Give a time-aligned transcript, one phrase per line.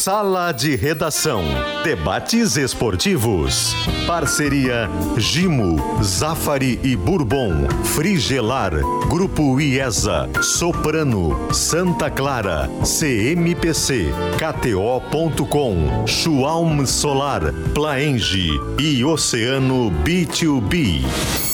[0.00, 1.44] Sala de Redação.
[1.84, 3.74] Debates esportivos.
[4.06, 4.88] Parceria
[5.18, 7.68] Gimo, Zafari e Bourbon.
[7.84, 8.72] Frigelar.
[9.10, 10.26] Grupo IESA.
[10.40, 11.52] Soprano.
[11.52, 12.66] Santa Clara.
[12.82, 14.06] CMPC.
[14.38, 16.06] KTO.com.
[16.06, 17.52] Schwalm Solar.
[17.74, 18.48] Plaenge.
[18.78, 21.49] E Oceano B2B.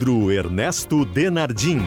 [0.00, 1.78] Pedro Ernesto Denardim.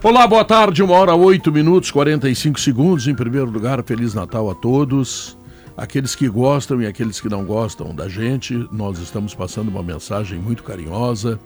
[0.00, 3.08] Olá, boa tarde, uma hora oito minutos, 45 segundos.
[3.08, 5.36] Em primeiro lugar, Feliz Natal a todos.
[5.76, 10.38] Aqueles que gostam e aqueles que não gostam da gente, nós estamos passando uma mensagem
[10.38, 11.38] muito carinhosa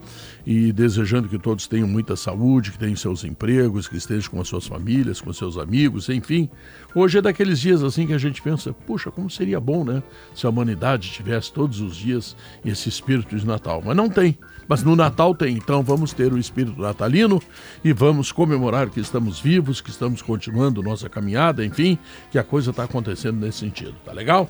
[0.47, 4.47] e desejando que todos tenham muita saúde, que tenham seus empregos, que estejam com as
[4.47, 6.49] suas famílias, com seus amigos, enfim.
[6.95, 10.01] Hoje é daqueles dias assim que a gente pensa, puxa, como seria bom, né?
[10.33, 13.83] Se a humanidade tivesse todos os dias esse espírito de Natal.
[13.85, 14.39] Mas não tem.
[14.71, 17.43] Mas no Natal tem, então vamos ter o espírito natalino
[17.83, 21.99] e vamos comemorar que estamos vivos, que estamos continuando nossa caminhada, enfim,
[22.31, 24.49] que a coisa está acontecendo nesse sentido, tá legal?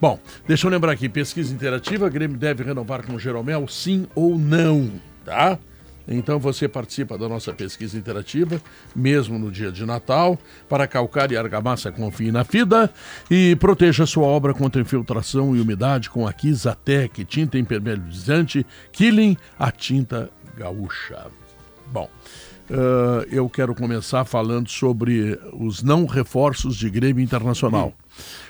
[0.00, 4.38] Bom, deixa eu lembrar aqui, pesquisa interativa, Grêmio deve renovar com o Jeromel, sim ou
[4.38, 4.92] não,
[5.24, 5.58] tá?
[6.08, 8.60] Então você participa da nossa pesquisa interativa,
[8.96, 12.90] mesmo no dia de Natal, para calcar e argamassa confie na FIDA
[13.30, 19.70] e proteja sua obra contra infiltração e umidade com a Kizatec, tinta impermeabilizante Killing, a
[19.70, 21.26] tinta gaúcha.
[21.92, 22.08] Bom,
[22.70, 27.92] uh, eu quero começar falando sobre os não reforços de Grêmio Internacional.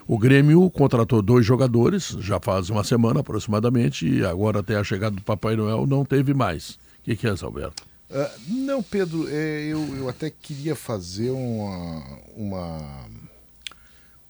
[0.07, 5.17] O Grêmio contratou dois jogadores, já faz uma semana aproximadamente, e agora até a chegada
[5.17, 7.87] do Papai Noel não teve mais que, que é, Alberto?
[8.11, 13.07] Uh, não, Pedro, é, eu, eu até queria fazer uma, uma,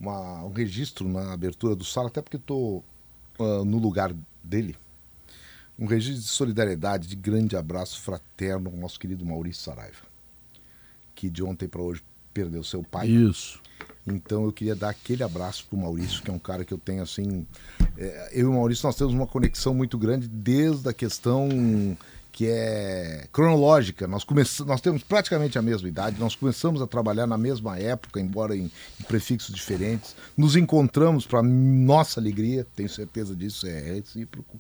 [0.00, 2.84] uma, um registro na abertura do sala, até porque estou
[3.38, 4.76] uh, no lugar dele.
[5.78, 10.02] Um registro de solidariedade, de grande abraço fraterno ao nosso querido Maurício Saraiva,
[11.14, 12.02] que de ontem para hoje
[12.34, 13.08] perdeu seu pai.
[13.08, 13.60] Isso.
[14.04, 16.78] Então eu queria dar aquele abraço para o Maurício, que é um cara que eu
[16.78, 17.46] tenho assim.
[17.96, 21.48] É, eu e o Maurício nós temos uma conexão muito grande desde a questão
[22.30, 24.06] que é cronológica.
[24.06, 28.20] Nós, começamos, nós temos praticamente a mesma idade, nós começamos a trabalhar na mesma época,
[28.20, 30.14] embora em, em prefixos diferentes.
[30.36, 34.58] Nos encontramos, para nossa alegria, tenho certeza disso, é recíproco,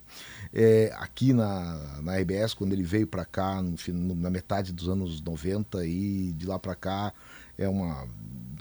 [0.52, 4.88] é, aqui na, na RBS, quando ele veio para cá no, no, na metade dos
[4.88, 7.12] anos 90 e de lá para cá
[7.56, 8.06] é uma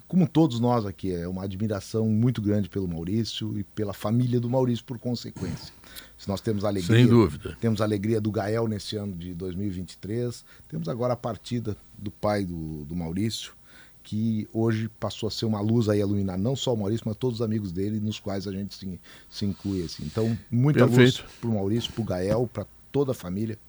[0.07, 4.49] como todos nós aqui, é uma admiração muito grande pelo Maurício e pela família do
[4.49, 5.73] Maurício por consequência.
[6.17, 7.55] Se nós temos a alegria, Sem dúvida.
[7.61, 12.43] temos a alegria do Gael nesse ano de 2023, temos agora a partida do pai
[12.43, 13.53] do, do Maurício,
[14.01, 17.17] que hoje passou a ser uma luz aí a iluminar não só o Maurício, mas
[17.17, 19.83] todos os amigos dele, nos quais a gente se, se inclui.
[19.83, 20.03] Assim.
[20.05, 21.21] Então, muita Perfeito.
[21.21, 23.59] luz para o Maurício, para o Gael, para toda a família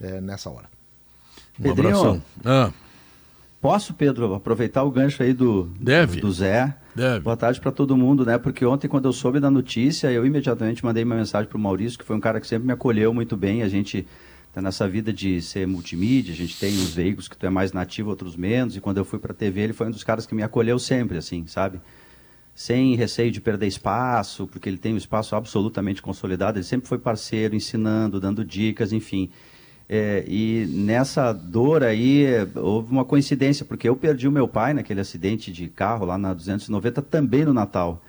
[0.00, 0.68] é, nessa hora.
[1.58, 2.22] Um abração.
[2.44, 2.70] Ah.
[3.60, 6.20] Posso, Pedro, aproveitar o gancho aí do, Deve.
[6.20, 6.76] do Zé?
[6.96, 7.20] Deve.
[7.20, 8.38] Boa tarde para todo mundo, né?
[8.38, 11.98] Porque ontem, quando eu soube da notícia, eu imediatamente mandei uma mensagem para o Maurício,
[11.98, 13.62] que foi um cara que sempre me acolheu muito bem.
[13.62, 14.06] A gente
[14.50, 17.70] tá nessa vida de ser multimídia, a gente tem uns veículos que tu é mais
[17.70, 18.78] nativo, outros menos.
[18.78, 20.78] E quando eu fui para a TV, ele foi um dos caras que me acolheu
[20.78, 21.82] sempre, assim, sabe?
[22.54, 26.56] Sem receio de perder espaço, porque ele tem um espaço absolutamente consolidado.
[26.56, 29.28] Ele sempre foi parceiro, ensinando, dando dicas, enfim.
[29.88, 32.26] É, e nessa dor aí,
[32.56, 36.34] houve uma coincidência, porque eu perdi o meu pai naquele acidente de carro lá na
[36.34, 38.02] 290, também no Natal.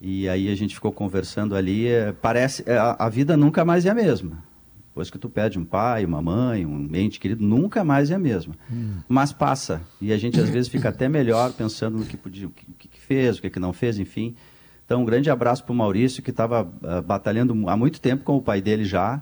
[0.00, 1.88] E aí a gente ficou conversando ali.
[1.88, 2.62] É, parece.
[2.66, 4.44] É, a, a, vida nunca mais é a mesma.
[4.88, 8.18] Depois que tu perde um pai, uma mãe, um ente querido, nunca mais é a
[8.18, 8.54] mesma.
[8.70, 8.98] Hum.
[9.08, 9.80] Mas passa.
[10.00, 13.00] E a gente às vezes fica até melhor pensando no que podia, o que, que
[13.00, 14.36] fez, o que, que não fez, enfim.
[14.84, 18.36] Então, um grande abraço para o Maurício, que estava uh, batalhando há muito tempo com
[18.36, 19.20] o pai dele já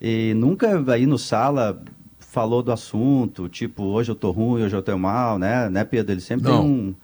[0.00, 1.82] e nunca aí no sala
[2.18, 6.12] falou do assunto, tipo, hoje eu tô ruim, hoje eu tô mal, né, né Pedro?
[6.12, 6.60] Ele sempre Não.
[6.62, 6.94] tem um,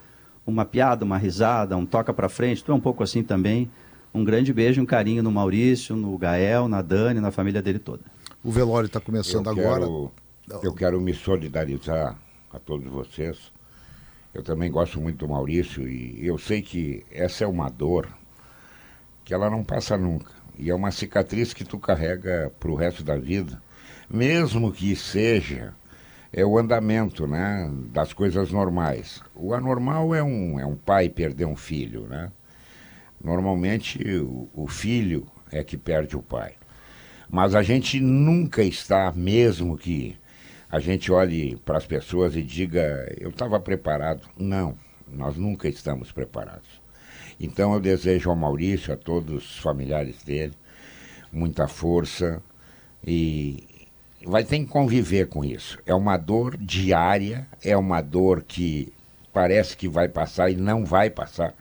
[0.46, 3.68] uma piada, uma risada, um toca para frente, tu é um pouco assim também.
[4.14, 7.78] Um grande beijo e um carinho no Maurício, no Gael, na Dani, na família dele
[7.78, 8.02] toda.
[8.42, 9.84] O velório está começando eu agora.
[10.62, 12.16] eu quero me solidarizar
[12.52, 13.52] a todos vocês.
[14.32, 18.08] Eu também gosto muito do Maurício e eu sei que essa é uma dor
[19.24, 20.35] que ela não passa nunca.
[20.58, 23.60] E é uma cicatriz que tu carrega para o resto da vida,
[24.08, 25.74] mesmo que seja
[26.32, 29.22] é o andamento, né, das coisas normais.
[29.34, 32.30] O anormal é um, é um pai perder um filho, né?
[33.22, 36.54] Normalmente o, o filho é que perde o pai.
[37.28, 40.16] Mas a gente nunca está, mesmo que
[40.70, 44.28] a gente olhe para as pessoas e diga, eu estava preparado.
[44.36, 44.76] Não,
[45.08, 46.75] Nós nunca estamos preparados.
[47.38, 50.54] Então eu desejo ao Maurício, a todos os familiares dele,
[51.30, 52.42] muita força
[53.06, 53.86] e
[54.24, 55.78] vai ter que conviver com isso.
[55.86, 58.92] É uma dor diária, é uma dor que
[59.32, 61.54] parece que vai passar e não vai passar,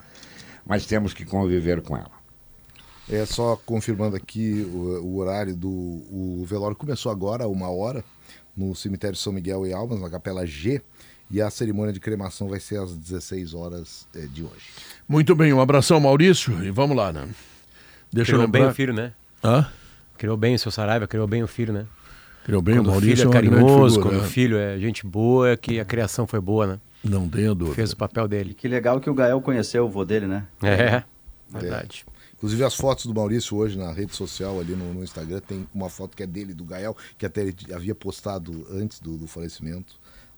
[0.65, 2.15] mas temos que conviver com ela.
[3.09, 8.03] É só confirmando aqui o, o horário do o velório começou agora, uma hora,
[8.55, 10.81] no cemitério São Miguel e Almas, na Capela G,
[11.29, 14.69] e a cerimônia de cremação vai ser às 16 horas é, de hoje.
[15.07, 17.27] Muito bem, um abração, Maurício, e vamos lá, né?
[18.11, 18.59] Deixa criou eu lembrar...
[18.61, 19.13] bem o filho, né?
[19.43, 19.67] Hã?
[20.17, 21.85] Criou bem o seu Saraiva, criou bem o filho, né?
[22.45, 23.29] Criou bem quando o Maurício.
[23.29, 24.25] O filho é, é carinhoso, figura, quando é.
[24.25, 26.79] o filho é gente boa, é que a criação foi boa, né?
[27.03, 27.75] Não tenha dúvida.
[27.75, 28.53] Fez o papel dele.
[28.53, 30.45] Que legal que o Gael conheceu o vô dele, né?
[30.61, 31.03] É,
[31.49, 32.05] verdade.
[32.07, 32.15] É.
[32.35, 35.89] Inclusive as fotos do Maurício hoje na rede social, ali no, no, Instagram, tem uma
[35.89, 39.95] foto que é dele, do Gael, que até ele havia postado antes do, do falecimento,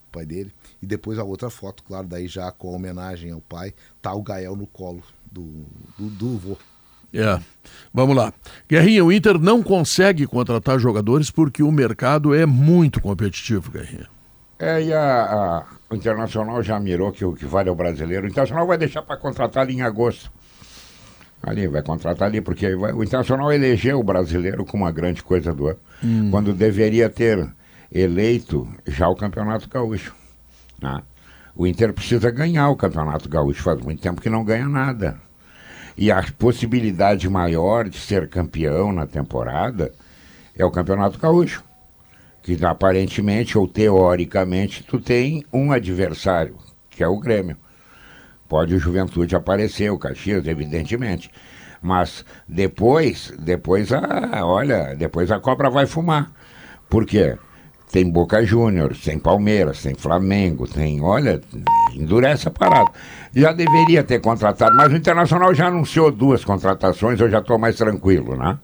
[0.08, 0.52] o pai dele.
[0.82, 4.22] E depois a outra foto, claro, daí já com a homenagem ao pai, tá o
[4.22, 5.66] Gael no colo do,
[5.98, 6.56] do, do vô.
[7.12, 7.40] É.
[7.92, 8.32] Vamos lá.
[8.68, 14.08] Guerrinha, o Inter não consegue contratar jogadores porque o mercado é muito competitivo, Guerrinha.
[14.58, 18.26] É, e a, a, o Internacional já mirou que o que vale é o brasileiro.
[18.26, 20.30] O Internacional vai deixar para contratar ali em agosto.
[21.42, 25.54] Ali, vai contratar ali, porque vai, o Internacional elegeu o brasileiro como uma grande coisa
[25.54, 26.30] do ano, hum.
[26.30, 27.48] quando deveria ter
[27.92, 30.14] eleito já o Campeonato Gaúcho.
[30.80, 31.02] Né?
[31.54, 35.20] O Inter precisa ganhar o Campeonato Gaúcho, faz muito tempo que não ganha nada.
[35.96, 39.92] E a possibilidade maior de ser campeão na temporada
[40.56, 41.64] é o Campeonato Gaúcho.
[42.42, 46.56] Que aparentemente ou teoricamente tu tem um adversário,
[46.88, 47.56] que é o Grêmio.
[48.48, 51.30] Pode o Juventude aparecer, o Caxias, evidentemente.
[51.82, 56.30] Mas depois, depois a, olha, depois a cobra vai fumar.
[56.88, 57.36] Por quê?
[57.90, 61.40] Tem Boca Juniors, tem Palmeiras, tem Flamengo, tem, olha,
[61.94, 62.90] endurece a parada.
[63.34, 67.76] Já deveria ter contratado, mas o Internacional já anunciou duas contratações, eu já estou mais
[67.76, 68.58] tranquilo, né?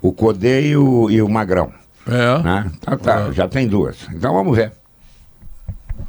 [0.00, 1.72] O Codê e o, e o Magrão.
[2.06, 2.42] É.
[2.42, 2.70] Né?
[2.80, 3.32] Tá, tá, é.
[3.32, 4.06] já tem duas.
[4.12, 4.72] Então vamos ver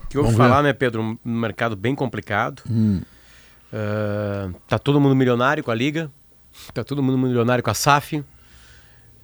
[0.10, 1.02] que ouvi falar, né, Pedro?
[1.02, 2.64] Um mercado bem complicado.
[2.70, 3.02] Hum.
[3.72, 6.12] Uh, tá todo mundo milionário com a Liga.
[6.74, 8.24] Tá todo mundo milionário com a SAF.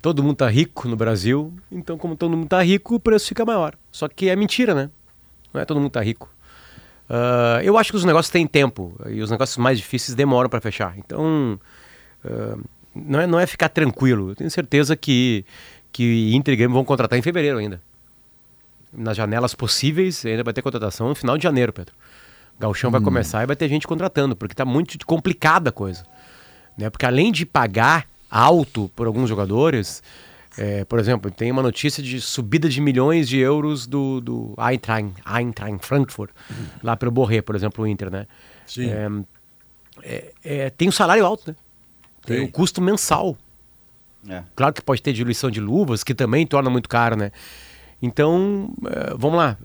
[0.03, 1.53] Todo mundo tá rico no Brasil.
[1.71, 3.73] Então, como todo mundo tá rico, o preço fica maior.
[3.89, 4.89] Só que é mentira, né?
[5.53, 6.29] Não é todo mundo tá rico.
[7.09, 8.93] Uh, eu acho que os negócios têm tempo.
[9.07, 10.93] E os negócios mais difíceis demoram para fechar.
[10.97, 11.57] Então,
[12.25, 12.63] uh,
[12.93, 14.31] não, é, não é ficar tranquilo.
[14.31, 15.45] Eu tenho certeza que,
[15.89, 17.81] que Inter e Grêmio vão contratar em fevereiro ainda
[18.95, 21.95] nas janelas possíveis, ainda vai ter contratação no final de janeiro, Pedro.
[22.59, 22.91] Galchão hum.
[22.91, 26.03] vai começar e vai ter gente contratando, porque está muito complicada a coisa.
[26.77, 26.89] Né?
[26.89, 30.01] Porque além de pagar alto por alguns jogadores,
[30.57, 35.13] é, por exemplo, tem uma notícia de subida de milhões de euros do, do Eintracht,
[35.25, 36.65] Eintracht Frankfurt, hum.
[36.81, 38.27] lá pelo Borré, por exemplo, o Inter, né?
[38.65, 38.89] Sim.
[38.89, 39.09] É,
[40.01, 41.55] é, é tem um salário alto, né?
[42.25, 43.37] Tem o um custo mensal.
[44.27, 44.41] É.
[44.55, 47.31] Claro que pode ter diluição de luvas, que também torna muito caro, né?
[48.01, 49.57] Então, uh, vamos lá.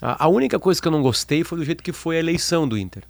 [0.00, 2.76] A, única coisa que eu não gostei foi do jeito que foi a eleição do
[2.76, 3.02] Inter.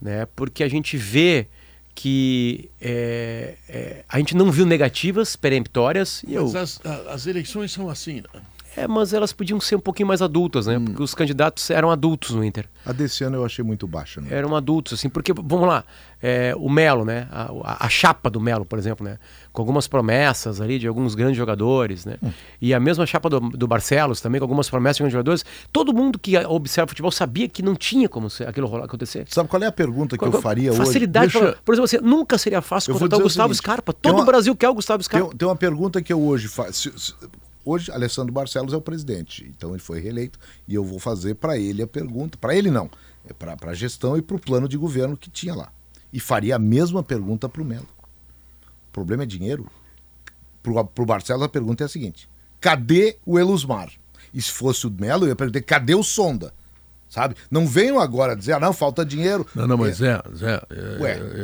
[0.00, 0.26] Né?
[0.34, 1.46] Porque a gente vê
[1.94, 6.22] que é, é, a gente não viu negativas peremptórias.
[6.26, 6.60] Mas eu...
[6.60, 8.42] as, as eleições são assim, né?
[8.76, 10.78] É, mas elas podiam ser um pouquinho mais adultas, né?
[10.78, 10.84] Hum.
[10.86, 12.68] Porque os candidatos eram adultos no Inter.
[12.84, 14.28] A desse ano eu achei muito baixa, né?
[14.30, 15.84] Eram adultos, assim, porque, vamos lá,
[16.22, 17.28] é, o Melo, né?
[17.30, 19.18] A, a, a, chapa do Melo, por exemplo, né?
[19.52, 22.16] Com algumas promessas ali de alguns grandes jogadores, né?
[22.22, 22.30] Hum.
[22.60, 25.44] E a mesma chapa do, do Barcelos também, com algumas promessas de grandes jogadores.
[25.72, 29.26] Todo mundo que observa futebol sabia que não tinha como aquilo acontecer.
[29.28, 31.32] Sabe qual é a pergunta que qual, eu faria facilidade hoje?
[31.38, 33.92] Facilidade, por exemplo, assim, nunca seria fácil contratar o Gustavo seguinte, Scarpa.
[33.92, 35.28] Todo uma, o Brasil quer o Gustavo Scarpa.
[35.28, 36.90] Tem, tem uma pergunta que eu hoje faço
[37.64, 41.58] Hoje, Alessandro Barcelos é o presidente, então ele foi reeleito e eu vou fazer para
[41.58, 42.36] ele a pergunta.
[42.36, 42.90] Para ele, não,
[43.28, 45.72] é para a gestão e para o plano de governo que tinha lá.
[46.12, 47.88] E faria a mesma pergunta para o Melo.
[48.88, 49.66] O problema é dinheiro?
[50.62, 52.28] Para o Barcelos, a pergunta é a seguinte:
[52.60, 53.90] cadê o Elusmar?
[54.32, 56.52] E se fosse o Melo, eu ia perguntar: cadê o Sonda?
[57.08, 57.36] Sabe?
[57.48, 59.46] Não venham agora dizer, ah, não, falta dinheiro.
[59.54, 60.20] Não, não, mas é.
[60.34, 60.62] Zé, Zé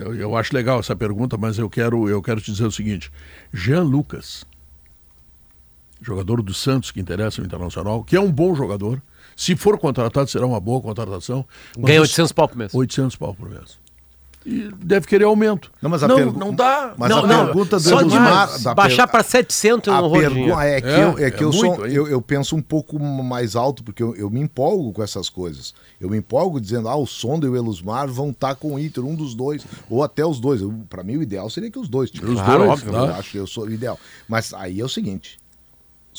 [0.05, 3.13] eu, eu acho legal essa pergunta, mas eu quero, eu quero te dizer o seguinte:
[3.53, 4.45] Jean Lucas
[6.01, 9.03] jogador do Santos que interessa o Internacional, que é um bom jogador.
[9.37, 11.47] Se for contratado, será uma boa contratação.
[11.79, 12.75] Ganha 800 pau por mês.
[12.75, 13.79] 800 pau por mês.
[14.45, 15.71] E deve querer aumento.
[15.83, 16.95] Não, mas a não, não dá.
[16.97, 19.13] Mas não, a não, pergunta do só baixar per...
[19.13, 22.23] para 700 a pergunta é que é, eu, é que é eu, sou, eu, eu,
[22.23, 25.75] penso um pouco mais alto porque eu, eu, me empolgo com essas coisas.
[26.01, 28.79] Eu me empolgo dizendo, ah, o Sonda e o Elusmar vão estar tá com o
[28.79, 30.63] Inter, um dos dois, ou até os dois.
[30.89, 32.11] Para mim o ideal seria que os dois.
[32.11, 33.99] Tipo, os claro, dois, óbvio, eu acho que eu sou o ideal.
[34.27, 35.40] Mas aí é o seguinte,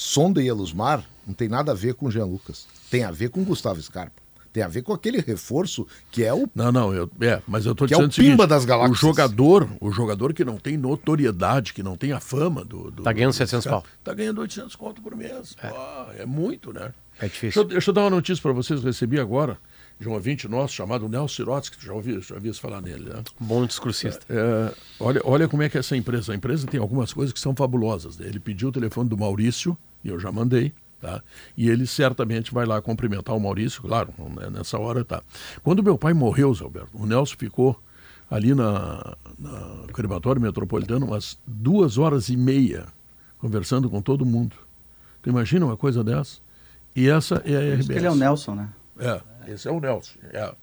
[0.03, 2.65] Sonda e Elusmar não tem nada a ver com o Jean Lucas.
[2.89, 4.20] Tem a ver com o Gustavo Scarpa.
[4.51, 6.50] Tem a ver com aquele reforço que é o.
[6.55, 8.98] Não, não, eu, é, mas eu tô Que é dizendo o seguinte, pimba das galáxias.
[8.98, 12.89] O jogador, o jogador que não tem notoriedade, que não tem a fama do.
[12.89, 13.86] do Tá ganhando do- 700 cara, pau.
[14.03, 15.55] Tá ganhando 800 conto por mês.
[15.62, 16.91] É, é muito, né?
[17.20, 17.62] É Deixa difícil.
[17.62, 19.58] eu, deixa eu dar uma notícia para vocês, recebi agora
[20.00, 23.24] de um ouvinte nosso chamado Nelson Sirotsky, que já ouvi, já ouvi falar nele, né?
[23.39, 24.25] Bom discursista.
[24.27, 26.34] É, olha, olha como é que é essa empresa.
[26.34, 28.17] A empresa tem algumas coisas que são fabulosas.
[28.17, 28.25] né?
[28.27, 31.22] Ele pediu o telefone do Maurício, e eu já mandei, tá?
[31.55, 35.22] E ele certamente vai lá cumprimentar o Maurício, claro, né, nessa hora tá.
[35.63, 37.81] Quando meu pai morreu, Zé Alberto, o Nelson ficou
[38.29, 42.86] ali na, na crematório metropolitano umas duas horas e meia
[43.39, 44.55] conversando com todo mundo.
[45.22, 46.39] Tu imagina uma coisa dessa?
[46.96, 47.89] E essa é a RBS.
[47.89, 48.70] ele é o Nelson, né?
[49.00, 50.13] É, esse é o Nelson.
[50.31, 50.53] é.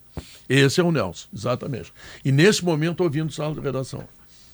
[0.48, 1.92] Esse é o Nelson, exatamente.
[2.24, 4.02] E nesse momento ouvindo sala de redação.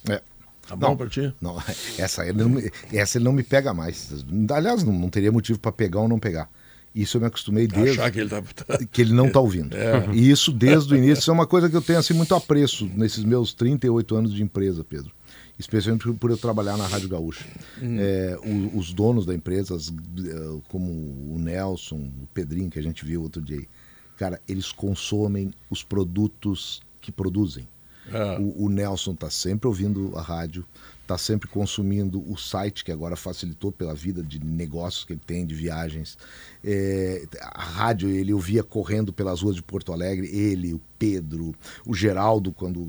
[0.09, 0.21] É.
[0.67, 0.97] Tá bom Não.
[0.97, 1.33] pra ti?
[1.41, 1.57] Não,
[1.99, 4.25] essa, ele não, me- essa ele não me pega mais.
[4.51, 6.49] Aliás, não, não teria motivo para pegar ou não pegar.
[6.95, 8.43] Isso eu me acostumei desde Achar que ele tá.
[8.91, 9.77] que ele não está ouvindo.
[10.13, 12.87] E isso desde o início isso é uma coisa que eu tenho assim muito apreço
[12.95, 15.11] nesses meus 38 anos de empresa, Pedro.
[15.59, 17.45] Especialmente por- eu trabalhar na Rádio Gaúcha.
[17.83, 23.05] É, o- os donos da empresa, eh, como o Nelson, o Pedrinho, que a gente
[23.05, 23.65] viu outro dia,
[24.17, 27.69] cara, eles consomem os produtos que produzem.
[28.13, 28.39] É.
[28.39, 30.65] O, o Nelson está sempre ouvindo a rádio,
[31.03, 35.47] está sempre consumindo o site que agora facilitou pela vida de negócios que ele tem,
[35.47, 36.19] de viagens.
[36.67, 41.55] É, a rádio ele ouvia correndo pelas ruas de Porto Alegre, ele, o Pedro,
[41.87, 42.87] o Geraldo, quando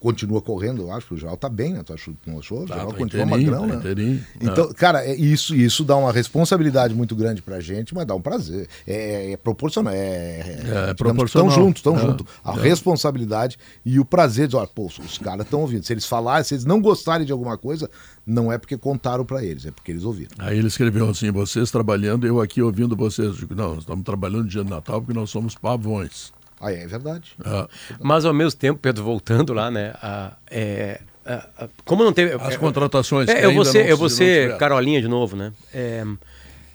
[0.00, 1.82] continua correndo, eu acho que o Geraldo está bem, né?
[1.84, 2.62] Tu achou, não achou?
[2.62, 3.74] O Tá, Geraldo tá continua magrão, tá né?
[3.76, 4.24] inteirinho.
[4.40, 8.20] Então, cara, é isso, isso dá uma responsabilidade muito grande pra gente, mas dá um
[8.20, 8.66] prazer.
[8.86, 9.92] É, é proporcional.
[9.94, 11.48] É, É, digamos, proporcional.
[11.48, 12.26] Estão juntos, estão É, juntos.
[12.42, 12.60] A é.
[12.62, 15.84] responsabilidade e o prazer de, olha, pô, os caras estão ouvindo.
[15.84, 17.88] Se eles falarem, se eles não gostarem de alguma coisa,
[18.26, 20.30] não é porque contaram pra eles, é porque eles ouviram.
[20.38, 23.28] Aí ele escreveu assim: vocês trabalhando, eu aqui ouvindo vocês.
[23.28, 26.32] Eu digo, não, nós estamos trabalhando no dia de Natal porque nós somos pavões.
[26.60, 27.32] Ah, é, é verdade.
[27.44, 27.68] Ah,
[28.00, 29.92] Mas ao mesmo tempo, Pedro, voltando lá, né?
[30.00, 32.32] a- é, a- a- como não teve.
[32.34, 33.26] as é, contratações.
[33.26, 34.58] que É, eu vou ser, eu vou ser tiveram.
[34.58, 35.52] Carolinha de novo, né?
[35.74, 36.04] É,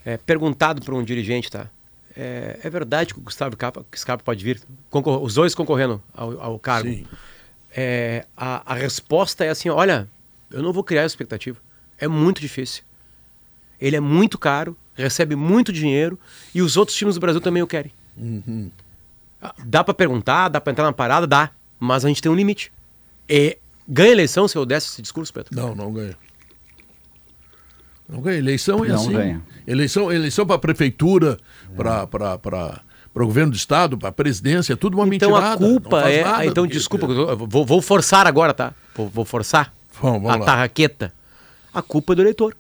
[0.05, 1.67] é, perguntado por um dirigente, tá?
[2.15, 4.61] É, é verdade que o Gustavo Scarpa, Scarpa pode vir?
[4.89, 6.89] Concor- os dois concorrendo ao, ao cargo.
[6.89, 7.05] Sim.
[7.75, 10.07] É, a, a resposta é assim: olha,
[10.51, 11.57] eu não vou criar essa expectativa.
[11.97, 12.83] É muito difícil.
[13.79, 16.19] Ele é muito caro, recebe muito dinheiro
[16.53, 17.91] e os outros times do Brasil também o querem.
[19.41, 21.51] Ah, Dá pra perguntar, dá pra entrar na parada, dá.
[21.79, 22.71] Mas a gente tem um limite.
[23.27, 25.55] É, ganha eleição se eu desse esse discurso, Pedro?
[25.55, 26.15] Não, não ganha.
[28.07, 28.37] Não ganha.
[28.37, 29.11] Eleição é Não assim.
[29.13, 29.41] ganha.
[29.67, 31.37] Eleição, eleição para prefeitura,
[31.75, 32.07] para
[33.11, 35.53] para o governo do estado, para a presidência, é tudo uma Então mentirada.
[35.55, 36.23] a culpa é.
[36.23, 38.73] nada, então, porque- desculpa, eu vou, vou forçar agora, tá?
[38.95, 40.45] Vou, vou forçar Vamos, vamos a lá.
[40.45, 41.13] tarraqueta.
[41.73, 42.55] A culpa é do eleitor.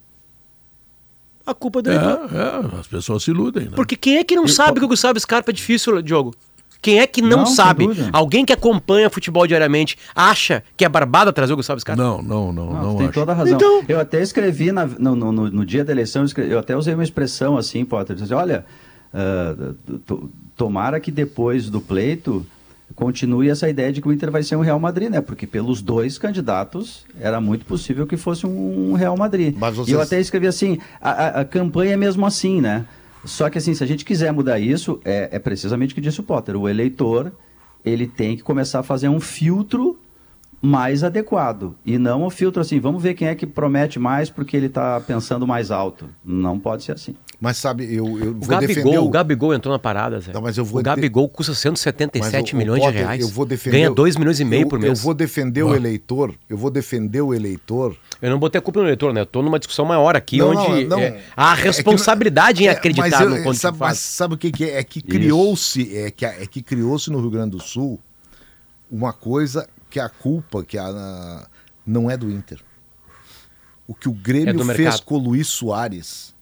[1.45, 2.29] A culpa é do eleitor.
[2.33, 2.37] É,
[2.75, 3.65] é, as pessoas se iludem.
[3.65, 3.71] Né?
[3.75, 6.33] Porque quem é que não sabe que o Gustavo Scarpa é difícil, Diogo?
[6.81, 7.87] Quem é que não, Não, sabe?
[8.13, 12.01] Alguém que acompanha futebol diariamente acha que é barbada trazer o Gustavo Scarpa?
[12.01, 13.13] Não, não, não, Não, não, tem acho.
[13.13, 13.55] toda a razão.
[13.57, 16.59] Então- Eu até escrevi na- no, no- no- no dia da eleição, eu, escrevi- eu
[16.59, 18.65] até usei uma expressão assim, Potter, disse, olha,
[19.13, 19.73] ah,
[20.05, 22.45] to- tomara que depois do pleito
[22.95, 25.21] continue essa ideia de que o Inter vai ser um Real Madrid, né?
[25.21, 29.55] Porque pelos dois candidatos era muito possível que fosse um Real Madrid.
[29.57, 32.85] Mas E vocês- eu até escrevi assim, a, a- a campanha é mesmo assim, né?
[33.25, 36.19] Só que assim, se a gente quiser mudar isso, é, é precisamente o que disse
[36.19, 37.31] o Potter, o eleitor
[37.85, 39.97] ele tem que começar a fazer um filtro
[40.61, 41.73] mais adequado.
[41.85, 44.99] E não o filtro assim, vamos ver quem é que promete mais porque ele está
[44.99, 46.09] pensando mais alto.
[46.23, 47.15] Não pode ser assim.
[47.39, 50.33] Mas sabe, eu, eu O vou Gabigol, defender o Gabigol entrou na parada, Zé.
[50.33, 52.99] Não, mas eu vou o de- Gabigol custa 177 Mas, ô, ô, milhões Potter, de
[53.03, 53.21] reais.
[53.21, 54.99] Eu vou defender, Ganha 2 milhões e meio eu, por mês.
[54.99, 55.75] Eu vou defender o Bah.
[55.77, 59.21] eleitor, eu vou defender o eleitor Eu não botei a culpa no eleitor, né?
[59.21, 60.99] Eu tô numa discussão maior aqui, Não, onde não, não.
[60.99, 63.79] é, há É que responsabilidade não- em é, acreditar mas eu- no ponto sabe, de
[63.83, 64.77] mas sabe o que, que é?
[64.79, 67.97] É que criou-se, é que, é que criou-se no Rio Grande do Sul
[68.91, 71.47] uma coisa que a culpa que a,
[71.85, 72.59] não é do Inter.
[73.87, 76.37] O que o É Grêmio do fez com o Luiz Soares.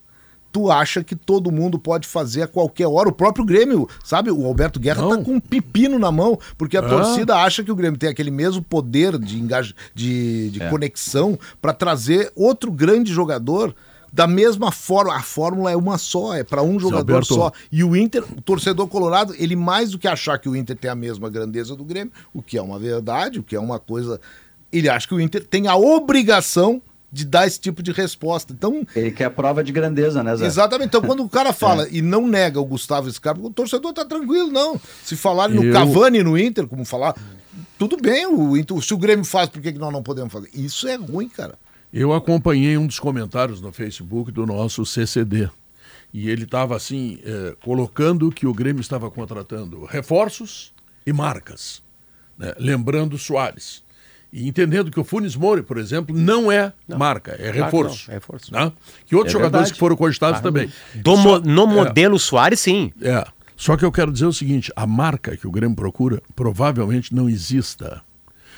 [0.51, 3.09] Tu acha que todo mundo pode fazer a qualquer hora?
[3.09, 4.31] O próprio Grêmio, sabe?
[4.31, 5.17] O Alberto Guerra Não.
[5.17, 6.89] tá com um pepino na mão, porque a Ah.
[6.89, 9.73] torcida acha que o Grêmio tem aquele mesmo poder de, engaj...
[9.93, 10.69] de, de É.
[10.69, 13.75] conexão para trazer outro grande jogador
[14.11, 15.15] da mesma forma.
[15.15, 17.33] A fórmula é uma só, é para um jogador Alberto.
[17.35, 17.51] só.
[17.71, 20.89] E o Inter, o torcedor colorado, ele mais do que achar que o Inter tem
[20.89, 24.19] a mesma grandeza do Grêmio, o que é uma verdade, o que é uma coisa.
[24.71, 28.51] Ele acha que o Inter tem a obrigação de dar esse tipo de resposta.
[28.51, 30.45] Então, Ele quer prova de grandeza, né, Zé?
[30.45, 30.87] Exatamente.
[30.89, 34.51] Então, quando o cara fala e não nega o Gustavo Scarpa, o torcedor tá tranquilo,
[34.51, 34.79] não.
[35.03, 37.15] Se falarem no Eu- Cavani no Inter, como falar,
[37.79, 40.49] tudo bem, o Inter, se o Grêmio faz, por que, que nós não podemos fazer?
[40.53, 41.57] Isso é ruim, cara.
[41.91, 45.49] Eu acompanhei um dos comentários no Facebook do nosso CCD.
[46.13, 50.73] e ele estava assim, eh, colocando que o Grêmio estava contratando reforços
[51.05, 51.83] e marcas,
[52.37, 52.53] né?
[52.57, 53.83] lembrando Soares.
[54.31, 56.97] E entendendo que o Funes Mori, por exemplo, não é não.
[56.97, 58.07] marca, é reforço.
[58.07, 58.53] Não, é reforço.
[58.53, 58.71] Né?
[59.05, 59.73] Que outros é jogadores verdade.
[59.73, 60.69] que foram cogitados também.
[61.05, 61.65] Só, no é.
[61.65, 62.91] modelo Soares, sim.
[63.01, 63.25] É.
[63.55, 67.29] Só que eu quero dizer o seguinte: a marca que o Grêmio procura provavelmente não
[67.29, 68.01] exista.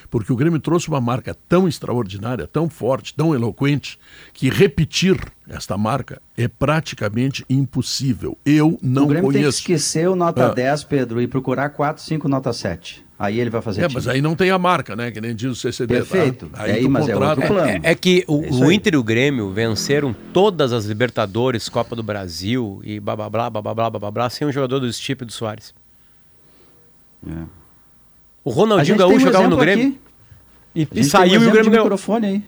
[0.10, 4.00] Porque o Grêmio trouxe uma marca tão extraordinária, tão forte, tão eloquente,
[4.34, 8.38] que repetir esta marca é praticamente impossível.
[8.46, 9.04] Eu não conheço.
[9.04, 9.42] O Grêmio conheço.
[9.44, 10.54] tem que esquecer o nota ah.
[10.54, 13.06] 10, Pedro, e procurar 4, 5 nota 7.
[13.20, 13.82] Aí ele vai fazer.
[13.82, 13.96] É, time.
[13.96, 15.12] mas aí não tem a marca, né?
[15.12, 15.94] Que nem diz o CCD.
[15.94, 16.06] Tá?
[16.06, 16.48] Perfeito.
[16.48, 16.64] Tá?
[16.64, 17.70] Aí, aí mas é outro plano.
[17.70, 21.98] É, é que o, é o, Inter e o Grêmio venceram todas as Libertadores, Copa
[21.98, 25.26] do Brasil e blá blá blá blá blá blá blá sem um jogador do tipo
[25.26, 25.74] do Soares.
[27.28, 27.59] É.
[28.44, 29.98] O Ronaldinho Gaúcho um jogava no Grêmio
[30.74, 31.86] e, e saiu um e o Grêmio ganhou.
[31.86, 32.44] microfone aí.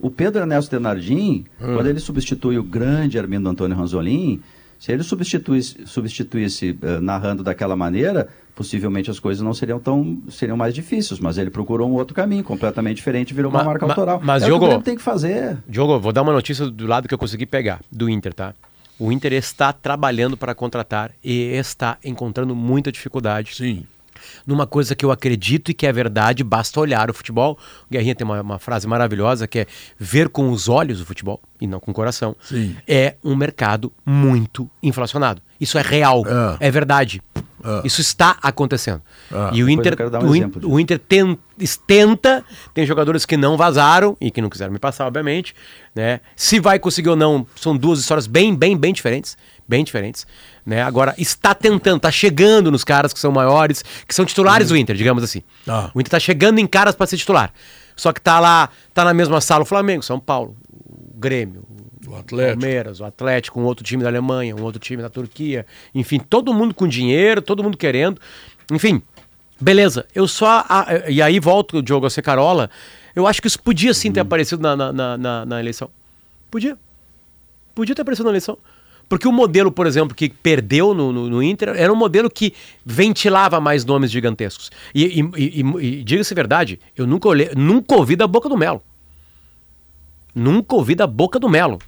[0.00, 1.74] O Pedro Ernesto Denardim, hum.
[1.74, 4.40] quando ele substitui o grande Armindo Antônio Ranzolin,
[4.78, 10.56] se ele substituísse, substituísse uh, narrando daquela maneira, possivelmente as coisas não seriam tão seriam
[10.56, 13.92] mais difíceis, mas ele procurou um outro caminho completamente diferente, virou uma ma, marca ma,
[13.92, 14.20] autoral.
[14.22, 15.58] Mas é Diogo, o tem que fazer.
[15.66, 18.54] Diogo, vou dar uma notícia do lado que eu consegui pegar do Inter, tá?
[19.00, 23.56] O Inter está trabalhando para contratar e está encontrando muita dificuldade.
[23.56, 23.84] Sim
[24.46, 27.58] numa coisa que eu acredito e que é verdade, basta olhar o futebol.
[27.86, 29.66] O Guerrinha tem uma, uma, frase maravilhosa que é
[29.98, 32.34] ver com os olhos o futebol e não com o coração.
[32.40, 32.76] Sim.
[32.86, 35.42] É um mercado muito inflacionado.
[35.60, 36.22] Isso é real,
[36.60, 37.22] é, é verdade.
[37.64, 37.86] É.
[37.86, 39.02] Isso está acontecendo.
[39.32, 39.56] É.
[39.56, 41.40] E o Inter, um o, exemplo, o, Inter tenta,
[41.86, 45.54] tenta, tem jogadores que não vazaram e que não quiseram me passar, obviamente.
[45.94, 46.20] Né?
[46.36, 49.36] Se vai conseguir ou não, são duas histórias bem, bem, bem diferentes.
[49.66, 50.26] Bem diferentes.
[50.68, 50.82] Né?
[50.82, 54.76] Agora, está tentando, está chegando nos caras que são maiores, que são titulares uhum.
[54.76, 55.42] do Inter, digamos assim.
[55.66, 55.90] Ah.
[55.94, 57.50] O Inter está chegando em caras para ser titular.
[57.96, 61.64] Só que está lá, está na mesma sala o Flamengo, São Paulo, o Grêmio,
[62.06, 62.60] o Atlético.
[62.60, 65.64] Palmeiras, o Atlético, um outro time da Alemanha, um outro time da Turquia.
[65.94, 68.20] Enfim, todo mundo com dinheiro, todo mundo querendo.
[68.70, 69.00] Enfim,
[69.58, 70.04] beleza.
[70.14, 70.66] Eu só.
[71.08, 72.68] e aí volto o Diogo a ser Carola.
[73.16, 74.26] Eu acho que isso podia sim ter uhum.
[74.26, 75.88] aparecido na, na, na, na eleição.
[76.50, 76.76] Podia.
[77.74, 78.58] Podia ter aparecido na eleição.
[79.08, 82.52] Porque o modelo, por exemplo, que perdeu no, no, no Inter era um modelo que
[82.84, 84.70] ventilava mais nomes gigantescos.
[84.94, 88.82] E, e, e, e diga-se verdade, eu nunca, olhei, nunca ouvi da boca do Melo.
[90.34, 91.78] Nunca ouvi da boca do Melo.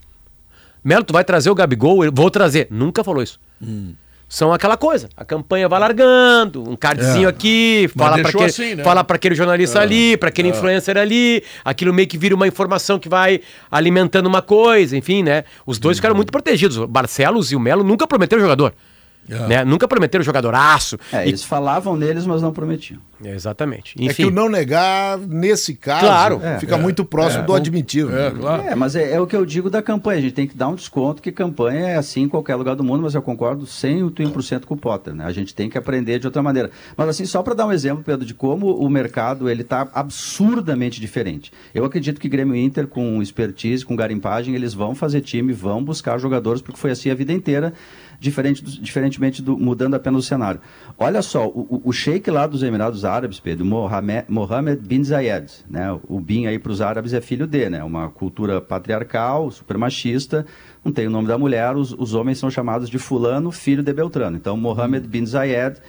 [0.82, 2.04] Melo, tu vai trazer o Gabigol?
[2.04, 2.68] Eu vou trazer.
[2.70, 3.38] Nunca falou isso.
[3.60, 3.94] Hum
[4.30, 5.08] são aquela coisa.
[5.16, 7.28] A campanha vai largando, um cardzinho é.
[7.28, 8.84] aqui, fala para aquele, assim, né?
[8.84, 9.82] fala aquele jornalista é.
[9.82, 10.50] ali, para aquele é.
[10.52, 15.42] influencer ali, aquilo meio que vira uma informação que vai alimentando uma coisa, enfim, né?
[15.66, 15.98] Os dois uhum.
[15.98, 16.76] ficaram muito protegidos.
[16.76, 18.72] O Barcelos e o Melo nunca prometeram jogador.
[19.28, 19.48] É.
[19.48, 19.64] Né?
[19.64, 20.96] Nunca prometeram jogadoraço.
[21.12, 21.28] É, e...
[21.30, 23.00] Eles falavam neles, mas não prometiam.
[23.24, 23.94] Exatamente.
[23.96, 24.08] Enfim.
[24.08, 26.40] É que o não negar, nesse caso, claro.
[26.58, 26.78] fica é.
[26.78, 27.46] muito próximo é.
[27.46, 28.06] do admitir.
[28.10, 28.62] É, claro.
[28.62, 30.18] é mas é, é, o que eu digo da campanha.
[30.18, 32.82] A gente tem que dar um desconto, que campanha é assim em qualquer lugar do
[32.82, 35.14] mundo, mas eu concordo 100% com o Potter.
[35.14, 35.24] Né?
[35.24, 36.70] A gente tem que aprender de outra maneira.
[36.96, 41.00] Mas assim, só para dar um exemplo, Pedro, de como o mercado ele está absurdamente
[41.00, 41.52] diferente.
[41.74, 46.18] Eu acredito que Grêmio Inter, com expertise, com garimpagem, eles vão fazer time, vão buscar
[46.18, 47.72] jogadores, porque foi assim a vida inteira
[48.20, 50.60] diferente do, diferentemente do mudando apenas o cenário.
[50.98, 55.98] Olha só, o, o sheik lá dos Emirados Árabes, Pedro, Mohamed, Mohammed bin Zayed, né?
[56.08, 57.82] O bin aí para os árabes é filho de, né?
[57.82, 60.46] Uma cultura patriarcal, super machista,
[60.84, 63.92] não tem o nome da mulher, os, os homens são chamados de fulano, filho de
[63.92, 64.36] Beltrano.
[64.36, 65.80] Então, Mohammed bin Zayed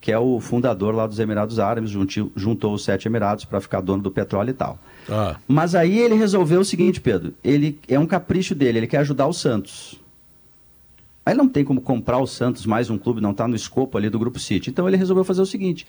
[0.00, 3.82] que é o fundador lá dos Emirados Árabes, juntou, juntou os sete Emirados para ficar
[3.82, 4.78] dono do petróleo e tal.
[5.08, 5.36] Ah.
[5.46, 9.26] Mas aí ele resolveu o seguinte, Pedro, ele é um capricho dele, ele quer ajudar
[9.26, 10.00] o Santos.
[11.24, 14.08] Aí não tem como comprar o Santos mais um clube, não está no escopo ali
[14.08, 14.70] do Grupo City.
[14.70, 15.86] Então ele resolveu fazer o seguinte: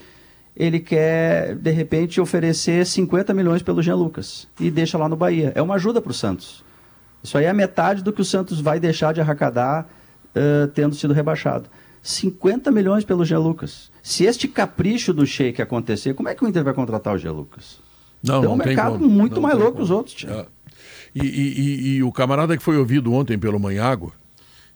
[0.55, 5.51] ele quer, de repente, oferecer 50 milhões pelo Jean Lucas e deixa lá no Bahia.
[5.55, 6.63] É uma ajuda para o Santos.
[7.23, 9.87] Isso aí é metade do que o Santos vai deixar de arrecadar
[10.35, 11.69] uh, tendo sido rebaixado.
[12.01, 13.91] 50 milhões pelo Jean Lucas.
[14.01, 17.33] Se este capricho do Sheik acontecer, como é que o Inter vai contratar o Jean
[17.33, 17.79] Lucas?
[18.23, 20.25] Não, então, não um mercado muito não mais louco que os outros.
[20.27, 20.45] É.
[21.13, 24.13] E, e, e, o camarada que foi ouvido ontem pelo Manhago,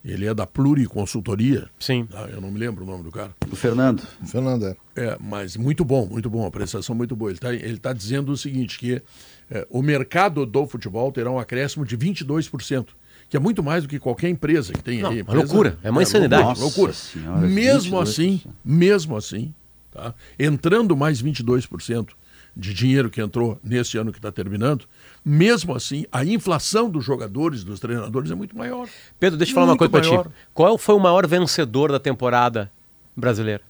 [0.05, 1.67] ele é da Pluriconsultoria.
[1.79, 2.05] Sim.
[2.05, 2.27] Tá?
[2.31, 3.35] Eu não me lembro o nome do cara.
[3.51, 4.03] O Fernando.
[4.21, 4.75] O Fernando, é.
[4.95, 7.31] É, mas muito bom, muito bom, a prestação muito boa.
[7.31, 9.01] Ele está ele tá dizendo o seguinte, que
[9.49, 12.89] é, o mercado do futebol terá um acréscimo de 22%,
[13.27, 15.19] que é muito mais do que qualquer empresa que tem não, aí.
[15.21, 16.43] Empresa, loucura, é uma é, insanidade.
[16.43, 16.63] Loucura.
[16.63, 16.93] loucura.
[16.93, 18.01] Senhora, mesmo 22%.
[18.03, 19.53] assim, mesmo assim,
[19.91, 20.13] tá?
[20.37, 22.09] entrando mais 22%
[22.55, 24.85] de dinheiro que entrou nesse ano que está terminando,
[25.25, 28.87] mesmo assim, a inflação dos jogadores, dos treinadores é muito maior.
[29.19, 30.29] Pedro, deixa eu falar uma coisa para ti.
[30.53, 32.71] Qual foi o maior vencedor da temporada
[33.17, 33.63] brasileira?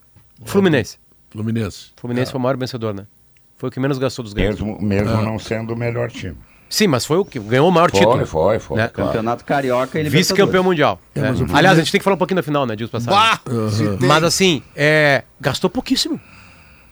[0.44, 1.00] Fluminense.
[1.30, 1.91] Fluminense.
[1.96, 2.32] Fluminense é.
[2.32, 3.08] foi o maior vencedor, né?
[3.58, 4.60] Foi o que menos gastou dos grandes.
[4.60, 5.22] Mesmo, mesmo ah.
[5.22, 6.36] não sendo o melhor time.
[6.68, 8.26] Sim, mas foi o que ganhou o maior Foi, título.
[8.26, 8.78] foi, foi.
[8.78, 8.88] Né?
[8.88, 9.12] claro.
[9.12, 11.00] Campeonato Carioca e Vice-campeão mundial.
[11.13, 11.30] É, né?
[11.54, 13.13] Aliás, a gente tem que falar um pouquinho da final, né, Dias passado.
[13.13, 13.39] Bah!
[13.70, 14.08] se tem.
[14.08, 16.20] Mas assim, é, gastou pouquíssimo.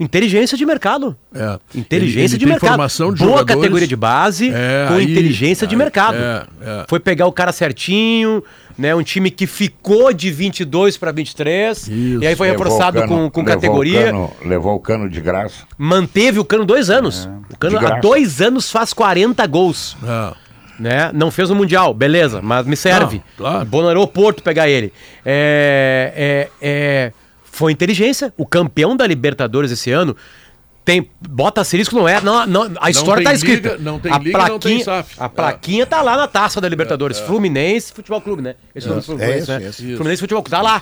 [0.03, 1.15] Inteligência de mercado.
[1.33, 1.57] É.
[1.73, 2.69] Inteligência Ele- ele de mercado.
[2.69, 3.55] formação de Boa jogadores.
[3.61, 6.17] categoria de base, É, com aí- inteligência de aí- mercado.
[6.17, 6.85] é, é.
[6.87, 8.43] Foi pegar o cara certinho,
[8.77, 8.93] né?
[8.93, 11.87] Um time que ficou de 22 para 23.
[11.87, 12.23] Isso.
[12.23, 14.05] E aí foi Levou reforçado o cano- com, com levou o categoria.
[14.05, 15.63] cano- levou o cano de graça.
[15.77, 17.29] Manteve o Cano dois anos.
[17.51, 19.95] o Cano de há dois anos faz 40 gols.
[20.03, 20.43] É.
[20.79, 21.11] Né?
[21.13, 23.17] Não fez o Mundial, beleza, mas me serve.
[23.17, 23.65] Não, claro.
[23.69, 24.91] Vou no aeroporto pegar ele.
[25.23, 27.11] É, é, é,
[27.53, 28.33] foi inteligência.
[28.35, 30.15] O campeão da Libertadores esse ano
[30.83, 31.09] tem.
[31.21, 32.19] Bota asterisco, não é.
[32.19, 33.69] Não, não, a história tem tá escrita.
[33.73, 35.15] liga, não tem a liga, não plaquinha, tem SAF.
[35.19, 37.19] A plaquinha tá lá na taça da Libertadores.
[37.19, 38.55] Fluminense Futebol Clube, né?
[38.73, 39.71] Esse nome do Fluminense, né?
[39.71, 40.49] Fluminense Futebol Clube.
[40.57, 40.81] Tá lá.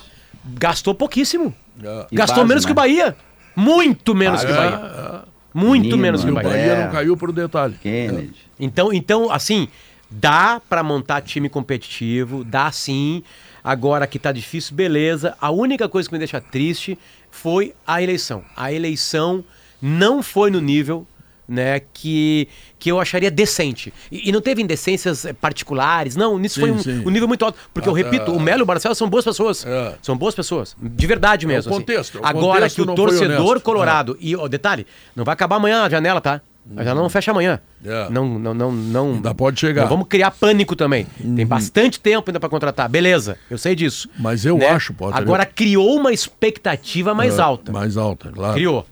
[0.58, 1.54] Gastou pouquíssimo.
[1.84, 2.08] É.
[2.14, 2.68] Gastou base, menos né?
[2.68, 3.16] que o Bahia.
[3.56, 5.24] Muito menos Ah, que o é, Bahia.
[5.54, 6.50] Muito Menino, menos que o o Bahia.
[6.50, 6.84] Bahia É.
[6.86, 7.76] não caiu por detalhe.
[7.84, 8.34] Kennedy.
[8.58, 9.68] Então, então, assim,
[10.10, 13.24] dá pra montar time competitivo, dá sim.
[13.64, 15.36] Agora que tá difícil, beleza.
[15.40, 16.98] A única coisa que me deixa triste
[17.30, 18.44] foi a eleição.
[18.56, 19.44] A eleição
[19.82, 21.06] não foi no nível,
[21.48, 22.48] né, que,
[22.80, 23.94] que eu acharia decente.
[24.12, 27.44] E, e não teve indecências eh, particulares, não, nisso Sim, foi um, um nível muito
[27.44, 27.58] alto.
[27.74, 29.66] Porque eu Ah, repito, ah, o Melo e o Barcelos são boas pessoas.
[29.66, 29.96] É.
[30.02, 30.76] São boas pessoas.
[30.82, 31.70] De verdade mesmo.
[31.72, 31.80] assim.
[31.82, 33.62] contexto, o Agora contexto que o torcedor honesto.
[33.62, 34.18] colorado.
[34.20, 36.42] E, ó, detalhe, não vai acabar amanhã a janela, tá?
[36.76, 37.60] A janela não fecha amanhã.
[37.84, 38.10] É.
[38.10, 39.14] Não, não, não, não.
[39.14, 39.82] Ainda pode chegar.
[39.84, 41.06] Não vamos criar pânico também.
[41.36, 42.88] Tem bastante tempo ainda pra contratar.
[42.88, 44.08] Beleza, eu sei disso.
[44.18, 44.68] Mas eu né?
[44.68, 47.72] acho, Potter, Agora criou uma expectativa mais É, alta.
[47.72, 48.54] Mais alta, claro.
[48.54, 48.86] Criou.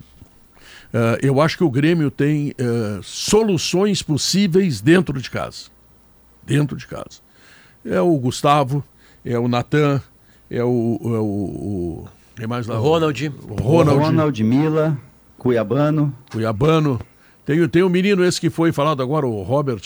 [0.91, 5.65] É, eu acho que o Grêmio tem é, soluções possíveis dentro de casa.
[6.43, 7.21] Dentro de casa.
[7.85, 8.83] É o Gustavo,
[9.23, 10.01] é o Natan,
[10.49, 10.99] é o.
[11.03, 12.77] É o, o tem mais lá?
[12.77, 13.31] Ronald.
[13.61, 14.97] Ronald, Ronald Mila,
[15.37, 16.13] Cuiabano.
[16.31, 16.99] Cuiabano.
[17.49, 19.81] Tem, tem o menino esse que foi falado agora, o Robert.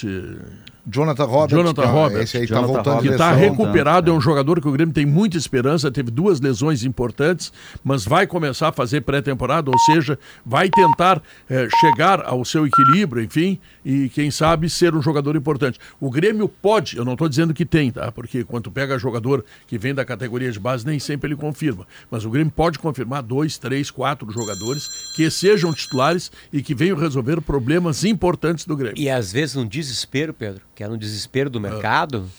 [0.85, 1.57] Jonathan Robert.
[1.57, 2.21] Jonathan é- Robert.
[2.23, 5.05] Esse aí Jonathan tá voltando que está recuperado, é um jogador que o Grêmio tem
[5.05, 10.69] muita esperança, teve duas lesões importantes, mas vai começar a fazer pré-temporada, ou seja, vai
[10.69, 15.79] tentar eh, chegar ao seu equilíbrio, enfim, e quem sabe ser um jogador importante.
[15.99, 18.11] O Grêmio pode, eu não estou dizendo que tem, tá?
[18.11, 21.87] Porque quando pega jogador que vem da categoria de base, nem sempre ele confirma.
[22.11, 26.97] Mas o Grêmio pode confirmar dois, três, quatro jogadores que sejam titulares e que venham
[26.97, 28.97] resolver problemas importantes do Grêmio.
[28.97, 32.29] E às vezes no desespero, Pedro, que é no desespero do mercado,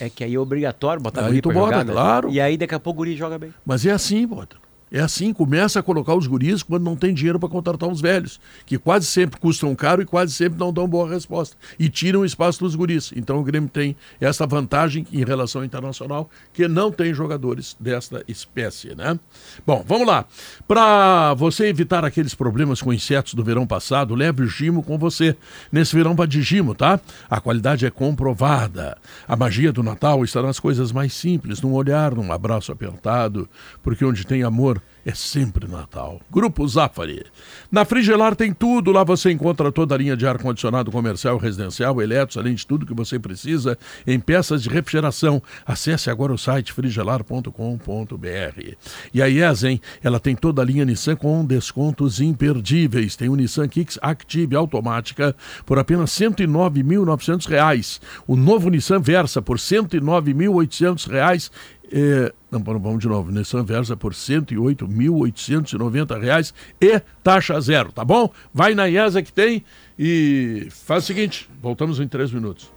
[0.00, 1.92] é que aí é obrigatório botar Aí guri tu pra bota, jogar, né?
[1.92, 2.30] claro.
[2.30, 3.52] E aí daqui a pouco o guri joga bem.
[3.64, 4.56] Mas é assim, bota.
[4.94, 8.38] É assim, começa a colocar os guris quando não tem dinheiro para contratar os velhos,
[8.66, 11.56] que quase sempre custam caro e quase sempre não dão boa resposta.
[11.78, 13.10] E tiram o espaço dos guris.
[13.16, 18.22] Então o Grêmio tem essa vantagem em relação ao internacional, que não tem jogadores desta
[18.28, 19.18] espécie, né?
[19.66, 20.26] Bom, vamos lá.
[20.68, 25.34] Para você evitar aqueles problemas com insetos do verão passado, leve o Gimo com você.
[25.70, 27.00] Nesse verão vá de Gimo, tá?
[27.30, 28.98] A qualidade é comprovada.
[29.26, 33.48] A magia do Natal está nas coisas mais simples, num olhar, num abraço apertado,
[33.82, 36.20] porque onde tem amor é sempre Natal.
[36.30, 37.24] Grupo Zafari.
[37.70, 38.92] Na Frigelar tem tudo.
[38.92, 42.94] Lá você encontra toda a linha de ar-condicionado comercial, residencial, elétricos, além de tudo que
[42.94, 45.42] você precisa em peças de refrigeração.
[45.66, 48.76] Acesse agora o site frigelar.com.br.
[49.12, 49.80] E a IES, hein?
[50.02, 53.16] Ela tem toda a linha Nissan com descontos imperdíveis.
[53.16, 55.34] Tem o Nissan Kicks Active automática
[55.66, 58.00] por apenas 109.900 reais.
[58.26, 61.50] O novo Nissan Versa por R$ 109.800.
[61.94, 63.30] É, não, vamos de novo.
[63.30, 68.32] Nissan Versa por 108.890 reais e taxa zero, tá bom?
[68.52, 69.62] Vai na IESA que tem
[69.98, 72.72] e faz o seguinte, voltamos em três minutos.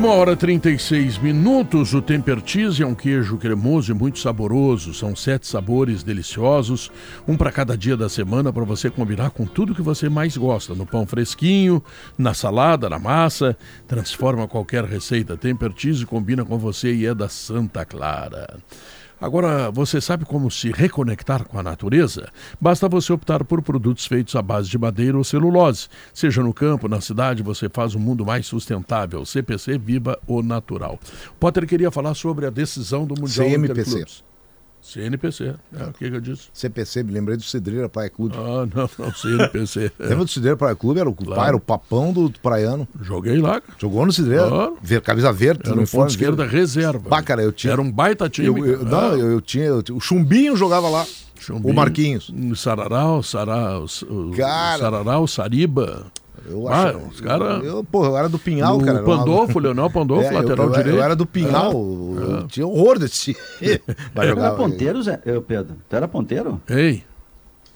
[0.00, 1.92] Uma hora e 36 minutos.
[1.92, 4.94] O Temper Cheese é um queijo cremoso e muito saboroso.
[4.94, 6.90] São sete sabores deliciosos,
[7.28, 10.74] um para cada dia da semana para você combinar com tudo que você mais gosta.
[10.74, 11.84] No pão fresquinho,
[12.16, 13.54] na salada, na massa.
[13.86, 15.36] Transforma qualquer receita.
[15.36, 18.56] Temper Cheese combina com você e é da Santa Clara.
[19.20, 22.30] Agora, você sabe como se reconectar com a natureza?
[22.58, 25.88] Basta você optar por produtos feitos à base de madeira ou celulose.
[26.14, 29.26] Seja no campo, na cidade, você faz um mundo mais sustentável.
[29.26, 30.98] CPC Viva o Natural.
[31.38, 33.80] Potter queria falar sobre a decisão do Mundial CMPC.
[33.80, 34.29] Interclubes.
[34.82, 35.54] CNPC.
[35.78, 36.48] É, o que, que eu disse?
[36.52, 38.34] CPC, me lembrei do Cidreira Praia Clube.
[38.38, 39.92] Ah, não, não, CNPC.
[39.98, 40.02] É.
[40.04, 41.00] Lembra do Cidreira Praia Clube?
[41.00, 42.88] Era o pai, era o papão do praiano.
[43.00, 43.60] Joguei lá.
[43.78, 44.48] Jogou no Cidreira.
[44.48, 44.78] Claro.
[44.82, 46.56] Ver, camisa verde, Era uniforme ponto esquerda verde.
[46.56, 47.08] reserva.
[47.08, 48.46] Bah, cara, eu tinha- Era um baita time.
[48.48, 49.18] Eu, eu- não, Ah.
[49.18, 49.64] eu, eu tinha.
[49.66, 51.06] eu o Chumbinho jogava lá.
[51.38, 52.28] Chumbinho, O Marquinhos.
[52.28, 54.78] o Sararau, Sará, o, o Cara.
[54.78, 56.06] Sararau, Sariba.
[56.46, 56.98] Eu Ah, acho.
[56.98, 59.02] os cara- Eu, pô, eu era do Pinhal, o cara.
[59.04, 60.96] uma- Pandolfo, Leonel Pandolfo, É, eu- lateral eu, direito.
[60.96, 61.74] Eu era do Pinhal, É.
[62.42, 64.46] eu tinha horror desse Tu jogar.
[64.46, 65.20] era ponteiro, Zé?
[65.24, 65.76] Eu, Pedro?
[65.88, 66.60] Tu era ponteiro?
[66.68, 67.04] Ei,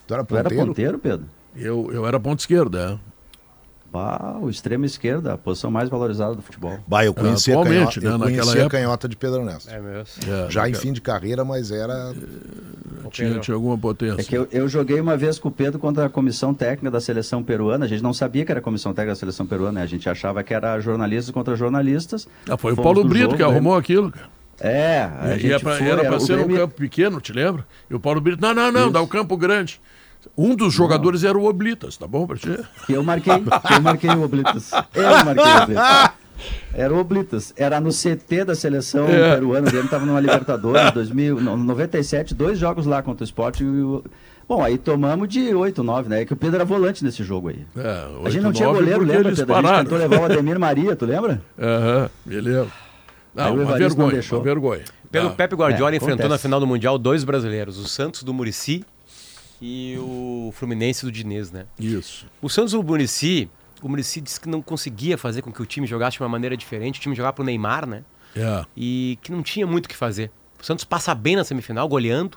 [0.06, 0.66] Tu era Tu era ponteiro?
[0.66, 1.26] ponteiro, Pedro?
[1.56, 3.13] eu, eu era ponta esquerda, é.
[3.94, 6.80] Bah, o extremo esquerda, a posição mais valorizada do futebol.
[6.84, 8.76] Bah, eu conhecia, a atualmente, canhota, né, eu conhecia a época.
[8.76, 9.70] canhota de Pedro Ernesto.
[9.72, 10.04] É mesmo.
[10.26, 12.12] É, Já em naquela- fim de carreira, mas era.
[13.12, 14.20] tinha, tinha alguma potência.
[14.20, 17.00] É que eu, eu joguei uma vez com o Pedro contra a comissão técnica da
[17.00, 17.84] seleção peruana.
[17.84, 19.82] A gente não sabia que era a comissão técnica da seleção peruana, né?
[19.82, 22.26] A gente achava que era jornalistas contra jornalistas.
[22.48, 23.48] Ah, foi o Fomos Paulo no Brito jogo, que né?
[23.48, 24.26] arrumou aquilo, cara.
[24.60, 27.20] É, a E gente era pra, foi, era pra o ser um Grêmio- campo pequeno,
[27.20, 27.64] te lembra?
[27.88, 29.80] E o Paulo Brito, não, não, não, dá o campo grande.
[30.36, 32.58] Um dos jogadores era o Oblitas, tá bom pra ti?
[32.88, 34.70] Eu marquei, que eu marquei o Oblitas.
[34.94, 36.10] Eu marquei o Oblitas.
[36.74, 37.54] Era o Oblitas.
[37.56, 39.34] Era no CT da seleção É.
[39.34, 39.66] peruana.
[39.68, 43.60] O Grêmio estava numa Libertadores, 2000, no- 97, dois jogos lá contra o Sport.
[43.60, 44.04] E o...
[44.48, 46.22] Bom, aí tomamos de 8, 9, né?
[46.22, 47.64] É que o Pedro era volante nesse jogo aí.
[47.76, 49.28] É, a gente não tinha 8-9 goleiro, lembra, Pedro?
[49.30, 49.84] A gente pararam.
[49.84, 51.40] tentou levar o Ademir Maria, tu lembra?
[51.58, 52.66] Aham, beleza.
[53.36, 54.38] Aí Não, o uma Evaristo não vergonha, deixou.
[54.38, 54.82] uma vergonha.
[55.10, 58.34] Pelo Ah, Pepe Guardiola é, enfrentou na final do Mundial dois brasileiros, o Santos do
[58.34, 58.84] Murici
[59.66, 61.64] e o Fluminense do Diniz, né?
[61.80, 62.26] Isso.
[62.42, 63.48] O Santos do Murici,
[63.82, 66.54] o Murici disse que não conseguia fazer com que o time jogasse de uma maneira
[66.56, 68.04] diferente, o time jogava pro Neymar, né?
[68.36, 68.64] É.
[68.76, 70.30] E que não tinha muito o que fazer.
[70.60, 72.36] O Santos passa bem na semifinal, goleando,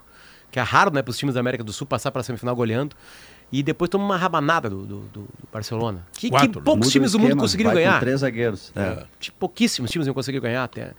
[0.51, 2.95] que é raro, né, pros times da América do Sul passar pra semifinal goleando.
[3.51, 6.05] E depois toma uma rabanada do, do- do Barcelona.
[6.13, 6.65] Que, que Quatro, né?
[6.65, 7.99] poucos o times do mundo conseguiram vai com ganhar.
[8.01, 8.71] três zagueiros.
[8.75, 8.81] É.
[8.81, 9.05] É.
[9.39, 10.91] Pouquíssimos times iam conseguir ganhar até.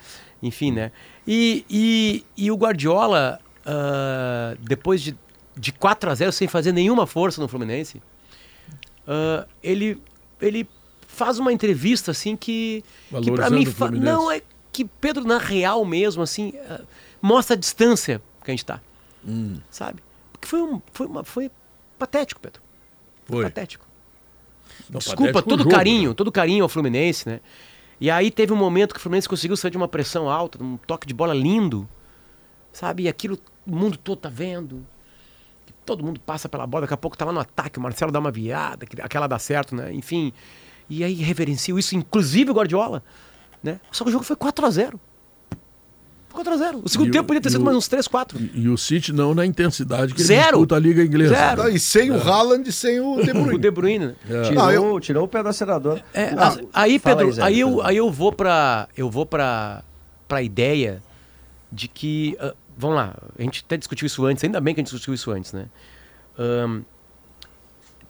[0.43, 0.91] Enfim, né?
[1.27, 5.15] E, e, e o Guardiola, ah, depois de,
[5.59, 8.01] de 4 a 0 sem fazer nenhuma força no Fluminense,
[9.07, 10.01] ah, ele,
[10.41, 10.69] ele
[11.07, 12.85] faz uma entrevista assim que,
[13.23, 13.65] que para mim
[14.01, 14.43] não é
[14.73, 16.83] que Pedro na real mesmo assim ah,
[17.21, 18.81] mostra a distância que a gente tá,
[19.27, 19.59] Hum.
[19.71, 20.03] sabe?
[20.33, 21.51] Porque foi um, foi uma, foi
[21.99, 22.63] patético, Pedro.
[23.27, 23.43] Foi.
[23.45, 23.85] Patético.
[24.89, 26.15] Não, Desculpa, patético todo jogo, carinho, né?
[26.15, 27.41] todo carinho ao Fluminense, né?
[28.01, 30.77] E aí teve um momento que o Fluminense conseguiu sair de uma pressão alta, um
[30.77, 31.89] toque de bola lindo,
[32.73, 33.03] sabe?
[33.03, 34.87] E aquilo o mundo todo tá vendo.
[35.89, 38.19] Todo mundo passa pela bola, daqui a pouco tá lá no ataque, o Marcelo dá
[38.19, 39.93] uma viada, que- aquela dá certo, né?
[39.95, 40.33] Enfim.
[40.89, 43.03] E aí reverenciou isso, inclusive o Guardiola,
[43.63, 43.81] né?
[43.91, 45.01] Só que o jogo foi 4 a 0
[46.33, 48.07] 4 a 0 O segundo E o- tempo podia ter sido o- mais uns 3,
[48.07, 48.39] 4.
[48.39, 50.49] E, e o City não na intensidade que ele Zero.
[50.53, 51.35] disputa a Liga Inglesa.
[51.35, 51.63] Zero.
[51.65, 53.59] Não, e sem o Haaland e sem o De O Bruyne.
[53.59, 54.15] De Bruyne, né?
[54.45, 56.01] Tirou, Não, eu- tirou o pé do acelerador.
[56.15, 57.87] É, Ah, as- aí, Pedro, Zé, aí, eu, Pedro.
[57.87, 58.37] aí eu vou.
[58.97, 59.83] Eu vou pra,
[60.29, 61.03] pra ideia
[61.73, 62.37] de que.
[62.39, 65.13] ah, vamos lá, a gente até discutiu isso antes, ainda bem que a gente discutiu
[65.13, 65.67] isso antes, né?
[66.39, 66.83] Ahn,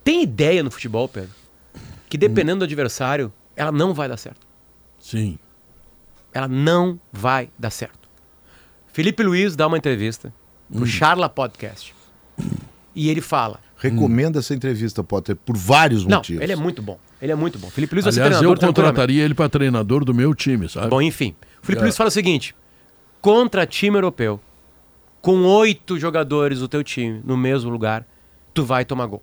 [0.05, 1.31] tem ideia no futebol, Pedro,
[2.09, 4.47] que dependendo do adversário, ela não vai dar certo.
[5.01, 5.39] Sim.
[6.33, 8.09] Ela não vai dar certo.
[8.93, 10.33] Felipe Luiz dá uma entrevista
[10.73, 11.95] pro Charla Podcast.
[12.95, 13.61] E ele fala.
[13.77, 16.43] Recomenda essa entrevista, Potter, por vários Não, motivos.
[16.43, 16.99] ele é muito bom.
[17.23, 17.69] Ele é muito bom.
[17.71, 18.95] Felipe Luiz vai ser Aliás, eu treinador tranquilamente.
[18.97, 20.89] contrataria ele para treinador do meu time, sabe?
[20.89, 21.35] Bom, enfim.
[21.63, 21.85] Felipe É.
[21.85, 22.55] Luiz fala o seguinte:
[23.21, 24.41] contra time europeu,
[25.21, 28.07] com oito jogadores do teu time no mesmo lugar,
[28.55, 29.23] tu vai tomar gol.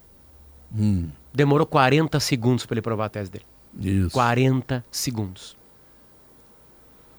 [0.77, 3.45] Hum, Demorou 40 segundos para ele provar a tese dele.
[3.79, 4.12] isso.
[4.12, 5.55] 40 segundos.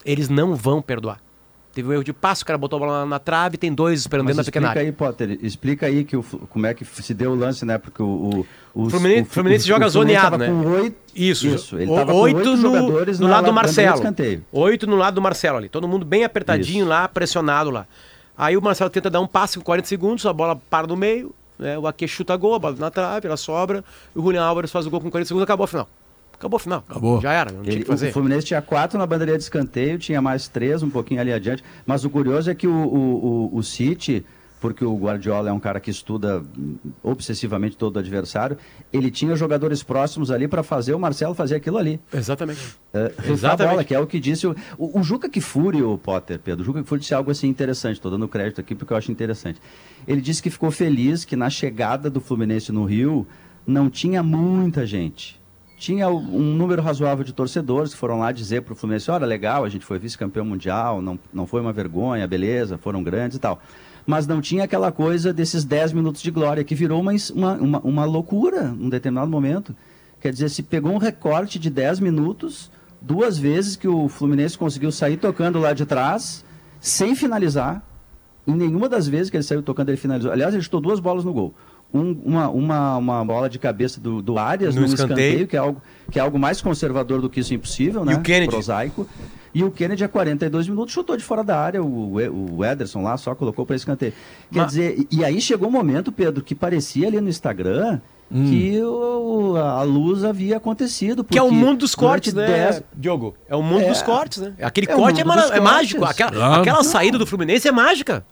[0.05, 1.21] Eles não vão perdoar.
[1.73, 4.01] Teve um erro de passo, o cara botou a bola na, na trave, tem dois
[4.01, 4.89] esperando Mas dentro da pequena explica área.
[4.89, 7.77] aí, Potter, explica aí que o, como é que se deu o lance, né?
[7.77, 8.07] Porque o,
[8.75, 10.47] o, o Fluminense- o- Fluminense joga zoneado, né?
[10.47, 13.53] Com oito, Isso, Isso, ele O- tava com oito oito no, jogadores no lado do
[13.53, 14.03] Marcelo.
[14.53, 15.69] Oito no lado do Marcelo ali.
[15.69, 16.89] Todo mundo bem apertadinho Isso.
[16.89, 17.87] lá, pressionado lá.
[18.37, 21.35] Aí o Marcelo tenta dar um passe com 40 segundos, a bola para no meio,
[21.59, 21.79] né?
[21.79, 23.83] o Ake chuta gol, a bola na trave, ela sobra,
[24.15, 25.89] e o Julian Álvares faz o gol com 40 segundos, acabou a final.
[26.35, 26.85] Acabou a final.
[26.87, 27.19] Acabou.
[27.21, 28.11] Já era, não tinha Ele- o que fazer.
[28.11, 31.65] o Fluminense tinha quatro na bandeirinha de escanteio, tinha mais três um pouquinho ali adiante.
[31.87, 34.23] Mas o curioso é que o, o, o, o City,
[34.61, 36.43] porque o Guardiola é um cara que estuda
[37.03, 38.57] obsessivamente todo o adversário,
[38.93, 42.01] ele tinha jogadores próximos ali para fazer o Marcelo fazer aquilo ali.
[42.13, 42.77] Exatamente.
[42.93, 43.71] É, Exatamente.
[43.71, 46.63] bola, que é o que disse o, o, o Juca Kifuri, o Potter, Pedro.
[46.63, 49.61] O Juca Kifuri disse algo assim interessante, estou dando crédito aqui porque eu acho interessante.
[50.09, 53.27] Ele disse que ficou feliz que na chegada do Fluminense no Rio
[53.67, 55.41] não tinha muita gente.
[55.79, 59.63] Tinha um número razoável de torcedores que foram lá dizer para o Fluminense: olha, legal,
[59.63, 63.61] a gente foi vice-campeão mundial, não, não foi uma vergonha, beleza, foram grandes e tal.
[64.07, 68.05] Mas não tinha aquela coisa desses 10 minutos de glória, que virou uma, uma, uma
[68.05, 69.75] loucura num determinado momento.
[70.21, 74.93] Quer dizer, se pegou um recorte de 10 minutos, duas vezes que o Fluminense conseguiu
[74.93, 76.45] sair tocando lá de trás,
[76.81, 77.83] sem finalizar.
[78.47, 80.31] Em nenhuma das vezes que ele saiu tocando, ele finalizou.
[80.31, 81.53] Aliás, ele chutou duas bolas no gol.
[81.95, 85.09] Um- uma, uma, uma bola de cabeça do, do Arias No num escanteio.
[85.43, 88.15] escanteio, que é, algo, que é algo mais conservador do que isso impossível, né?
[88.15, 88.51] o Kennedy?
[88.51, 89.07] Prosaico.
[89.55, 91.83] E o Kennedy, a 42 minutos, chutou de fora da área.
[91.83, 94.13] O, E- o Ederson lá só colocou para escanteio.
[94.53, 98.01] Quer Mas- dizer, e, e aí chegou um momento, Pedro, que parecia ali no Instagram
[98.31, 98.45] hum.
[98.51, 101.25] que o, a luz havia acontecido.
[101.25, 102.83] Que é o mundo dos cortes, né, dez...
[102.95, 103.35] Diogo?
[103.49, 104.53] É o mundo é, dos cortes, né?
[104.61, 106.05] Aquele é corte é, é mágico.
[106.05, 108.27] Aquela, aquela saída do Fluminense é mágica.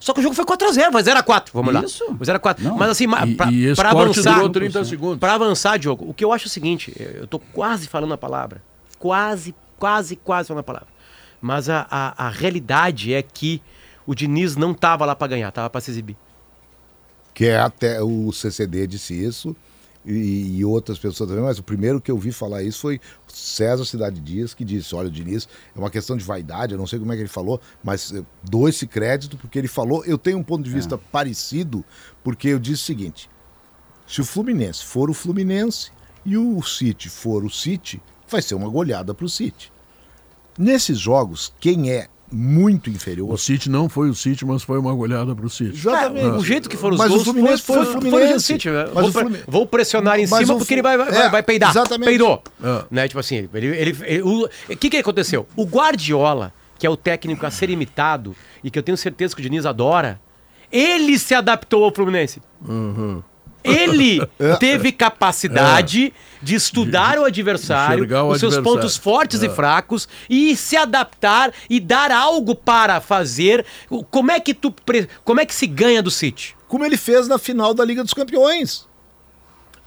[0.00, 1.48] Só que o jogo foi 4x0, foi 0x4.
[1.52, 1.82] Vamos lá.
[1.82, 2.04] Isso.
[2.16, 2.76] Foi 0x4.
[2.76, 4.34] Mas assim, e, pra, e pra avançar.
[4.34, 5.18] Durou 30 segundos.
[5.18, 8.18] Pra avançar, Diogo, o que eu acho é o seguinte: eu tô quase falando a
[8.18, 8.62] palavra.
[8.98, 10.88] Quase, quase, quase falando a palavra.
[11.40, 13.62] Mas a, a, a realidade é que
[14.06, 16.16] o Diniz não tava lá para ganhar, tava para se exibir.
[17.34, 19.54] Que é até o CCD disse isso
[20.04, 23.84] e, e, outras pessoas também, mas o primeiro que eu vi falar isso foi César
[23.84, 26.98] Cidade Dias, que disse: Olha, o Diniz é uma questão de vaidade, eu não sei
[26.98, 30.04] como é que ele falou, mas dou esse crédito porque ele falou.
[30.04, 30.98] Eu tenho um ponto de vista é.
[31.10, 31.84] parecido,
[32.22, 33.28] porque eu disse o seguinte:
[34.06, 35.90] se o Fluminense for o Fluminense
[36.24, 39.72] e o City for o City, vai ser uma goleada para o City.
[40.58, 43.32] Nesses jogos, quem é muito inferior.
[43.32, 45.76] O City não foi o City, mas foi uma goleada para o City.
[45.76, 46.26] Exatamente.
[46.26, 48.32] É, o jeito que foram os mas gols o Fluminense foi, foi, foi, foi, foi
[48.34, 48.68] o City.
[48.92, 49.44] Vou, Fluminense...
[49.46, 51.70] vou, pressionar em mas cima porque ele vai, vai, é, vai peidar.
[51.70, 52.08] Exatamente.
[52.08, 52.42] Peidou.
[52.62, 52.84] É.
[52.90, 53.08] Né?
[53.08, 55.46] Tipo assim, ele, ele, ele o que, que aconteceu?
[55.56, 59.40] O Guardiola, que é o técnico a ser imitado e que eu tenho certeza que
[59.40, 60.20] o Diniz adora,
[60.70, 62.42] ele se adaptou ao Fluminense.
[62.66, 63.22] Uhum.
[63.68, 64.56] Ele é.
[64.56, 66.12] teve capacidade é.
[66.42, 68.62] de estudar o adversário, o os seus adversário.
[68.62, 69.46] pontos fortes é.
[69.46, 73.64] e fracos e se adaptar e dar algo para fazer.
[74.10, 74.74] Como é que tu
[75.24, 76.56] como é que se ganha do City?
[76.66, 78.86] Como ele fez na final da Liga dos Campeões.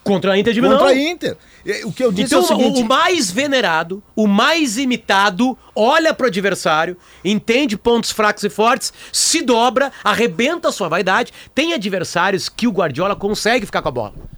[0.03, 0.79] Contra a Inter de Milão.
[0.79, 1.37] Contra a Inter.
[1.85, 2.81] O que eu disse então, é o seguinte...
[2.81, 9.43] o mais venerado, o mais imitado, olha pro adversário, entende pontos fracos e fortes, se
[9.43, 11.31] dobra, arrebenta a sua vaidade.
[11.53, 14.30] Tem adversários que o Guardiola consegue ficar com a bola.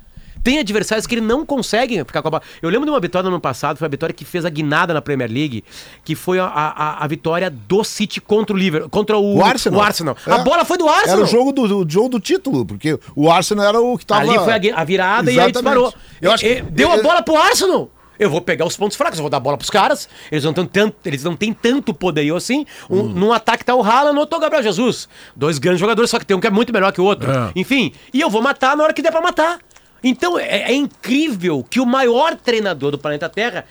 [0.44, 2.44] Tem adversários que ele não consegue ficar com a bola.
[2.62, 4.94] Eu lembro de uma vitória no ano passado, foi a vitória que fez a guinada
[4.94, 5.64] na Premier League,
[6.04, 9.80] que foi a, a, a vitória do City contra o Liverpool, contra o, o Arsenal.
[9.80, 10.18] O Arsenal.
[10.28, 10.32] É.
[10.32, 11.18] A bola foi do Arsenal.
[11.18, 14.22] Era o jogo do, jogo do título, porque o Arsenal era o que tava...
[14.22, 15.38] Ali foi a, a virada Exatamente.
[15.38, 15.94] e aí disparou.
[16.22, 16.62] Eu acho que...
[16.62, 19.40] Deu a bola pro Arsenal eu vou pegar os pontos fracos, eu vou dar a
[19.40, 20.08] bola pros caras.
[20.32, 22.66] Eles não, têm tanto, eles não têm tanto poderio assim.
[22.90, 23.10] Um, hum.
[23.10, 25.10] Num ataque tá o Haaland, no outro tá o Gabriel Jesus.
[25.36, 27.30] Dois grandes jogadores, só que tem um que é muito melhor que o outro.
[27.32, 27.52] É.
[27.56, 29.60] Enfim, e eu vou matar na hora que der pra matar.
[30.04, 33.66] Então é, é incrível que o maior treinador do planeta Terra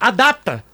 [0.00, 0.64] adapta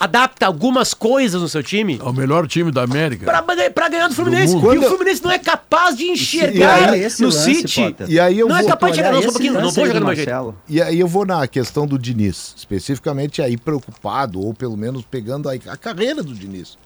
[0.00, 2.00] adapta algumas coisas no seu time.
[2.00, 3.26] É o melhor time da América.
[3.26, 4.58] Pra, pra ganhar do Fluminense.
[4.58, 7.82] Do e o Fluminense não é capaz de enxergar aí, no lance, City.
[7.82, 8.10] Potter.
[8.10, 9.86] E aí eu não é vou, é capaz de chegar, não, um pouquinho, não vou
[9.86, 10.54] jogar do meu jeito.
[10.66, 15.50] E aí eu vou na questão do Diniz, especificamente aí preocupado, ou pelo menos pegando
[15.50, 16.78] a, a carreira do Diniz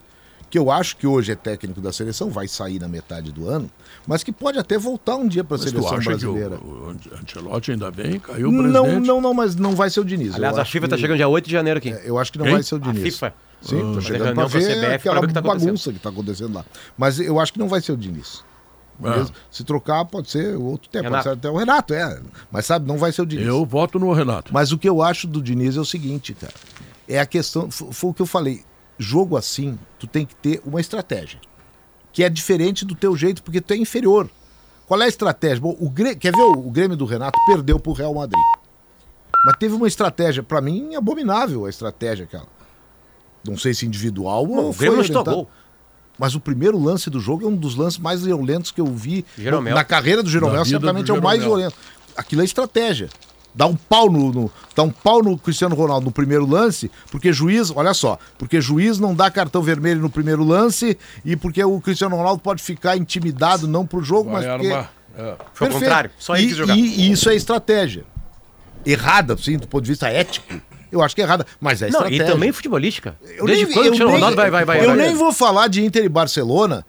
[0.50, 3.70] que eu acho que hoje é técnico da seleção, vai sair na metade do ano,
[4.06, 6.56] mas que pode até voltar um dia para a seleção brasileira.
[6.56, 8.72] Que o, o Ancelotti ainda bem, caiu o presidente.
[8.72, 10.34] Não, não, não, mas não vai ser o Diniz.
[10.34, 11.90] Aliás, a FIFA está chegando dia 8 de janeiro aqui.
[11.90, 12.52] É, eu acho que não Hein?
[12.52, 13.00] vai ser o Diniz.
[13.00, 13.34] A FIFA.
[13.62, 16.54] Sim, ah, tá chegando para ver CBF, aquela ver que tá bagunça que está acontecendo
[16.54, 16.64] lá.
[16.98, 18.44] Mas eu acho que não vai ser o Diniz.
[19.02, 19.26] Ah.
[19.50, 21.24] Se trocar, pode ser outro tempo, Renato.
[21.24, 22.20] pode ser até o Renato, é.
[22.52, 23.46] Mas sabe, não vai ser o Diniz.
[23.46, 24.52] Eu voto no Renato.
[24.52, 26.52] Mas o que eu acho do Diniz é o seguinte, cara.
[27.08, 28.62] É a questão, foi o que eu falei
[28.98, 31.40] jogo assim, tu tem que ter uma estratégia.
[32.12, 34.30] Que é diferente do teu jeito, porque tu é inferior.
[34.86, 35.60] Qual é a estratégia?
[35.60, 38.44] Bom, o Grêmio, quer ver o, o Grêmio do Renato perdeu pro Real Madrid.
[39.46, 42.46] Mas teve uma estratégia, para mim, abominável a estratégia aquela.
[43.46, 45.50] Não sei se individual ou o Grêmio gol.
[46.18, 49.24] Mas o primeiro lance do jogo é um dos lances mais violentos que eu vi
[49.36, 49.74] Jeromel.
[49.74, 51.74] na carreira do Jeromel, certamente é o mais violento.
[52.16, 53.08] Aquilo é estratégia
[53.54, 57.32] dá um pau no, no, dá um pau no Cristiano Ronaldo no primeiro lance, porque
[57.32, 61.80] juiz, olha só, porque juiz não dá cartão vermelho no primeiro lance e porque o
[61.80, 64.74] Cristiano Ronaldo pode ficar intimidado não pro jogo, Vai mas porque
[65.16, 65.34] é.
[65.52, 66.76] Foi o contrário, só ele e, que jogar.
[66.76, 68.04] E, e, isso é estratégia.
[68.84, 70.60] Errada, sim, do ponto de vista ético.
[70.90, 72.18] Eu acho que é errada, mas é estratégia.
[72.18, 73.16] Não, e também futebolística.
[73.36, 75.32] Eu Desde nem, quando o Cristiano nem, Ronaldo vai, vai, vai Eu vai, nem vou
[75.32, 76.84] falar de Inter e Barcelona,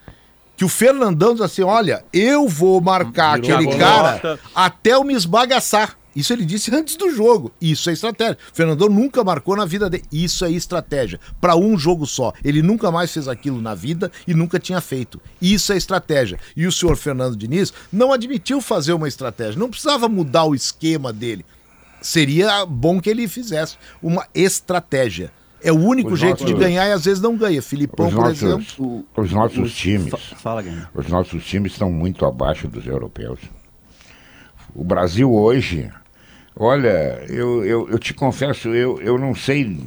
[0.58, 5.14] que o Fernandão diz assim: olha, eu vou marcar Virou aquele cara até eu me
[5.14, 5.98] esbagaçar.
[6.16, 7.52] Isso ele disse antes do jogo.
[7.60, 8.38] Isso é estratégia.
[8.52, 10.06] O Fernandão nunca marcou na vida dele.
[10.12, 11.20] Isso é estratégia.
[11.42, 12.32] Para um jogo só.
[12.44, 15.20] Ele nunca mais fez aquilo na vida e nunca tinha feito.
[15.42, 16.40] Isso é estratégia.
[16.56, 19.60] E o senhor Fernando Diniz não admitiu fazer uma estratégia.
[19.60, 21.46] Não precisava mudar o esquema dele.
[22.02, 25.32] Seria bom que ele fizesse uma estratégia.
[25.62, 27.62] É o único os jeito nossos, de ganhar e às vezes não ganha.
[27.62, 29.06] Filipão, por nossos, exemplo.
[29.18, 30.14] Os nossos times.
[30.38, 30.64] Fala,
[30.94, 33.40] Os nossos times estão muito abaixo dos europeus.
[34.76, 35.90] O Brasil hoje
[36.58, 39.78] Olha, eu, eu, eu te confesso, eu, eu não sei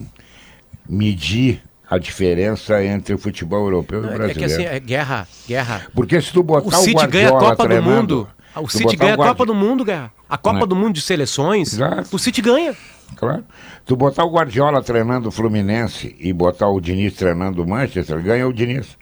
[0.89, 4.53] medir a diferença entre o futebol europeu não, e o brasileiro.
[4.53, 5.87] É que assim, é guerra, guerra.
[5.95, 8.29] Porque se tu botar o, o City ganha a Copa do Mundo.
[8.57, 10.12] O City ganha a Copa do Mundo, Guerra.
[10.29, 10.66] A Copa é?
[10.66, 12.14] do Mundo de seleções, Exato.
[12.14, 12.75] o City ganha.
[13.16, 13.45] Claro.
[13.87, 18.47] Tu botar o Guardiola treinando o Fluminense e botar o Diniz treinando o Manchester, ganha
[18.47, 18.99] o Diniz.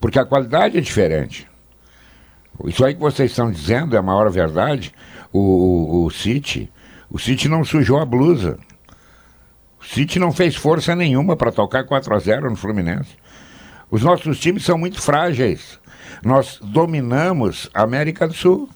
[0.00, 1.46] Porque a qualidade é diferente.
[2.64, 4.92] Isso aí que vocês estão dizendo é a maior verdade.
[5.32, 6.70] O, o, o City,
[7.10, 8.58] o City não sujou a blusa.
[9.80, 13.10] O City não fez força nenhuma para tocar 4 a 0 no Fluminense.
[13.90, 15.78] Os nossos times são muito frágeis.
[16.24, 18.68] Nós dominamos a América do Sul.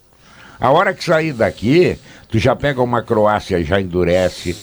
[0.59, 1.99] A hora que sair daqui,
[2.29, 4.57] tu já pega uma Croácia e já endurece.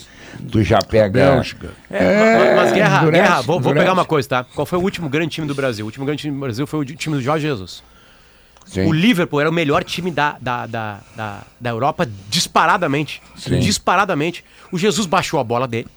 [0.52, 1.32] Tu já pega.
[1.32, 1.70] Bélgica.
[1.90, 4.44] É, mas, Guerra, endurece, Guerra vou, vou pegar uma coisa, tá?
[4.44, 5.86] Qual foi o último grande time do Brasil?
[5.86, 7.84] O último grande time do Brasil foi o time do Jorge Jesus.
[8.66, 8.86] Sim.
[8.88, 13.22] O Liverpool era o melhor time da, da, da, da, da Europa disparadamente.
[13.36, 13.60] Sim.
[13.60, 14.44] Disparadamente.
[14.72, 15.88] O Jesus baixou a bola dele,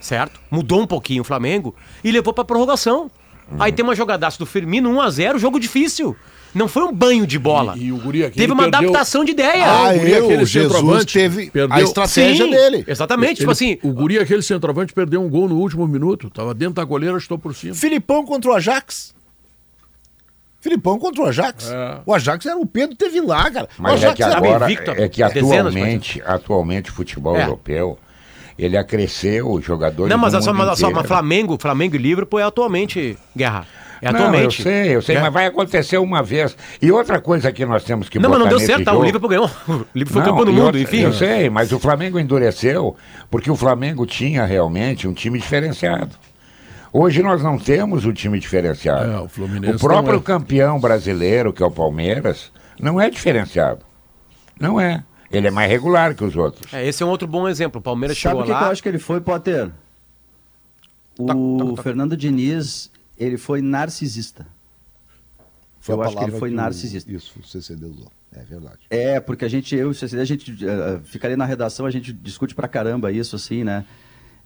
[0.00, 0.40] certo?
[0.50, 3.10] Mudou um pouquinho o Flamengo e levou pra prorrogação.
[3.58, 6.16] Aí tem uma jogadaça do Firmino, 1x0, jogo difícil.
[6.54, 7.74] Não foi um banho de bola.
[7.76, 9.66] E, e o Guri aqui Teve uma perdeu- adaptação de ideia.
[9.66, 12.84] Ah, o guri, eu, aquele Jesus centroavante, teve a perdeu- estratégia Sim, dele.
[12.86, 13.78] Exatamente, tipo Ele- assim.
[13.82, 16.30] O Guri, aquele centroavante, perdeu um gol no último minuto.
[16.30, 17.74] Tava dentro da goleira, estou por cima.
[17.74, 19.12] Filipão contra o Ajax.
[20.64, 21.70] Filipão contra o Ajax.
[21.70, 21.98] É.
[22.06, 23.68] O Ajax era o Pedro teve lá, cara.
[23.78, 26.94] o Mas é Ajax que era- agora, invicto, é que dezenas de atualmente, atualmente o
[26.94, 27.42] futebol É.
[27.44, 27.98] europeu,
[28.58, 31.94] ele acresceu os jogadores Não, mas do a só, mas, a só, mas Flamengo, Flamengo
[31.96, 33.66] e Liverpool é atualmente guerra.
[34.02, 34.58] É Não, atualmente.
[34.58, 35.20] eu sei, eu sei, É.
[35.20, 36.56] mas vai acontecer uma vez.
[36.82, 38.90] E outra coisa que nós temos que Não, mas botar não deu certo, tá?
[38.92, 39.50] O jogo- Liverpool ganhou.
[39.68, 41.00] O Liverpool foi Não, campeão do mundo, outra- enfim.
[41.00, 42.96] Eu sei, mas o Flamengo endureceu
[43.30, 46.10] porque o Flamengo tinha realmente um time diferenciado.
[46.96, 49.10] Hoje nós não temos um time diferenciado.
[49.10, 50.22] É, o Fluminense O próprio é.
[50.22, 53.84] campeão brasileiro, que é o Palmeiras, não é diferenciado.
[54.60, 55.02] Não é.
[55.28, 56.72] Ele é mais regular que os outros.
[56.72, 57.80] É, esse é um outro bom exemplo.
[57.80, 58.66] O Palmeiras Sabe chegou o que, que lá.
[58.68, 59.72] eu acho que ele foi, Potter?
[61.18, 61.82] O Toc, toc, toc.
[61.82, 64.46] Fernando Diniz, ele foi narcisista.
[65.80, 67.10] Foi eu acho que ele foi o- narcisista.
[67.10, 68.06] Isso, o CCD usou.
[68.32, 68.78] É verdade.
[68.88, 71.86] É, porque a gente, eu e o CCD, a gente eh, fica ali na redação,
[71.86, 73.84] a gente discute pra caramba isso, assim, né?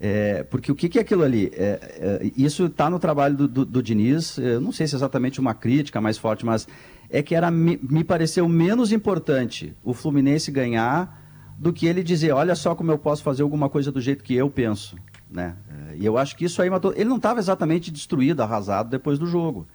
[0.00, 1.50] É, porque o que, que é aquilo ali?
[1.54, 4.96] É, é, isso está no trabalho do, do, do Diniz, eu não sei se é
[4.96, 6.68] exatamente uma crítica mais forte, mas
[7.10, 11.26] é que era, me, me pareceu menos importante o Fluminense ganhar
[11.58, 14.34] do que ele dizer, olha só como eu posso fazer alguma coisa do jeito que
[14.34, 14.96] eu penso,
[15.28, 15.56] né?
[15.90, 16.92] É, E eu acho que isso aí matou...
[16.94, 19.66] Ele não estava exatamente destruído, arrasado depois do jogo.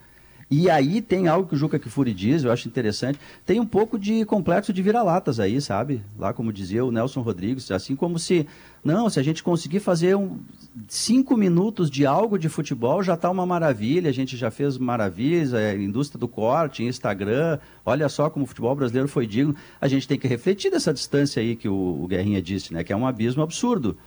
[0.56, 3.98] E aí tem algo que o Juca Kifuri diz, eu acho interessante, tem um pouco
[3.98, 6.04] de complexo de vira-latas aí, sabe?
[6.16, 8.46] Lá como dizia o Nelson Rodrigues, assim como se,
[8.84, 10.38] não, se a gente conseguir fazer um,
[10.88, 15.56] cinco minutos de algo de futebol, já está uma maravilha, a gente já fez maravilhas,
[15.56, 19.56] a indústria do corte, Instagram, olha só como o futebol brasileiro foi digno.
[19.82, 22.84] A gente tem que refletir dessa distância aí que o, o Guerrinha disse, né?
[22.84, 23.98] Que é um abismo absurdo.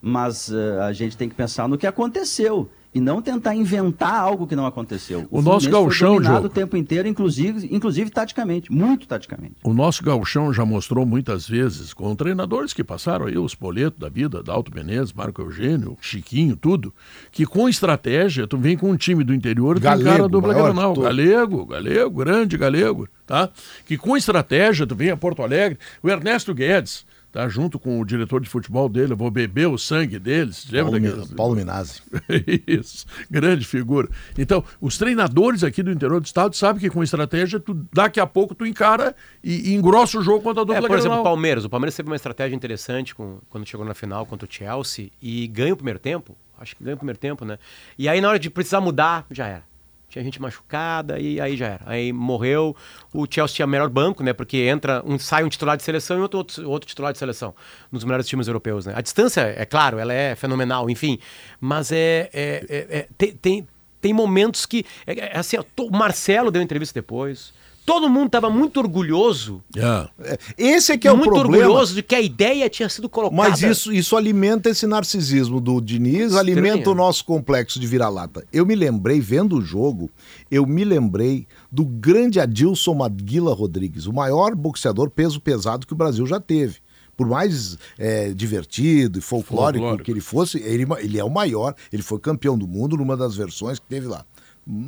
[0.00, 4.46] Mas eh, a gente tem que pensar no que aconteceu e não tentar inventar algo
[4.46, 5.26] que não aconteceu.
[5.30, 6.46] O nosso Fluminense gauchão, foi Diogo.
[6.46, 9.54] o tempo inteiro, inclusive, inclusive taticamente, muito taticamente.
[9.64, 14.08] O nosso gauchão já mostrou muitas vezes, com treinadores que passaram aí, os Poleto da
[14.08, 16.92] vida, Dalto Menezes, Marco Eugênio, Chiquinho, tudo,
[17.30, 20.52] que com estratégia, tu vem com um time do interior e Galego, encara a dupla
[20.52, 20.94] maior Granal.
[20.94, 23.48] Galego, galego, grande galego, tá?
[23.86, 25.78] Que com estratégia tu vem a Porto Alegre.
[26.02, 27.48] O Ernesto Guedes, tá?
[27.48, 30.66] Junto com o diretor de futebol dele, eu vou beber o sangue deles.
[30.70, 32.02] Lembra Paulo, daquele- Mi- Paulo Minazzi.
[32.66, 34.08] Isso, grande figura.
[34.38, 38.26] Então, os treinadores aqui do interior do estado sabem que com estratégia, tu, daqui a
[38.26, 41.22] pouco tu encara e, e engrossa o jogo contra a É, dupla por exemplo, o.
[41.22, 41.64] Palmeiras.
[41.64, 45.46] O Palmeiras teve uma estratégia interessante com- quando chegou na final contra o Chelsea e
[45.48, 46.36] ganha o primeiro tempo.
[46.58, 47.58] Acho que ganha o primeiro tempo, né?
[47.98, 49.71] E aí, na hora de precisar mudar, já era.
[50.12, 51.80] Tinha gente machucada e aí já era.
[51.86, 52.76] Aí morreu.
[53.14, 54.34] O Chelsea tinha melhor banco, né?
[54.34, 57.54] Porque entra um, sai um titular de seleção e outro, outro, outro titular de seleção
[57.90, 58.92] nos melhores times europeus, né?
[58.94, 61.18] A distância, é claro, ela é fenomenal, enfim.
[61.58, 62.28] Mas é.
[62.30, 63.68] é- é- é- tem, tem,
[64.02, 64.84] tem momentos que.
[65.06, 67.54] É, é assim, o Marcelo deu entrevista depois.
[67.84, 70.08] Todo mundo estava muito orgulhoso É.
[70.56, 71.64] Esse é que é o muito problema.
[71.66, 73.36] orgulhoso de que a ideia tinha sido colocada.
[73.50, 76.38] Mas isso, isso alimenta esse narcisismo do Diniz, Estranho.
[76.38, 78.46] alimenta o nosso complexo de vira-lata.
[78.52, 80.08] Eu me lembrei, vendo o jogo,
[80.50, 85.96] eu me lembrei do grande Adilson Maguila Rodrigues, o maior boxeador peso pesado que o
[85.96, 86.76] Brasil já teve.
[87.16, 90.04] Por mais é, divertido e folclórico, Folclórico.
[90.04, 93.34] que ele fosse, ele, ele é o maior, ele foi campeão do mundo numa das
[93.36, 94.24] versões que teve lá.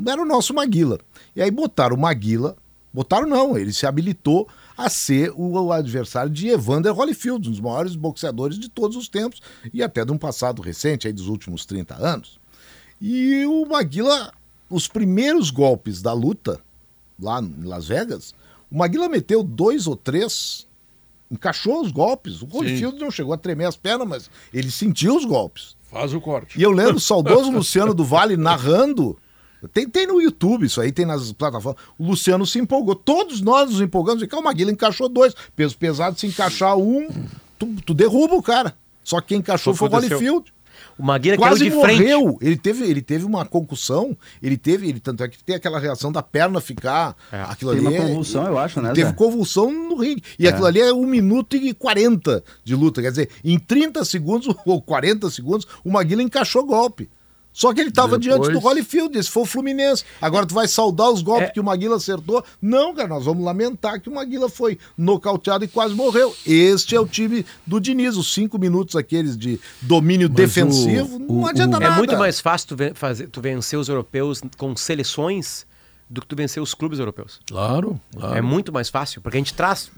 [0.06, 0.98] Era o nosso Maguila.
[1.34, 2.56] E aí botaram o Maguila,
[2.94, 7.60] botaram não, ele se habilitou a ser o, o adversário de Evander Holyfield, um dos
[7.60, 9.42] maiores boxeadores de todos os tempos
[9.72, 12.38] e até de um passado recente, aí dos últimos 30 anos.
[13.00, 14.32] E o Maguila,
[14.70, 16.60] os primeiros golpes da luta,
[17.20, 18.32] lá em Las Vegas,
[18.70, 20.66] o Maguila meteu dois ou três,
[21.30, 22.42] encaixou os golpes.
[22.42, 25.76] O Holyfield não chegou a tremer as pernas, mas ele sentiu os golpes.
[25.82, 26.58] Faz o corte.
[26.58, 29.18] E eu lembro o saudoso Luciano do Vale narrando.
[29.72, 31.80] Tem, tem no YouTube isso aí, tem nas plataformas.
[31.98, 32.94] O Luciano se empolgou.
[32.94, 34.22] Todos nós nos empolgamos.
[34.22, 35.34] E o Maguila encaixou dois.
[35.56, 37.08] Peso pesado, se encaixar um,
[37.58, 38.76] tu, tu derruba o cara.
[39.02, 39.92] Só que quem encaixou Foi o.
[39.92, 40.52] Holyfield.
[40.98, 42.00] O Maguila Quase caiu de frente.
[42.02, 42.38] morreu.
[42.40, 44.16] Ele teve, ele teve uma concussão.
[44.42, 47.16] Ele teve, ele, tanto é que tem aquela reação da perna ficar.
[47.32, 47.40] É.
[47.42, 49.12] Aquilo Tem ali uma é- convulsão, eu acho, né, Teve Zé?
[49.14, 50.22] convulsão no ringue.
[50.38, 53.02] E aquilo ali é 1 minuto e 40 de luta.
[53.02, 57.08] Quer dizer, em 30 segundos ou 40 segundos, o Maguila encaixou golpe.
[57.56, 60.04] Só que ele estava Depois- diante do Holyfield, esse foi o Fluminense.
[60.20, 61.52] Agora tu vai saudar os golpes É.
[61.52, 62.44] que o Maguila acertou?
[62.60, 66.34] Não, cara, nós vamos lamentar que o Maguila foi nocauteado e quase morreu.
[66.44, 71.18] Este é o time do Diniz, os cinco minutos aqueles de domínio Mas defensivo, o-
[71.20, 71.96] não o- adianta o- É nada.
[71.96, 75.64] muito mais fácil tu, ven- fazer, tu vencer os europeus com seleções
[76.10, 77.40] do que tu vencer os clubes europeus.
[77.46, 78.36] Claro, claro.
[78.36, 79.90] É muito mais fácil, porque a gente traz.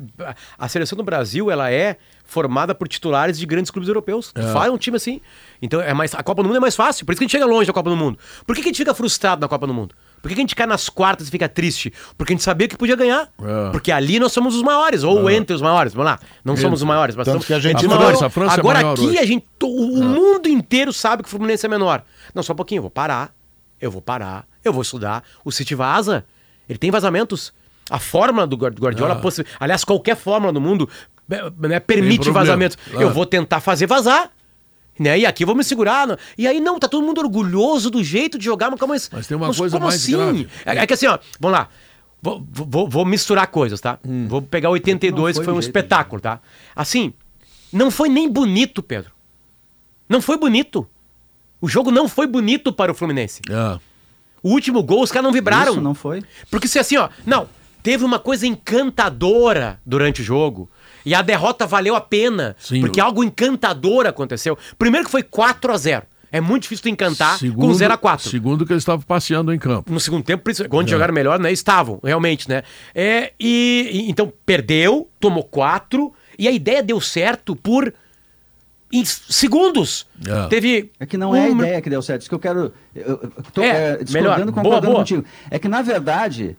[0.59, 1.97] A seleção do Brasil, ela é
[2.27, 4.33] formada por titulares de grandes clubes europeus.
[4.33, 5.21] Tu faz um time assim.
[5.63, 7.07] Então, é mais, a Copa do Mundo é mais fácil.
[7.07, 8.19] Por isso que a gente chega longe da Copa do Mundo.
[8.47, 9.95] Por que, que a gente fica frustrado na Copa do Mundo?
[10.21, 11.93] Por que, que a gente cai nas quartas e fica triste?
[12.19, 13.29] Porque a gente sabia que podia ganhar.
[13.41, 13.71] É.
[13.71, 15.95] Porque ali nós somos os maiores, ou entre os maiores.
[15.95, 16.19] Vamos lá.
[16.45, 18.09] Não somos os maiores, mas Tanto somos que a gente- A maiores.
[18.19, 19.19] França- a França é Agora maior aqui hoje.
[19.19, 19.47] a gente.
[19.63, 22.03] O, o mundo inteiro sabe que o Fluminense é menor.
[22.35, 23.33] Não, só um pouquinho, eu vou parar.
[23.81, 24.47] Eu vou parar.
[24.65, 25.23] Eu vou estudar.
[25.45, 26.25] O City vaza.
[26.69, 27.53] Ele tem vazamentos.
[27.89, 29.17] A fórmula do Guard- Guardiola, Ah.
[29.21, 30.89] possi- aliás, qualquer fórmula no mundo
[31.29, 32.61] né, permite claro.
[32.93, 34.31] Eu vou tentar fazer vazar.
[34.99, 35.19] Né?
[35.19, 36.07] E aqui eu vou me segurar.
[36.07, 39.27] não- E aí, não, tá todo mundo orgulhoso do jeito de jogar, mas, mas, Mas
[39.27, 40.13] tem uma coisa como mais assim?
[40.13, 40.49] grave.
[40.65, 41.69] É, é que assim, ó, vamos lá.
[42.23, 43.99] Vou, vou- vou misturar coisas, tá?
[44.07, 44.27] Hum.
[44.27, 46.41] Vou pegar 82, Não que foi foi um jeito, espetáculo, tá?
[46.75, 47.13] Assim,
[47.71, 49.11] não foi nem bonito, Pedro.
[50.09, 50.87] Não foi bonito.
[51.61, 53.43] O jogo não foi bonito para o Fluminense.
[53.51, 53.79] É.
[54.43, 55.73] O último gol, os caras não vibraram.
[55.73, 56.23] Isso não foi?
[56.51, 57.49] Porque se assim, ó, não,
[57.83, 60.71] teve uma coisa encantadora durante o jogo.
[61.07, 62.55] E a derrota valeu a pena.
[62.59, 64.59] Sim, porque algo encantador aconteceu.
[64.77, 66.03] Primeiro que foi 4 a 0
[66.33, 69.59] É muito difícil tu encantar com 0 a 4 Segundo que eles estavam passeando em
[69.59, 69.91] campo.
[69.93, 71.53] no segundo tempo, principalmente, quando jogaram melhor, né?
[71.53, 72.63] Estavam, realmente, né?
[72.95, 77.95] É, e, e- então perdeu, tomou quatro, e a ideia deu certo por
[78.93, 80.07] em segundos.
[80.27, 80.49] É.
[80.49, 80.91] Teve.
[80.99, 82.21] É que não é a um- ideia que deu certo.
[82.23, 82.73] Isso que eu quero.
[82.95, 84.47] Eu, eu tô É, é, discordando, melhor.
[84.47, 84.97] concordando Boa, boa.
[84.99, 85.25] contigo.
[85.51, 86.57] É que, na verdade,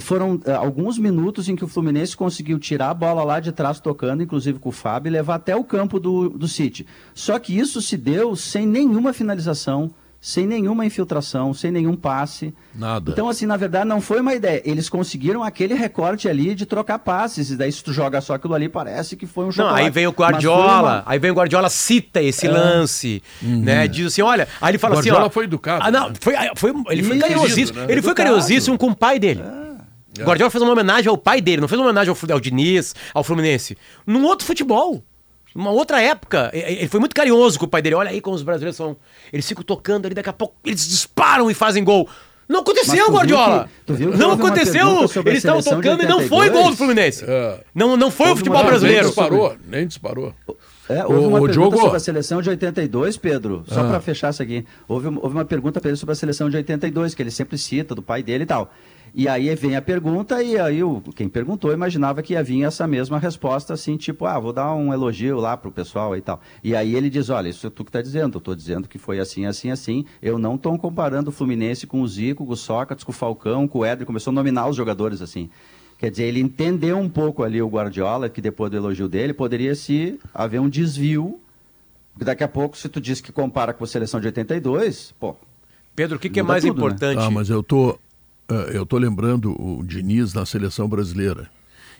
[0.00, 3.80] foram eh, alguns minutos em que o Fluminense conseguiu tirar a bola lá de trás,
[3.80, 6.86] tocando, inclusive com o Fábio, e levar até o campo do, do City.
[7.14, 9.90] Só que isso se deu sem nenhuma finalização,
[10.22, 12.52] sem nenhuma infiltração, sem nenhum passe.
[12.74, 13.10] Nada.
[13.10, 14.60] Então, assim, na verdade, não foi uma ideia.
[14.66, 17.48] Eles conseguiram aquele recorte ali de trocar passes.
[17.50, 19.82] E daí, se tu joga só aquilo ali, parece que foi um Não, chocolate.
[19.82, 23.88] aí vem o foi Guardiola, uma- aí vem o Guardiola, cita esse lance, né?
[23.88, 27.02] Diz assim, olha, aí ele fala assim, Guardiola foi educado, Ah, não, foi, foi, ele
[27.02, 27.78] foi Isso, carinhosíssimo.
[27.78, 27.84] né?
[27.84, 28.14] Ele foi Educado.
[28.16, 29.40] carinhosíssimo com o pai dele.
[30.22, 32.94] O Guardiola fez uma homenagem ao pai dele, não fez uma homenagem ao, ao Diniz,
[33.14, 33.76] ao Fluminense.
[34.06, 35.02] Num outro futebol.
[35.54, 37.96] Numa outra época, ele foi muito carinhoso com o pai dele.
[37.96, 38.96] Olha aí como os brasileiros são.
[39.32, 42.08] Eles ficam tocando ali, daqui a pouco eles disparam e fazem gol.
[42.48, 43.68] Não aconteceu, Guardiola.
[43.86, 45.08] que- não uma aconteceu.
[45.26, 46.52] Eles estavam tocando e não foi 82?
[46.52, 47.24] gol do Fluminense.
[47.26, 47.60] É.
[47.74, 49.02] Não, não foi o Houve futebol uma brasileiro.
[49.02, 50.34] Nem disparou, nem disparou.
[50.88, 51.78] É, houve Ô, uma ô, pergunta Diogo.
[51.80, 53.64] sobre a seleção de 82, Pedro.
[53.68, 53.88] Só Ah.
[53.88, 54.64] pra fechar isso aqui.
[54.88, 57.94] Houve, houve uma pergunta para ele sobre a seleção de 82, que ele sempre cita,
[57.94, 58.72] do pai dele e tal.
[59.14, 62.86] E aí vem a pergunta, e aí o, quem perguntou imaginava que ia vir essa
[62.86, 66.40] mesma resposta, assim, tipo, ah, vou dar um elogio lá pro pessoal e tal.
[66.62, 68.98] E aí ele diz: olha, isso é tu que tá dizendo, eu tô dizendo que
[68.98, 70.04] foi assim, assim, assim.
[70.22, 73.66] Eu não tô comparando o Fluminense com o Zico, com o Sócrates, com o Falcão,
[73.66, 75.50] com o Éder, começou a nominar os jogadores assim.
[75.98, 79.74] Quer dizer, ele entendeu um pouco ali o Guardiola, que depois do elogio dele, poderia
[79.74, 81.38] se haver um desvio.
[82.12, 85.36] Porque daqui a pouco, se tu diz que compara com a seleção de 82, pô,
[85.94, 86.78] Pedro, o que, que é mais tudo, né?
[86.78, 87.18] importante?
[87.20, 87.98] Ah, mas eu tô,
[88.72, 91.50] eu tô lembrando o Diniz na seleção brasileira.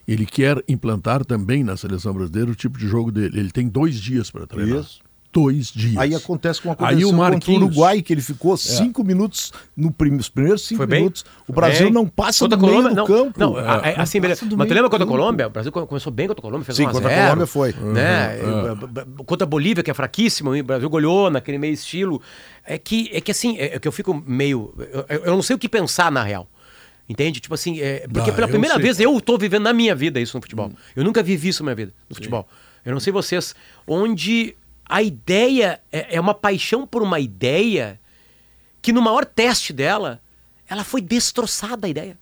[0.07, 3.39] Ele quer implantar também na seleção brasileira o tipo de jogo dele.
[3.39, 4.81] Ele tem dois dias para treinar.
[4.81, 5.01] Isso.
[5.33, 5.97] Dois dias.
[5.97, 9.53] Aí acontece com a Aí o contra o Marquinhos- Uruguai, que ele ficou cinco minutos,
[9.77, 11.93] no prim- os primeiros cinco minutos, o Brasil Bem.
[11.93, 13.39] não passa Contra do meio Colômbia, do não, campo.
[13.39, 14.45] Não, É, a- a- não assim, beleza.
[14.57, 15.09] Mas tu lembra contra a.
[15.09, 15.47] Colômbia?
[15.47, 17.47] O Brasil começou bem contra a Colômbia, fez Sim, 1 a contra a 0, Colômbia
[17.47, 17.73] foi.
[17.93, 18.39] Né?
[19.25, 22.21] Contra a Bolívia, que é fraquíssima, o Brasil goleou naquele meio estilo.
[22.65, 24.75] É que, é que assim, é que eu fico meio.
[25.09, 26.49] Eu, eu não sei o que pensar na real.
[27.09, 27.41] Entende?
[27.41, 28.83] Tipo assim, é, porque Ah, pela primeira sei.
[28.85, 30.69] vez eu tô vivendo na minha vida isso no futebol.
[30.69, 30.75] Hum.
[30.95, 32.49] Eu nunca vivi isso na minha vida, no futebol.
[32.85, 33.55] Eu não sei vocês,
[33.87, 34.55] onde
[34.91, 37.99] a ideia é, é uma paixão por uma ideia
[38.83, 40.21] que no maior teste dela,
[40.69, 42.19] ela foi destroçada a ideia.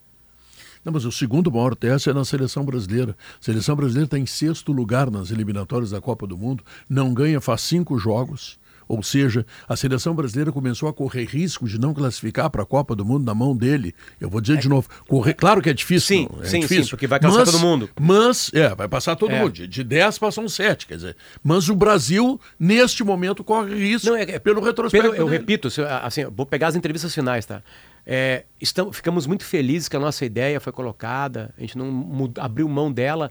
[0.84, 3.16] Não, mas o segundo maior teste é na seleção brasileira.
[3.40, 7.40] A seleção brasileira está em sexto lugar nas eliminatórias da Copa do Mundo, não ganha
[7.40, 8.58] faz cinco jogos.
[8.88, 12.96] Ou seja, a seleção brasileira começou a correr risco de não classificar para a Copa
[12.96, 13.94] do Mundo na mão dele.
[14.18, 16.06] Eu vou dizer de novo, correr, claro que é difícil.
[16.06, 17.90] Sim, é sim, difícil, sim, porque vai mas- todo mundo.
[18.00, 19.40] Mas, é, vai passar todo É.
[19.40, 19.52] mundo.
[19.52, 21.16] De- De 10 passam 7, quer dizer.
[21.44, 25.08] Mas o Brasil, neste momento, corre risco Não, é- é- pelo retrospecto.
[25.10, 25.38] Pedro, eu dele.
[25.38, 25.68] repito,
[26.02, 27.62] assim, vou pegar as entrevistas finais, tá?
[28.06, 32.38] É, estamos, ficamos muito felizes que a nossa ideia foi colocada, a gente não mud-
[32.38, 33.30] abriu mão dela.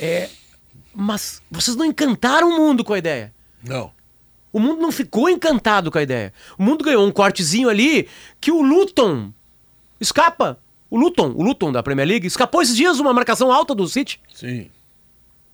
[0.00, 0.28] É,
[0.94, 3.32] mas vocês não encantaram o mundo com a ideia.
[3.62, 3.92] Não.
[4.52, 6.32] O mundo não ficou encantado com a ideia.
[6.58, 8.08] O mundo ganhou um cortezinho ali
[8.40, 9.30] que o Luton
[10.00, 10.58] escapa.
[10.90, 14.20] O Luton, o Luton da Premier League, escapou esses dias uma marcação alta do City.
[14.32, 14.70] Sim.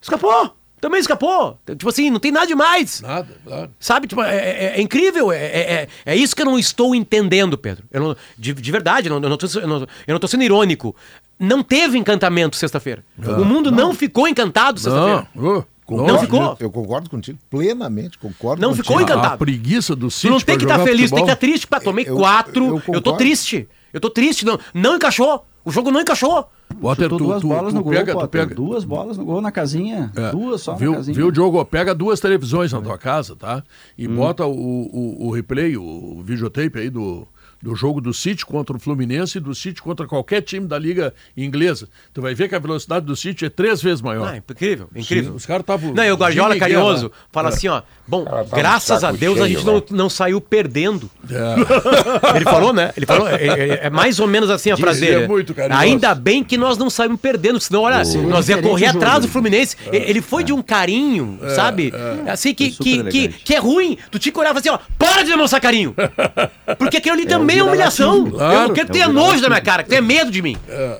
[0.00, 0.54] Escapou!
[0.80, 1.58] Também escapou.
[1.66, 3.00] Tipo assim, não tem nada demais.
[3.00, 3.70] Nada, nada.
[3.80, 5.32] Sabe, tipo, é, é- é incrível.
[5.32, 7.84] É, é, é- é isso que eu não estou entendendo, Pedro.
[7.90, 10.44] Eu não- de, de verdade, eu não, eu, não eu, não, eu não tô sendo
[10.44, 10.94] irônico.
[11.38, 13.02] Não teve encantamento sexta-feira.
[13.18, 15.26] o mundo não, ficou encantado sexta-feira.
[15.34, 16.56] Não, ô, Concordo, Não ficou?
[16.60, 18.86] Eu concordo contigo plenamente, concordo Não contigo.
[18.86, 19.34] ficou encantado.
[19.34, 21.26] a preguiça do Tu City não tem pra que estar jogar feliz, tu tem futebol.
[21.26, 21.66] que estar triste.
[21.66, 22.64] Pá, tomei Eu- quatro.
[22.64, 23.18] eu Eu, tô concordo.
[23.18, 23.68] triste.
[23.92, 24.46] Eu tô triste.
[24.46, 25.44] Não, não encaixou.
[25.64, 26.46] O jogo não encaixou.
[26.80, 28.40] Potter, tu, duas tu, bolas tu no gol, pega, tu Potter.
[28.42, 30.10] pega, Duas bolas no gol na casinha.
[30.16, 30.30] É.
[30.30, 31.14] Duas só viu, na casinha.
[31.14, 31.64] Viu, Diogo?
[31.64, 33.62] Pega duas televisões na tua casa, tá?
[33.96, 37.26] E bota o, o, o replay, o videotape aí do,
[37.64, 41.14] do jogo do City contra o Fluminense e do City contra qualquer time da Liga
[41.36, 41.88] Inglesa.
[42.12, 44.28] Tu vai ver que a velocidade do City é três vezes maior.
[44.28, 45.34] Ah, incrível, incrível.
[45.34, 45.94] Os caras estavam.
[45.94, 47.22] Não, e o Guardiola Jimmy carinhoso Guerra.
[47.32, 47.82] fala assim, ó.
[48.06, 49.82] Bom, tá graças no a Deus a cheio, gente não, né?
[49.90, 51.10] não saiu perdendo.
[51.30, 52.36] É.
[52.36, 52.92] Ele falou, né?
[52.96, 55.26] Ele falou, é, é- é mais ou menos assim a frase é dele.
[55.28, 55.82] muito carinhoso.
[55.82, 59.76] Ainda bem que nós não saímos perdendo, senão, olha, nós ia correr atrás do Fluminense.
[59.90, 61.92] Ele ele foi de um carinho, sabe?
[62.28, 63.96] Assim, que, que, que, que é ruim.
[64.10, 65.94] Tu tinha que olhar e falar assim, ó, para de demonstrar carinho.
[66.78, 68.24] Porque aquilo ali também é o humilhação.
[68.24, 68.34] viralatismo.
[68.42, 68.68] Eu Claro.
[68.68, 70.56] não quero que É o tenha nojo da minha cara, que tenha medo de mim.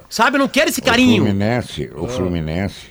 [0.08, 0.36] Sabe?
[0.36, 1.22] Eu não quero esse O carinho.
[1.24, 2.86] Fluminense, o Fluminense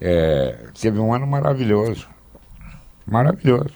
[0.00, 2.06] é, teve um ano maravilhoso.
[3.06, 3.70] Maravilhoso.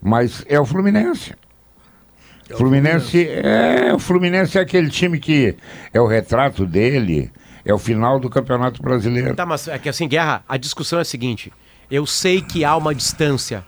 [0.00, 1.34] Mas é o Fluminense.
[2.56, 5.54] Fluminense é o Fluminense é aquele time que
[5.92, 7.30] é o retrato dele,
[7.64, 9.34] é o final do Campeonato Brasileiro.
[9.36, 11.52] Tá, mas é que assim, Guerra, a discussão é a seguinte.
[11.90, 13.64] Eu sei que há uma distância,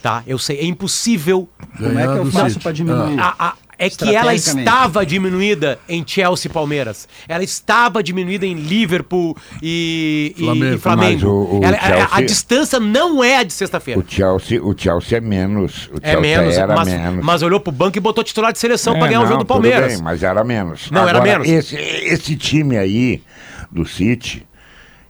[0.00, 0.22] tá?
[0.24, 1.48] Eu sei, é impossível.
[1.76, 3.18] Como é que eu faço pra diminuir?
[3.18, 3.54] A- a-
[3.86, 7.08] é que ela estava diminuída em Chelsea e Palmeiras.
[7.28, 10.74] Ela estava diminuída em Liverpool e, Flamengo.
[10.74, 11.26] e Flamengo.
[11.28, 14.00] O- o Ela- a- a, Chelsea- distância não é a de sexta-feira.
[14.00, 15.88] O Chelsea, o Chelsea é menos.
[15.92, 17.24] O É Chelsea menos, era mas, menos.
[17.24, 19.44] mas olhou pro banco e botou titular de seleção É, pra ganhar o não, jogo
[19.44, 19.94] do tudo Palmeiras.
[19.94, 20.90] bem, mas era menos.
[20.90, 21.48] Não, era Agora, menos.
[21.48, 23.22] Esse, esse time aí,
[23.70, 24.46] do City,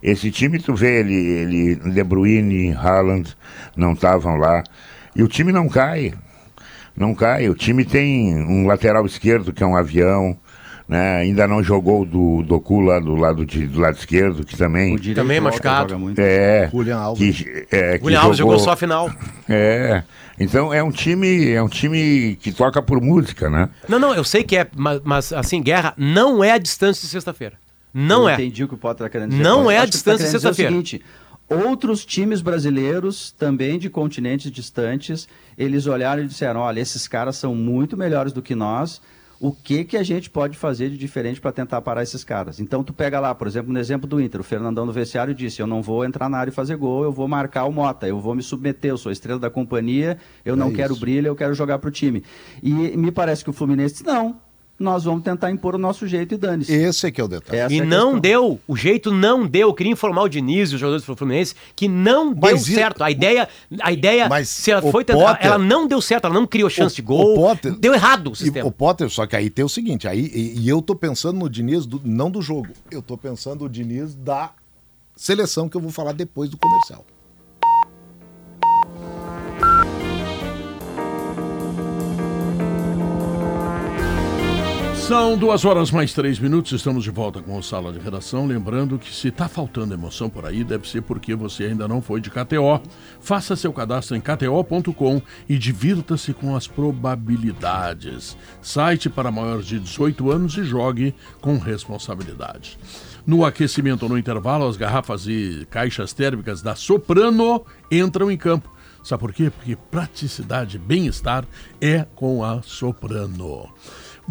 [0.03, 3.37] esse time, tu vê, ele, ele De Bruyne, Haaland,
[3.77, 4.63] não estavam lá.
[5.15, 6.15] E o time não cai.
[6.97, 7.49] Não cai.
[7.49, 10.37] O time tem um lateral esquerdo, que é um avião.
[10.89, 11.19] Né?
[11.19, 14.95] Ainda não jogou do Doku lá do lado, de, do lado esquerdo, que também.
[14.95, 15.99] O direito Também volta, machucado.
[15.99, 16.19] muito.
[16.19, 17.43] É, Julian Alves.
[17.43, 19.11] que, é, que O William Alves jogou só a final.
[19.49, 20.03] É.
[20.39, 23.69] Então é um time, é um time que toca por música, né?
[23.89, 27.09] Não, não, eu sei que é, mas, mas, assim, Guerra não é a distância de
[27.09, 27.55] sexta-feira.
[27.93, 28.35] Não eu é.
[28.35, 29.43] entendi o que o Potter está querendo dizer.
[29.43, 30.71] Não é a que distância tá querendo dizer o sexta-feira.
[30.71, 31.03] seguinte,
[31.49, 37.55] outros times brasileiros, também de continentes distantes, eles olharam e disseram, olha, esses caras são
[37.55, 39.01] muito melhores do que nós,
[39.41, 42.61] o que, que a gente pode fazer de diferente para tentar parar esses caras?
[42.61, 45.61] Então tu pega lá, por exemplo, no exemplo do Inter, o Fernandão no vestiário disse,
[45.61, 48.21] eu não vou entrar na área e fazer gol, eu vou marcar o Mota, eu
[48.21, 51.01] vou me submeter, eu sou a estrela da companhia, eu não É quero isso.
[51.01, 52.23] brilho, eu quero jogar pro time.
[52.63, 54.37] E me parece que o Fluminense disse, não,
[54.83, 56.73] nós vamos tentar impor o nosso jeito e dane-se.
[56.73, 57.59] Esse é que é o detalhe.
[57.61, 58.21] Essa E é não questão.
[58.21, 59.69] deu, o jeito não deu.
[59.69, 62.75] Eu queria informar o Diniz e os jogadores do Fluminense que não deu Mas e-
[62.75, 63.03] certo.
[63.03, 63.49] A ideia,
[63.81, 66.47] a ideia Mas se ela o foi tentar, Potter- ela não deu certo, ela não
[66.47, 67.33] criou chance O- de gol.
[67.33, 68.69] o Potter- deu errado o E sistema.
[68.69, 71.49] o Potter, só que aí tem o seguinte, aí, e, e eu tô pensando no
[71.49, 74.51] Diniz, do- não do jogo, eu tô pensando no Diniz da
[75.15, 77.05] seleção que eu vou falar depois do comercial.
[85.03, 88.47] São duas horas mais três minutos, estamos de volta com o Sala de Redação.
[88.47, 92.21] Lembrando que se está faltando emoção por aí, deve ser porque você ainda não foi
[92.21, 92.81] de KTO.
[93.21, 98.37] Faça seu cadastro em kto.com e divirta-se com as probabilidades.
[98.63, 102.79] Site para maiores de 18 anos e jogue com responsabilidade.
[103.27, 108.73] No aquecimento no intervalo, as garrafas e caixas térmicas da Soprano entram em campo.
[109.03, 109.51] Sabe por quê?
[109.51, 111.45] Porque praticidade e bem-estar
[111.81, 113.69] é com a Soprano.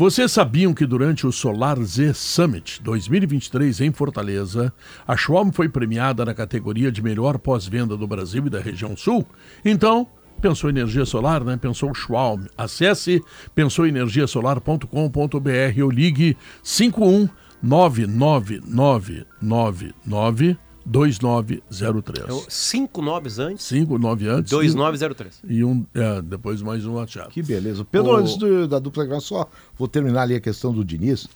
[0.01, 4.73] Vocês sabiam que durante o Solar Z Summit 2023 em Fortaleza,
[5.07, 9.23] a Schwalm foi premiada na categoria de melhor pós-venda do Brasil e da região sul?
[9.63, 10.07] Então,
[10.41, 11.55] pensou energia solar, né?
[11.55, 12.45] Pensou Schwalm.
[12.57, 13.23] Acesse
[13.53, 17.29] pensouenergiasolar.com.br ou ligue 51
[17.61, 22.23] 99999 2903.
[22.25, 24.49] Então, cinco nobres antes, 59 antes.
[24.51, 25.41] 2903.
[25.47, 27.29] E um, é, depois mais um WhatsApp.
[27.31, 27.85] Que beleza.
[27.85, 31.27] Pedro, O- antes do- da dupla graça, só vou terminar ali a questão do Diniz,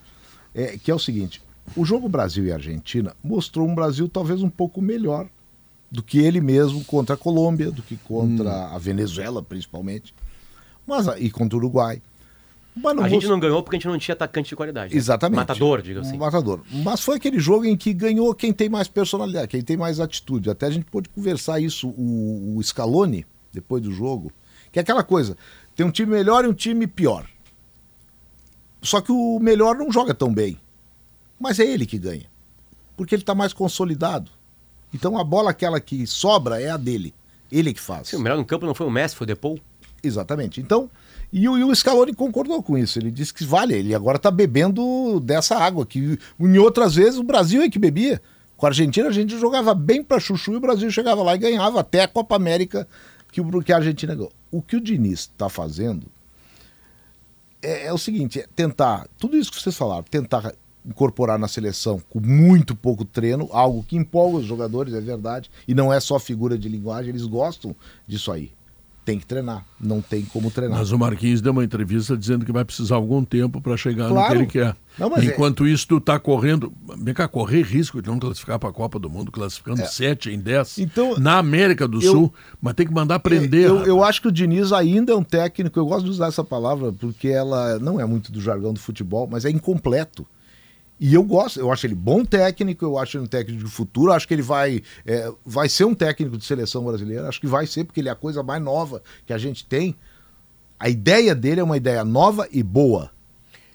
[0.53, 1.41] é, que é o seguinte:
[1.75, 5.27] o jogo Brasil e Argentina mostrou um Brasil talvez um pouco melhor
[5.91, 8.75] do que ele mesmo contra a Colômbia, do que contra Hum.
[8.75, 10.13] a Venezuela, principalmente,
[10.85, 12.01] mas e contra o Uruguai.
[12.75, 14.93] Mas A gente não ganhou porque a gente não tinha atacante de qualidade.
[14.93, 14.97] né?
[14.99, 15.37] Exatamente.
[15.37, 16.15] Matador, diga assim.
[16.15, 16.61] Um matador.
[16.83, 20.49] Mas foi aquele jogo em que ganhou quem tem mais personalidade, quem tem mais atitude.
[20.49, 21.87] Até a gente pôde conversar isso.
[21.89, 24.31] O, o Scaloni, depois do jogo,
[24.71, 25.37] Que é aquela coisa,
[25.73, 27.25] tem um time melhor e um time pior.
[28.81, 30.59] Só que o melhor não joga tão bem.
[31.39, 32.25] Mas é ele que ganha.
[32.97, 34.29] Porque ele está mais consolidado.
[34.93, 37.13] Então a bola aquela que sobra é a dele.
[37.51, 38.09] Ele que faz.
[38.09, 39.59] Sim, o melhor no campo não foi o Messi, foi o Depou.
[40.03, 40.61] Exatamente.
[40.61, 40.89] Então,
[41.37, 42.97] e o, Scaloni concordou com isso.
[42.97, 47.23] Ele disse que vale, ele agora está bebendo dessa água, que em outras vezes o
[47.25, 48.21] Brasil é que bebia.
[48.55, 51.39] Com a Argentina a gente jogava bem para chuchu e o Brasil chegava lá e
[51.39, 52.87] ganhava até a Copa América
[53.33, 54.31] que, o, que a Argentina ganhou.
[54.49, 56.07] O que o Diniz está fazendo
[57.61, 60.55] é, é, o seguinte, é tentar, tudo isso que vocês falaram, tentar
[60.85, 65.75] incorporar na seleção com muito pouco treino, algo que empolga os jogadores, é verdade, e
[65.75, 67.75] não é só figura de linguagem, eles gostam
[68.07, 68.54] disso aí
[69.05, 70.79] tem que treinar, não tem como treinar.
[70.79, 74.39] Mas o Marquinhos deu uma entrevista dizendo que vai precisar algum tempo para chegar claro.
[74.39, 74.75] no que ele quer.
[74.97, 75.69] Não, é- Enquanto é...
[75.69, 76.73] isso, tu tá correndo.
[76.97, 79.85] Vem cá, correr risco de não classificar para a Copa do Mundo, classificando é.
[79.85, 83.67] 7 em 10 então, na América do eu, Sul, mas tem que mandar prender.
[83.67, 86.43] Eu, eu, acho que o Diniz ainda é um técnico, eu gosto de usar essa
[86.43, 90.25] palavra porque ela não é muito do jargão do futebol, mas é incompleto.
[90.99, 94.13] E eu gosto, eu acho ele bom técnico, eu acho ele um técnico de futuro,
[94.13, 97.67] acho que ele vai, é, vai ser um técnico de seleção brasileira, acho que vai
[97.67, 99.95] ser, porque ele é a coisa mais nova que a gente tem.
[100.79, 103.11] A ideia dele é uma ideia nova e boa.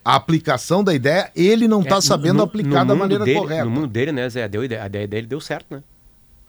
[0.02, 3.38] A aplicação da ideia, ele não está é, sabendo no, aplicar no da maneira dele,
[3.38, 3.64] correta.
[3.66, 5.82] No mundo dele, né, Zé, deu, a ideia dele deu certo, né?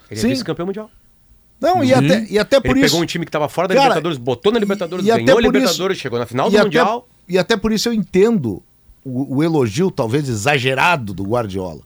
[0.09, 0.27] Ele é Sim.
[0.27, 0.89] é vice-campeão mundial.
[1.59, 2.87] Não, e até, e até por ele isso.
[2.87, 5.37] pegou um time que estava fora da Cara, Libertadores, botou na Libertadores, e, e ganhou
[5.37, 7.07] a Libertadores, isso, chegou na final do Mundial.
[7.27, 8.63] e até por isso eu entendo
[9.03, 11.81] o, o, elogio talvez exagerado do Guardiola.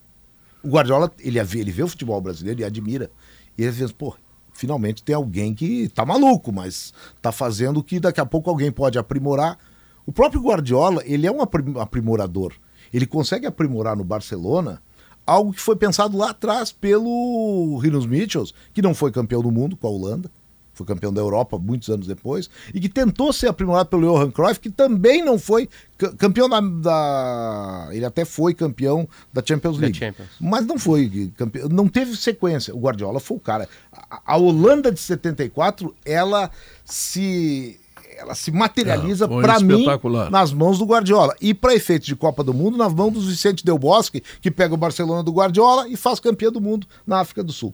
[0.64, 3.10] O Guardiola, ele, ele vê o futebol brasileiro e admira.
[3.58, 4.16] E ele pensa, pô,
[4.54, 8.98] finalmente tem alguém que tá maluco, mas tá fazendo que daqui a pouco alguém pode
[8.98, 9.58] aprimorar.
[10.06, 12.54] O próprio Guardiola, ele é um aprimorador.
[12.94, 14.82] Ele consegue aprimorar no Barcelona
[15.26, 19.76] algo que foi pensado lá atrás pelo Rinos Mitchells, que não foi campeão do mundo
[19.76, 20.30] com a Holanda
[20.76, 24.60] foi campeão da Europa muitos anos depois, e que tentou ser aprimorado pelo Johan Cruyff,
[24.60, 25.70] que também não foi
[26.18, 29.98] campeão da, da, Ele até foi campeão da Champions League.
[29.98, 30.28] Champions.
[30.40, 32.76] Mas não foi campeão, não teve sequência.
[32.76, 33.70] O Guardiola foi o cara.
[33.92, 36.52] A, a Holanda de 74, ela
[36.84, 37.80] se
[38.18, 39.86] ela se materializa ah, para mim
[40.32, 41.36] nas mãos do Guardiola.
[41.42, 44.74] E para efeitos de Copa do Mundo, nas mãos do Vicente Del Bosque, que pega
[44.74, 47.74] o Barcelona do Guardiola e faz campeão do mundo na África do Sul.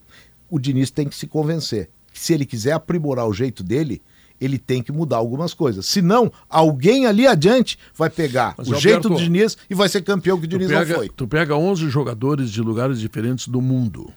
[0.50, 4.02] O Diniz tem que se convencer se ele quiser aprimorar o jeito dele,
[4.40, 5.86] ele tem que mudar algumas coisas.
[5.86, 10.02] Senão, alguém ali adiante vai pegar Mas, o Alberto, jeito do Diniz e vai ser
[10.02, 11.10] campeão que o Diniz pega, não foi.
[11.10, 14.12] Tu pega 11 jogadores de lugares diferentes do mundo.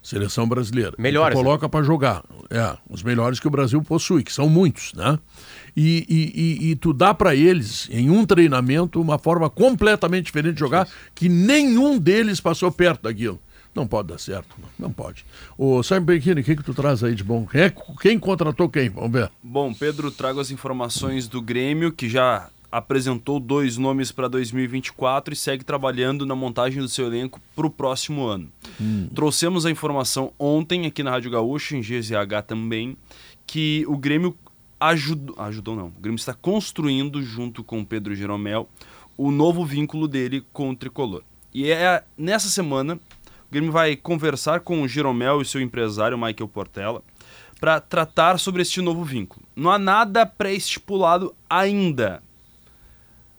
[0.00, 0.92] Seleção brasileira.
[0.98, 1.34] Melhores.
[1.34, 1.42] Tu né?
[1.42, 2.22] coloca para jogar.
[2.50, 5.18] É, os melhores que o Brasil possui, que são muitos, né?
[5.74, 10.54] E, e, e, e tu dá para eles, em um treinamento, uma forma completamente diferente
[10.54, 13.40] de jogar, que nenhum deles passou perto daquilo.
[13.74, 15.26] Não pode dar certo, não, não pode.
[15.58, 17.44] O Simon Benchini, o que, que tu traz aí de bom?
[17.46, 18.88] Quem, é, quem contratou quem?
[18.88, 19.30] Vamos ver.
[19.42, 25.36] Bom, Pedro, trago as informações do Grêmio, que já apresentou dois nomes para 2024 e
[25.36, 28.48] segue trabalhando na montagem do seu elenco para o próximo ano.
[28.80, 29.08] Hum.
[29.14, 32.96] Trouxemos a informação ontem aqui na Rádio Gaúcha, em GZH também,
[33.46, 34.36] que o Grêmio
[34.80, 38.68] ajudou, ajudou não, o Grêmio está construindo junto com o Pedro Jeromel
[39.16, 41.22] o novo vínculo dele com o Tricolor.
[41.52, 42.98] E é nessa semana
[43.54, 47.04] Grêmio vai conversar com o Jeromel e seu empresário, Michael Portela,
[47.60, 49.46] para tratar sobre este novo vínculo.
[49.54, 52.20] Não há nada pré-estipulado ainda.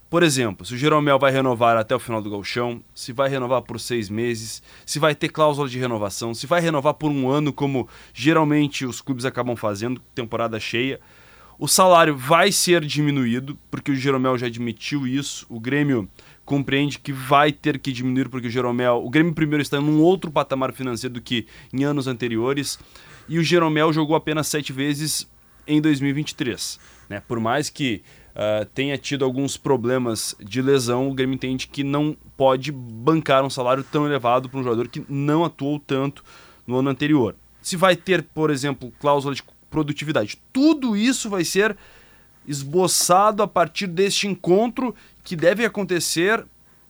[0.10, 3.62] Por exemplo, se o Jeromel vai renovar até o final do galchão, se vai renovar
[3.64, 7.52] por seis meses, se vai ter cláusula de renovação, se vai renovar por um ano,
[7.52, 11.02] como geralmente os clubes acabam fazendo, temporada cheia.
[11.60, 15.46] O salário vai ser diminuído, porque o Jeromel já admitiu isso.
[15.50, 16.08] O Grêmio
[16.46, 20.00] compreende que vai ter que diminuir porque o Jeromel, o Grêmio primeiro está em um
[20.00, 22.80] outro patamar financeiro do que em anos anteriores
[23.28, 25.28] e o Jeromel jogou apenas sete vezes
[25.68, 26.80] em 2023.
[27.10, 27.22] Né?
[27.28, 28.04] Por mais que
[28.36, 33.50] uh, tenha tido alguns problemas de lesão, o Grêmio entende que não pode bancar um
[33.50, 36.24] salário tão elevado para um jogador que não atuou tanto
[36.68, 37.36] no ano anterior.
[37.62, 41.76] Se vai ter, por exemplo, cláusula de produtividade, tudo isso vai ser
[42.48, 44.94] esboçado a partir deste encontro
[45.26, 46.46] que deve acontecer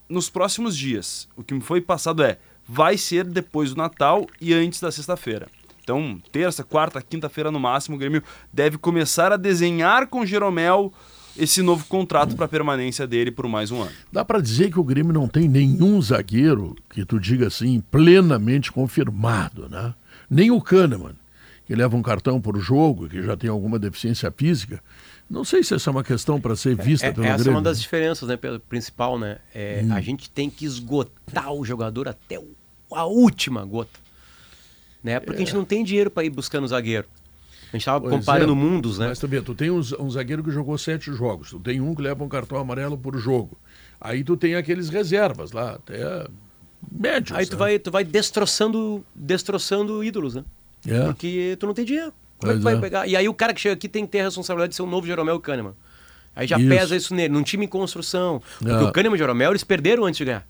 [0.08, 1.28] nos próximos dias.
[1.36, 5.48] O que me foi passado é, vai ser depois do Natal e antes da sexta-feira.
[5.82, 8.22] Então, terça, quarta, quinta-feira no máximo, o Grêmio
[8.52, 10.92] deve começar a desenhar com Jeromel
[11.38, 13.92] esse novo contrato para permanência dele por mais um ano.
[14.12, 18.72] Dá para dizer que o Grêmio não tem nenhum zagueiro que tu diga assim plenamente
[18.72, 19.94] confirmado, né?
[20.30, 21.16] Nem o Kahneman,
[21.66, 24.82] que leva um cartão por jogo, que já tem alguma deficiência física,
[25.30, 27.52] não sei se essa é uma questão para ser vista é, pelo Essa Grêmio.
[27.52, 28.38] é uma das diferenças, né,
[28.70, 29.40] principal, né?
[29.54, 29.94] É, hum.
[29.94, 32.40] A gente tem que esgotar o jogador até
[32.92, 34.00] a última gota.
[35.04, 35.20] Né?
[35.20, 35.44] Porque é.
[35.44, 37.08] a gente não tem dinheiro para ir buscando zagueiro.
[37.70, 38.56] A gente estava comparando é.
[38.56, 39.08] mundos, né?
[39.08, 42.02] Mas também, tu tem uns- um, zagueiro que jogou sete jogos, tu tem um que
[42.02, 43.58] leva um cartão amarelo por jogo.
[44.00, 46.28] Aí tu tem aqueles reservas lá, até
[46.92, 47.38] médios.
[47.38, 47.58] Aí tu né?
[47.58, 50.46] vai, tu vai destroçando, destroçando ídolos, né?
[50.88, 51.06] É.
[51.06, 52.14] Porque tu não tem dinheiro.
[52.38, 52.80] Como é que vai é.
[52.80, 53.08] pegar?
[53.08, 54.86] E aí o cara que chega aqui tem que ter a responsabilidade de ser o
[54.88, 55.74] novo Jeromel Kahneman.
[56.36, 56.68] Aí já Isso.
[56.70, 58.42] pesa isso nele, num time em construção.
[58.60, 58.78] Porque É.
[58.88, 60.46] o Kahneman e o Jeromel, eles perderam antes de ganhar.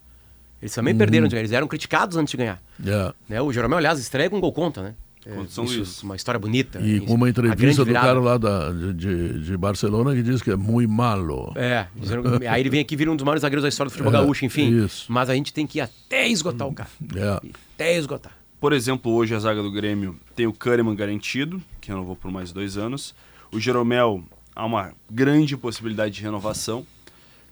[0.61, 2.59] Eles também perderam antes de ganhar, eles eram criticados antes de ganhar.
[2.83, 3.13] É.
[3.29, 3.41] Né?
[3.41, 4.95] O Jeromel, aliás, estreia com gol conta, né?
[5.23, 6.03] Contra São isso, Luís.
[6.03, 6.79] uma história bonita.
[6.79, 7.05] E Isso.
[7.07, 10.51] com uma A entrevista do cara lá da, de, de, de Barcelona que diz que
[10.51, 11.51] é muito malo.
[11.55, 14.13] É, dizendo- aí ele vem aqui vira um dos maiores zagueiros da história do futebol
[14.13, 14.85] É, gaúcho, enfim.
[14.85, 15.11] isso.
[15.11, 16.89] Mas a gente tem que ir até esgotar o cara.
[17.15, 17.49] É.
[17.73, 18.33] Até esgotar.
[18.65, 22.51] Por exemplo, hoje a zaga do Grêmio tem o Kahneman garantido, que renovou por mais
[22.51, 23.13] dois anos.
[23.51, 24.23] O Jeromel
[24.55, 26.83] há uma grande possibilidade de renovação.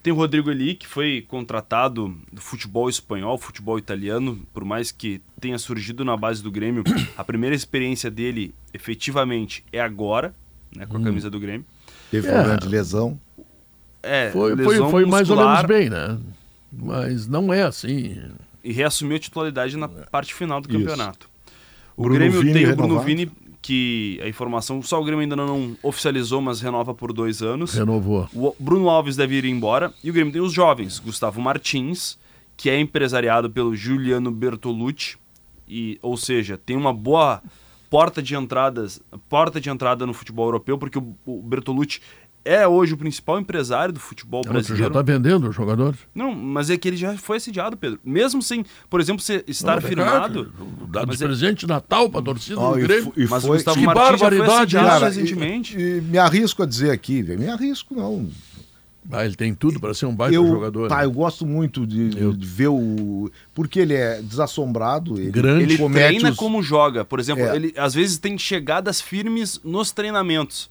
[0.02, 5.22] Tem o Rodrigo Eli, que foi contratado do futebol espanhol, futebol italiano, por mais que
[5.40, 6.84] tenha surgido na base do Grêmio,
[7.16, 10.34] a primeira experiência dele efetivamente é agora,
[10.76, 11.64] né, com a camisa do Grêmio.
[12.10, 12.32] Teve É.
[12.32, 13.20] problema de lesão.
[14.02, 16.18] É, Foi, foi, lesão foi mais ou menos bem, né?
[16.72, 18.20] Mas não é assim.
[18.64, 20.80] E reassumiu a titularidade na parte final do Isso.
[20.80, 21.30] campeonato.
[21.96, 23.00] O Bruno Grêmio Vini tem o Bruno.
[23.02, 27.74] Vini, que a informação só o Grêmio ainda não oficializou, mas renova por dois anos.
[27.74, 28.28] Renovou.
[28.34, 29.94] O Bruno Alves deve ir embora.
[30.04, 32.18] E o Grêmio tem os jovens, Gustavo Martins,
[32.58, 35.18] que é empresariado pelo Giuliano Bertolucci,
[35.68, 37.42] e, ou seja, tem uma boa
[37.90, 42.02] porta de entradas, porta de entrada no futebol europeu, porque o, o Bertolucci
[42.46, 44.88] é hoje o principal empresário do futebol Não, tu já brasileiro.
[44.88, 45.96] está vendendo o jogador?
[46.14, 48.00] Não, mas é que ele já foi assediado, Pedro.
[48.04, 50.44] Mesmo sem, por exemplo, ser, estar Não, firmado.
[50.44, 53.04] verdade, Dado mas de é- presente de Natal para a torcida Ó, do e Grêmio.
[53.06, 55.78] fu- e mas foi- o Gustavo que Martins já foi barbaridade, assediado cara, recentemente.
[55.78, 58.28] E, e me arrisco a dizer aqui, velho, me arrisco não.
[59.12, 60.88] Ah, ele tem tudo para ser um baita eu, jogador.
[60.88, 61.04] Tá, né?
[61.06, 63.30] eu gosto muito de, Eu- de ver o.
[63.54, 65.20] Porque ele é desassombrado.
[65.20, 65.64] Ele, Grande.
[65.74, 67.04] Ele treina os- como joga.
[67.04, 67.54] Por exemplo, É.
[67.54, 70.70] ele às vezes tem chegadas firmes nos treinamentos.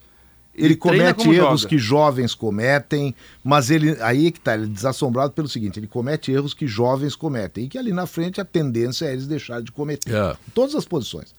[0.55, 1.69] Ele, comete erros joga.
[1.69, 5.87] que jovens cometem, mas ele aí é que tá, ele é desassombrado pelo seguinte, ele
[5.87, 9.63] comete erros que jovens cometem e que ali na frente a tendência é eles deixarem
[9.63, 10.13] de cometer.
[10.13, 10.31] É.
[10.31, 11.33] Em todas as posições.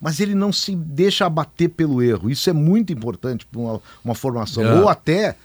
[0.00, 2.30] Mas ele não se deixa abater pelo erro.
[2.30, 4.64] Isso é muito importante para uma, uma formação.
[4.64, 4.80] É.
[4.80, 5.36] Ou até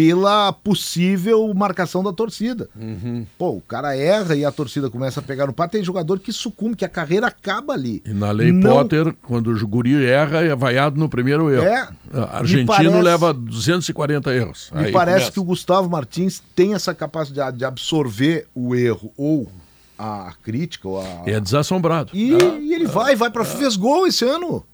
[0.00, 2.70] pela possível marcação da torcida.
[2.74, 3.26] Uhum.
[3.36, 5.68] Pô, o cara erra e a torcida começa a pegar no pé.
[5.68, 8.02] Tem jogador que sucumbe, que a carreira acaba ali.
[8.06, 11.64] E na lei Não- Potter, quando o guri erra, é vaiado no primeiro erro.
[11.64, 11.86] É.
[12.14, 14.70] Ah, Argentino parece- leva 240 erros.
[14.74, 15.32] Me Aí parece começa.
[15.32, 19.52] que o Gustavo Martins tem essa capacidade de absorver o erro ou
[19.98, 20.88] a crítica.
[20.88, 21.04] Ou a...
[21.26, 22.10] É desassombrado.
[22.14, 24.64] E, e ele vai, vai para fez gol esse ano.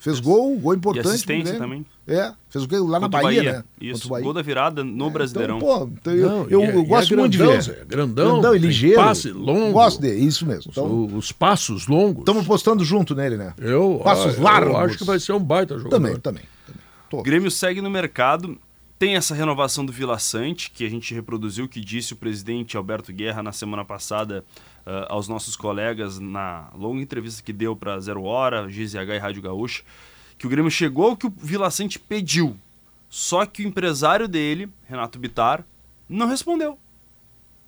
[0.00, 1.02] Fez gol, gol importante.
[1.02, 1.84] pro assistência também.
[2.08, 3.64] É, fez o gol lá na Contra o Bahia, né?
[3.78, 4.24] Isso, Bahia.
[4.24, 5.58] gol da virada no Brasileirão.
[5.58, 7.54] Então, pô, então eu, Não, eu, e é- eu e gosto é muito de grandão,
[7.56, 7.62] ver.
[7.62, 8.96] Zé, grandão, grandão e ligeiro.
[8.96, 9.72] passe longo.
[9.72, 10.72] Gosto dele, isso mesmo.
[10.72, 12.20] Então, O- Os passos longos.
[12.20, 13.52] estamos postando junto nele, né?
[13.58, 14.72] eu, passos ah, largos.
[14.72, 15.90] Eu acho que vai ser um baita jogador.
[15.96, 16.44] Também, também.
[16.66, 16.82] também.
[17.10, 17.18] Tô.
[17.18, 18.56] O Grêmio segue no mercado.
[19.00, 23.10] Tem essa renovação do Vila Sante, que a gente reproduziu, que disse o presidente Alberto
[23.14, 24.44] Guerra na semana passada
[24.84, 29.40] ah, aos nossos colegas na longa entrevista que deu para Zero Hora, GZH e Rádio
[29.40, 29.82] Gaúcha,
[30.36, 32.54] que o Grêmio chegou ao que o Vila Sante pediu.
[33.08, 35.64] Só que o empresário dele, Renato Bitar,
[36.06, 36.78] não respondeu.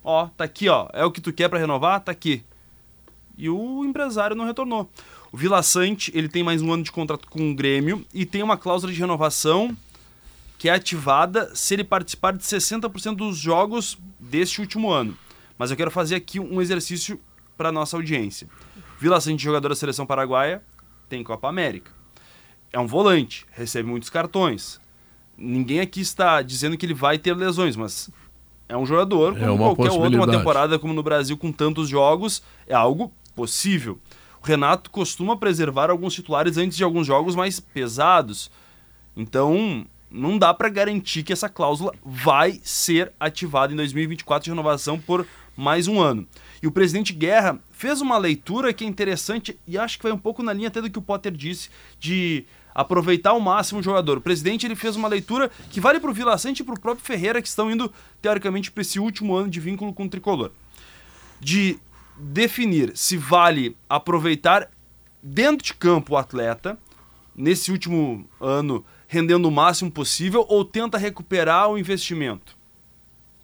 [0.03, 0.87] Ó, tá aqui, ó.
[0.93, 1.99] É o que tu quer para renovar?
[2.01, 2.43] Tá aqui.
[3.35, 4.87] E o empresário não retornou.
[5.31, 8.43] O Vila Sante, ele tem mais um ano de contrato com o Grêmio e tem
[8.43, 9.75] uma cláusula de renovação
[10.63, 15.13] que é ativada se ele participar de 60% dos jogos deste último ano.
[15.57, 17.19] Mas eu quero fazer aqui um exercício
[17.57, 18.47] para nossa audiência.
[18.97, 20.63] Vila Sante, jogador da seleção paraguaia,
[21.09, 21.91] tem Copa América.
[22.71, 24.79] É um volante, recebe muitos cartões.
[25.37, 28.09] Ninguém aqui está dizendo que ele vai ter lesões, mas
[28.69, 31.89] é um jogador É como uma qualquer outro, uma temporada como no Brasil com tantos
[31.89, 33.99] jogos, é algo possível.
[34.41, 38.49] O Renato costuma preservar alguns titulares antes de alguns jogos mais pesados.
[39.13, 44.99] Então, não dá para garantir que essa cláusula vai ser ativada em 2024 de renovação
[44.99, 45.25] por
[45.57, 46.27] mais um ano.
[46.61, 50.17] E o presidente Guerra fez uma leitura que é interessante e acho que vai um
[50.17, 52.45] pouco na linha até do que o Potter disse de
[52.75, 54.19] aproveitar ao máximo o jogador.
[54.19, 56.79] O presidente ele fez uma leitura que vale para o Vila Sante e para o
[56.79, 57.91] próprio Ferreira que estão indo
[58.21, 60.51] teoricamente para esse último ano de vínculo com o tricolor.
[61.39, 61.79] De
[62.15, 64.69] definir se vale aproveitar
[65.21, 66.77] dentro de campo o atleta
[67.35, 72.57] nesse último ano rendendo o máximo possível ou tenta recuperar o investimento.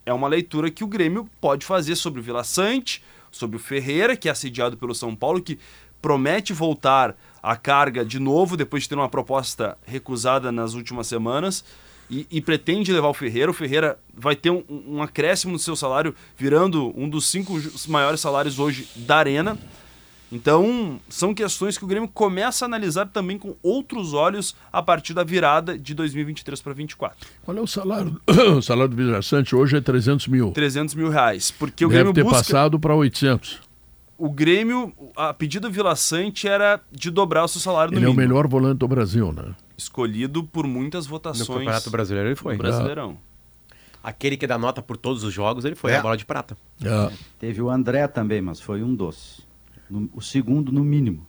[0.04, 3.00] É uma leitura que o Grêmio pode fazer sobre o Vila Sante,
[3.30, 5.60] sobre o Ferreira, que é assediado pelo São Paulo, que
[6.02, 11.64] promete voltar à carga de novo depois de ter uma proposta recusada nas últimas semanas
[12.10, 13.52] e, e pretende levar o Ferreira.
[13.52, 17.56] O Ferreira vai ter um, um acréscimo no seu salário, virando um dos cinco
[17.86, 19.56] maiores salários hoje da Arena.
[20.32, 25.12] Então, são questões que o Grêmio começa a analisar também com outros olhos a partir
[25.12, 27.28] da virada de 2023 para 2024.
[27.42, 28.20] Qual é o salário?
[28.56, 30.52] o salário do Vila Sante hoje é 300 mil.
[30.52, 31.50] 300 mil reais.
[31.50, 32.38] Porque o Deve Grêmio ter busca...
[32.38, 33.58] passado para 800.
[34.16, 38.04] O Grêmio, a pedido do Vila Sante era de dobrar o seu salário no Ele
[38.04, 38.28] é o mínimo.
[38.28, 39.54] melhor volante do Brasil, né?
[39.76, 42.52] Escolhido por muitas No votações Campeonato Brasileiro ele foi.
[42.52, 43.16] no Brasileirão.
[44.04, 45.96] Aquele que dá nota por todos os jogos, ele foi É.
[45.96, 46.56] a bola de prata.
[46.84, 47.10] É.
[47.38, 49.40] Teve o André também, mas foi um dos.
[49.90, 51.26] No- o segundo no mínimo.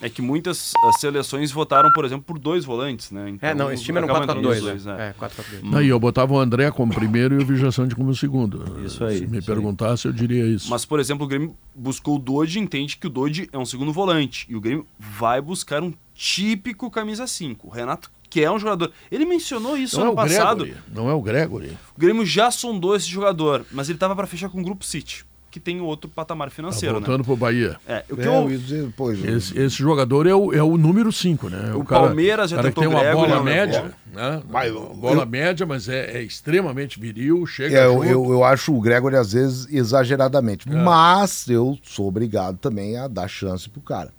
[0.00, 3.28] É que muitas seleções votaram, por exemplo, por dois volantes, né?
[3.30, 4.96] Então, É, não, esse time era um acaba entrando 4x2, os né?
[4.96, 5.00] dois?
[5.00, 5.62] É, 4x2.
[5.62, 8.84] Não, e eu botava o André como primeiro e o Vijaçante como segundo.
[8.84, 9.54] Isso aí, Se me isso aí.
[9.54, 10.68] perguntasse, eu diria isso.
[10.70, 13.92] Mas, por exemplo, o Grêmio buscou o Dodge, entende que o Dodge é um segundo
[13.92, 14.44] volante.
[14.48, 17.68] E o Grêmio vai buscar um típico camisa 5.
[17.68, 18.90] O Renato quer um jogador.
[19.08, 20.64] Ele mencionou isso não é ano o passado.
[20.64, 20.82] Gregory.
[20.92, 21.78] Não é o Gregory.
[21.96, 25.24] O Grêmio já sondou esse jogador, mas ele estava para fechar com o Grupo City,
[25.52, 27.00] que tem outro patamar Tá financeiro, né?
[27.06, 27.78] voltando pro Bahia.
[27.86, 30.62] É, o que É, eu, eu ia dizer, pois, Esse, esse jogador é o, é
[30.62, 31.72] o número 5, né?
[31.74, 33.44] O Palmeiras já cara que tentou tem uma Gregory, bola levou.
[33.44, 34.42] média, né?
[34.48, 38.04] Mas eu- bola eu- média, mas é, é extremamente viril, chega É, eu, junto.
[38.06, 40.68] eu, eu acho o Gregory, às vezes, exageradamente.
[40.68, 40.72] É.
[40.74, 44.10] Mas eu sou obrigado também a dar chance pro cara.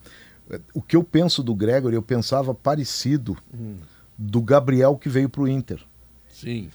[0.73, 3.77] O que eu penso do Gregory, eu pensava parecido Hum.
[4.17, 5.79] do Gabriel que veio pro Inter.
[6.31, 6.69] Sim.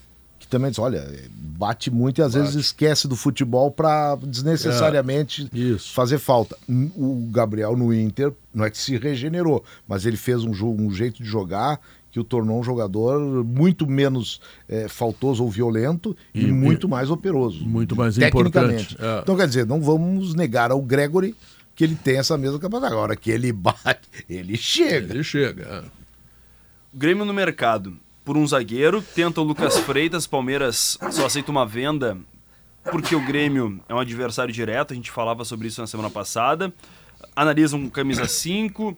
[0.48, 5.58] Que também diz, olha, bate muito e às vezes esquece do futebol para desnecessariamente É,
[5.58, 5.92] Isso.
[5.92, 6.56] fazer falta.
[6.96, 10.90] O Gabriel no Inter não é que se regenerou, mas ele fez um, jo- um
[10.90, 11.78] jeito de jogar
[12.10, 17.10] que o tornou um jogador muito menos eh, faltoso ou violento e, E- muito mais
[17.10, 17.62] operoso.
[17.68, 18.94] muito mais tecnicamente.
[18.94, 19.20] importante, é.
[19.20, 21.36] Então, quer dizer, não vamos negar ao Gregory
[21.76, 22.94] que ele tem essa mesma capacidade.
[22.94, 25.12] Agora que ele bate, ele chega.
[25.12, 25.62] Ele chega.
[25.64, 25.78] é.
[26.94, 27.94] O Grêmio no mercado
[28.28, 32.18] por um zagueiro, tenta o Lucas Freitas, Palmeiras só aceita uma venda
[32.92, 36.70] porque o Grêmio é um adversário direto, a gente falava sobre isso na semana passada.
[37.34, 38.94] Analisam camisa 5,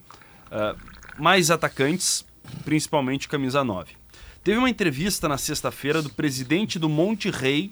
[0.51, 0.75] ah,
[1.17, 2.27] mais atacantes,
[2.65, 3.93] principalmente camisa 9.
[4.43, 7.71] Teve uma entrevista na sexta-feira do presidente do Monte Rei,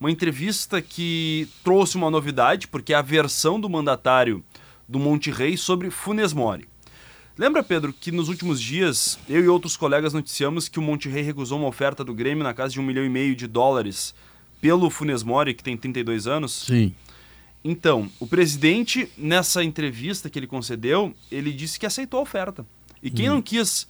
[0.00, 4.42] uma entrevista que trouxe uma novidade, porque é a versão do mandatário
[4.88, 6.66] do Monte Rei sobre Funes Mori.
[7.36, 11.22] Lembra, Pedro, que nos últimos dias eu e outros colegas noticiamos que o Monte Rei
[11.22, 14.14] recusou uma oferta do Grêmio na casa de um milhão e meio de dólares
[14.60, 16.64] pelo Funes Mori, que tem 32 anos?
[16.66, 16.94] Sim.
[17.64, 22.64] Então, o presidente, nessa entrevista que ele concedeu, ele disse que aceitou a oferta.
[23.02, 23.88] E quem não quis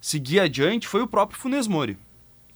[0.00, 1.96] seguir adiante foi o próprio Funes Mori.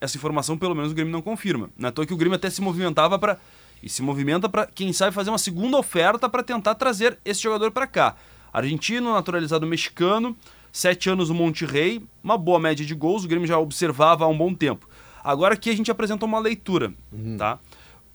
[0.01, 1.71] Essa informação, pelo menos, o Grêmio não confirma.
[1.79, 3.39] Não é toa que o Grêmio até se movimentava para.
[3.83, 7.71] E se movimenta para, quem sabe, fazer uma segunda oferta para tentar trazer esse jogador
[7.71, 8.16] para cá.
[8.53, 10.36] Argentino, naturalizado mexicano,
[10.72, 14.28] sete anos no Monte Rei, uma boa média de gols, o Grêmio já observava há
[14.28, 14.88] um bom tempo.
[15.22, 16.92] Agora aqui a gente apresenta uma leitura,
[17.36, 17.59] tá?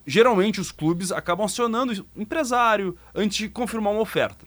[0.08, 4.46] Geralmente os clubes acabam acionando o empresário antes de confirmar uma oferta.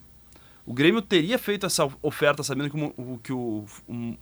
[0.65, 3.65] O Grêmio teria feito essa oferta sabendo que o, que o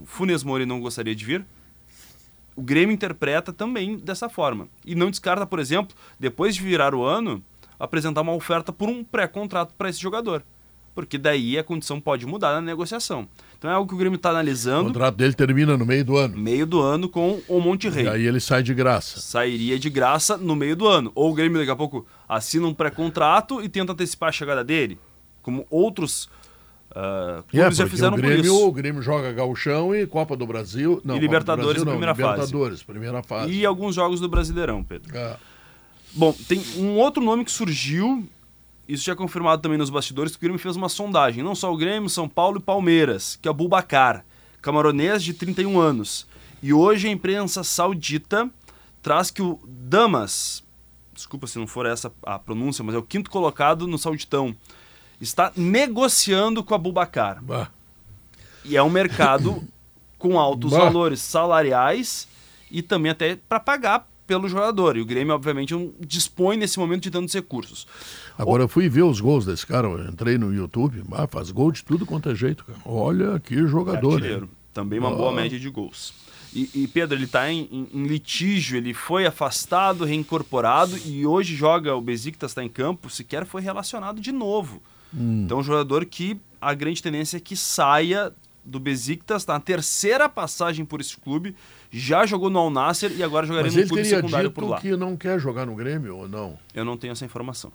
[0.05, 1.45] Funes Mori não gostaria de vir?
[2.55, 4.68] O Grêmio interpreta também dessa forma.
[4.86, 7.43] E não descarta, por exemplo, depois de virar o ano,
[7.80, 10.43] apresentar uma oferta por um pré-contrato para esse jogador.
[10.98, 13.28] Porque daí a condição pode mudar na negociação.
[13.56, 16.18] Então é algo que o Grêmio está O analisando contrato dele termina no meio do
[16.18, 16.36] ano.
[16.36, 19.20] meio do ano com o Monte Rei E aí ele sai de graça.
[19.20, 21.12] sairia de graça no meio do ano.
[21.14, 24.98] Ou o Grêmio daqui a pouco assina um pré-contrato e tenta antecipar a chegada dele,
[25.43, 26.30] como outros
[26.95, 28.68] ah, É, já fizeram o por Grêmio, isso.
[28.68, 31.00] o Grêmio joga Gauchão e Copa do Brasil.
[31.06, 32.32] Não, E Libertadores Brasil na não, primeira fase.
[32.52, 33.52] Libertadores, primeira fase.
[33.52, 35.16] E alguns jogos do Brasileirão, Pedro.
[35.16, 35.36] É.
[36.14, 38.28] Bom, tem um outro nome que surgiu,
[38.88, 41.44] isso já é confirmado também nos bastidores, que o Grêmio fez uma sondagem.
[41.44, 44.26] Não só o Grêmio, São Paulo e Palmeiras, que é o Bubacar,
[44.62, 46.26] camaronês de 31 anos.
[46.64, 48.50] E hoje a imprensa saudita
[49.02, 50.64] traz que o Damas,
[51.14, 54.56] desculpa se não for essa a pronúncia, mas é o quinto colocado no Sauditão,
[55.20, 57.44] está negociando com a Bubacar.
[57.44, 57.70] Bah.
[58.64, 59.64] E é um mercado
[60.18, 60.80] com altos Bah.
[60.80, 62.28] valores salariais
[62.72, 64.97] e também até para pagar pelo jogador.
[64.97, 67.88] E o Grêmio, obviamente, não dispõe nesse momento de tantos recursos.
[68.38, 71.71] Agora eu fui ver os gols desse cara, eu entrei no YouTube, ah, faz gol
[71.71, 72.63] de tudo quanto é jeito.
[72.65, 72.78] Cara.
[72.86, 74.23] Olha que jogador.
[74.23, 74.49] Hein?
[74.73, 75.36] Também uma boa Ah.
[75.36, 76.13] média de gols.
[76.53, 81.55] E, e, Pedro, ele está em, em- em litígio, ele foi afastado, reincorporado e hoje
[81.55, 84.82] joga o Besiktas, está em campo, sequer foi relacionado de novo.
[85.13, 85.43] Hum.
[85.45, 88.32] Então, um jogador que a grande tendência é que saia
[88.68, 91.55] do Besiktas, tá na terceira passagem por esse clube,
[91.89, 94.55] já jogou no Al Nasser e agora jogaria Mas no ele clube teria secundário dito
[94.55, 94.82] por lá.
[94.82, 96.57] que não quer jogar no Grêmio ou não?
[96.74, 97.72] Eu não tenho essa informação.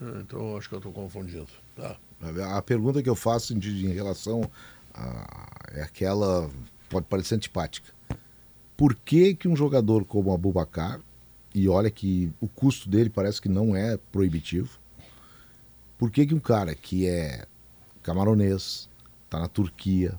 [0.00, 1.48] Ah, Então acho que eu estou confundindo.
[1.74, 1.96] Tá.
[2.56, 4.48] A pergunta que eu faço em, em relação
[4.94, 6.48] a é aquela
[6.88, 7.92] pode parecer antipática.
[8.76, 11.00] Por que que um jogador como o Abubacar
[11.54, 14.78] e olha que o custo dele parece que não é proibitivo,
[15.98, 17.44] Por que, que um cara que é
[18.04, 18.88] camaronês,
[19.24, 20.18] está na Turquia,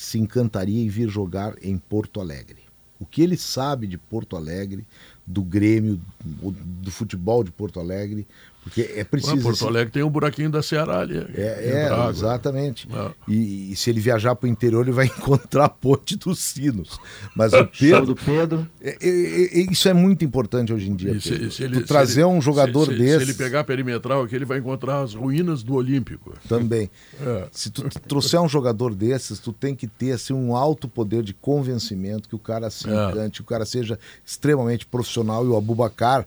[0.00, 2.60] se encantaria em vir jogar em Porto Alegre?
[2.98, 4.86] O que ele sabe de Porto Alegre,
[5.26, 8.26] do Grêmio, do futebol de Porto Alegre,
[8.62, 9.40] porque é preciso.
[9.40, 11.16] Porto assim, Alegre tem um buraquinho da Ceará ali.
[11.34, 12.86] É, é exatamente.
[12.92, 13.10] É.
[13.26, 16.98] E, e, se ele viajar para o interior, ele vai encontrar a ponte dos sinos.
[17.34, 18.06] Mas o Pedro.
[18.06, 18.68] do Pedro.
[18.80, 21.18] É, é, é, isso é muito importante hoje em dia.
[21.20, 23.24] Se, se ele, trazer ele, um jogador se, desse.
[23.24, 26.34] Se ele pegar a perimetral aqui, ele vai encontrar as ruínas do Olímpico.
[26.48, 26.90] Também.
[27.20, 27.48] É.
[27.52, 31.34] Se tu trouxer um jogador desses, tu tem que ter assim, um alto poder de
[31.34, 36.26] convencimento, que o cara se encante, que o cara seja extremamente profissional e o Abubacar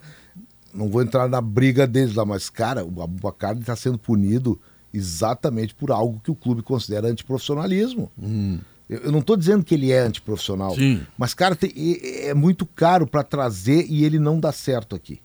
[0.74, 4.60] não vou entrar na briga deles lá, mas, cara, o Abubacar está sendo punido
[4.94, 8.12] exatamente por algo que o clube considera antiprofissionalismo.
[8.22, 8.60] Hum.
[8.90, 11.02] Eu, não estou dizendo que ele é antiprofissional, Sim.
[11.18, 11.72] mas, cara, tem,
[12.22, 15.22] é muito caro para trazer e ele não dá certo aqui.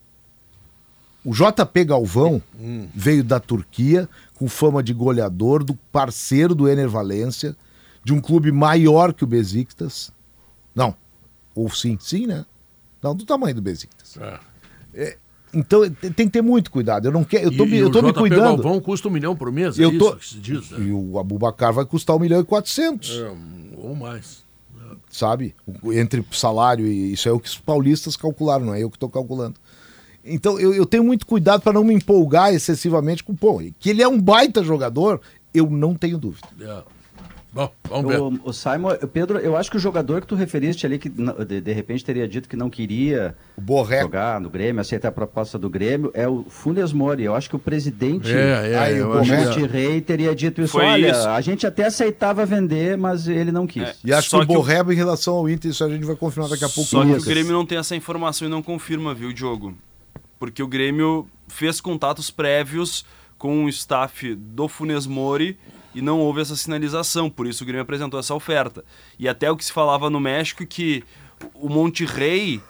[1.24, 2.88] O JP Galvão hum.
[2.94, 7.56] veio da Turquia com fama de goleador, do parceiro do Ener Valência,
[8.04, 10.12] de um clube maior que o Besiktas.
[10.74, 10.94] Não.
[11.54, 12.46] Ou sim, sim, né?
[13.02, 14.16] Não, do tamanho do Besiktas.
[14.16, 14.40] É.
[14.94, 15.18] É,
[15.52, 17.06] então tem que ter muito cuidado.
[17.06, 18.60] Eu não quero, eu tô, e, eu tô me cuidando.
[18.60, 20.86] O Galvão custa um milhão por mês, é eu tô, que se diz, né?
[20.86, 23.18] E o Abubacar vai custar um milhão e quatrocentos.
[23.18, 23.32] É,
[23.76, 24.46] ou mais.
[25.10, 25.54] Sabe?
[25.84, 29.08] Entre salário e isso é o que os paulistas calcularam, não é eu que estou
[29.08, 29.54] calculando.
[30.24, 33.62] Então eu, eu tenho muito cuidado para não me empolgar excessivamente com o Pô.
[33.78, 35.20] Que ele é um baita jogador,
[35.54, 36.48] eu não tenho dúvida.
[36.60, 36.97] É.
[37.50, 38.20] Bom, vamos ver.
[38.20, 41.60] O, o, Simon, Pedro, eu acho que o jogador que tu referiste ali, que de,
[41.60, 46.10] de repente teria dito que não queria jogar no Grêmio, aceitar a proposta do Grêmio,
[46.14, 47.24] é o Funes Mori.
[47.24, 50.72] Eu acho que o presidente, é, é, aí, o Borré Rei, teria dito isso.
[50.72, 51.26] Foi Olha, isso.
[51.28, 53.82] a gente até aceitava vender, mas ele não quis.
[53.82, 54.92] É, e acho que o Borré, o...
[54.92, 56.90] em relação ao Inter, isso a gente vai confirmar daqui a pouco.
[56.90, 59.74] Só que o Grêmio não tem essa informação e não confirma, viu, Diogo?
[60.38, 63.06] Porque o Grêmio fez contatos prévios
[63.38, 65.56] com o staff do Funes Mori
[65.98, 68.84] e não houve essa sinalização, por isso o Grêmio apresentou essa oferta.
[69.18, 71.02] E até o que se falava no México que
[71.52, 72.62] o Monte Rey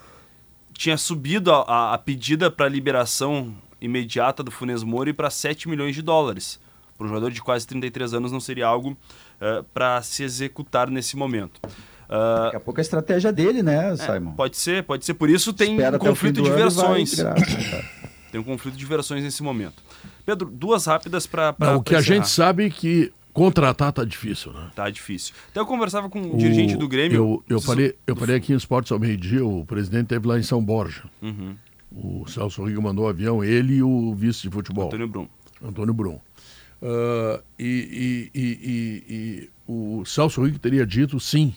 [0.73, 5.95] tinha subido a, a, a pedida para liberação imediata do Funes Mori para 7 milhões
[5.95, 6.59] de dólares.
[6.97, 8.97] Para um jogador de quase 33 anos não seria algo uh,
[9.41, 11.61] eh, para se executar nesse momento.
[12.09, 14.33] Uh, Daqui a pouco a estratégia dele, né, é, Simon?
[14.33, 15.15] É, pode ser, pode ser.
[15.15, 17.17] Por isso tem Espera um conflito de versões.
[18.33, 19.83] tem um conflito de versões nesse momento.
[20.25, 21.55] Pedro, duas rápidas para.
[21.77, 24.71] O que a gente sabe é que contratar tá difícil, né?
[24.75, 25.35] Tá difícil.
[25.51, 27.17] Até eu conversava com um o, dirigente do Grêmio.
[27.17, 30.43] Eu, eu, falei, eu falei aqui em Esportes ao meio-dia, o presidente esteve lá em
[30.43, 31.05] São Borja.
[31.23, 31.55] Uhum.
[31.91, 34.87] O Celso Rigo mandou o avião, ele e o vice de futebol.
[34.87, 35.29] Antônio Brum.
[35.63, 36.21] Antônio Brum.
[36.81, 41.55] Uh, e, e, e, e, o Celso Rigo teria dito sim,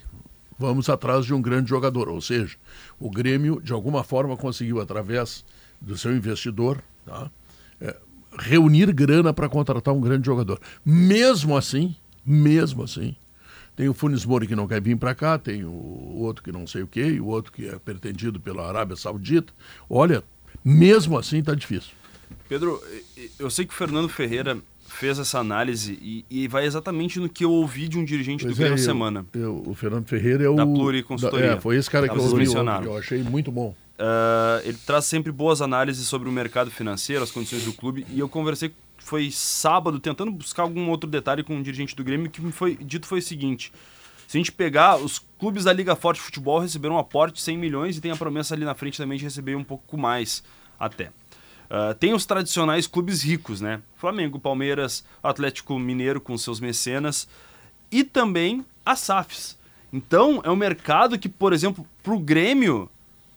[0.58, 2.08] vamos atrás de um grande jogador.
[2.10, 2.56] Ou seja,
[3.00, 5.46] o Grêmio, de alguma forma, conseguiu, através
[5.80, 7.30] do seu investidor, tá?
[8.38, 10.60] É, reunir grana para contratar um grande jogador.
[10.86, 13.16] Mesmo assim, mesmo assim,
[13.76, 16.68] tem o Funes Mori que não quer vir para cá, tem o outro que não
[16.68, 19.54] sei o quê, e o outro que é pretendido pela Arábia Saudita.
[19.90, 20.24] Olha,
[20.64, 21.92] mesmo assim está difícil.
[22.48, 22.82] Pedro,
[23.40, 24.58] eu sei que o Fernando Ferreira
[24.88, 28.56] fez essa análise e, e, vai exatamente no que eu ouvi de um dirigente pois
[28.56, 29.26] do Grêmio é, semana.
[29.34, 30.56] Eu, o Fernando Ferreira é o.
[30.56, 31.48] Da Pluriconsultoria.
[31.48, 32.46] Da, é, foi esse cara que eu ouvi.
[32.46, 33.74] Eu achei muito bom.
[34.02, 38.04] Uh, ele traz sempre boas análises sobre o mercado financeiro, as condições do clube.
[38.10, 42.32] E eu conversei, foi sábado, tentando buscar algum outro detalhe com um dirigente do Grêmio,
[42.32, 43.72] que me foi dito foi o seguinte.
[44.28, 47.42] Se a gente pegar, os clubes da Liga Forte de Futebol receberam um aporte de
[47.42, 50.44] 100 milhões e tem a promessa ali na frente também de receber um pouco mais
[50.80, 51.10] até.
[51.70, 53.82] Uh, tem os tradicionais clubes ricos, né?
[53.96, 57.28] Flamengo, Palmeiras, Atlético Mineiro com seus mecenas
[57.92, 59.60] e também as SAFs.
[59.94, 62.90] Então, é um mercado que, por exemplo, para o Grêmio,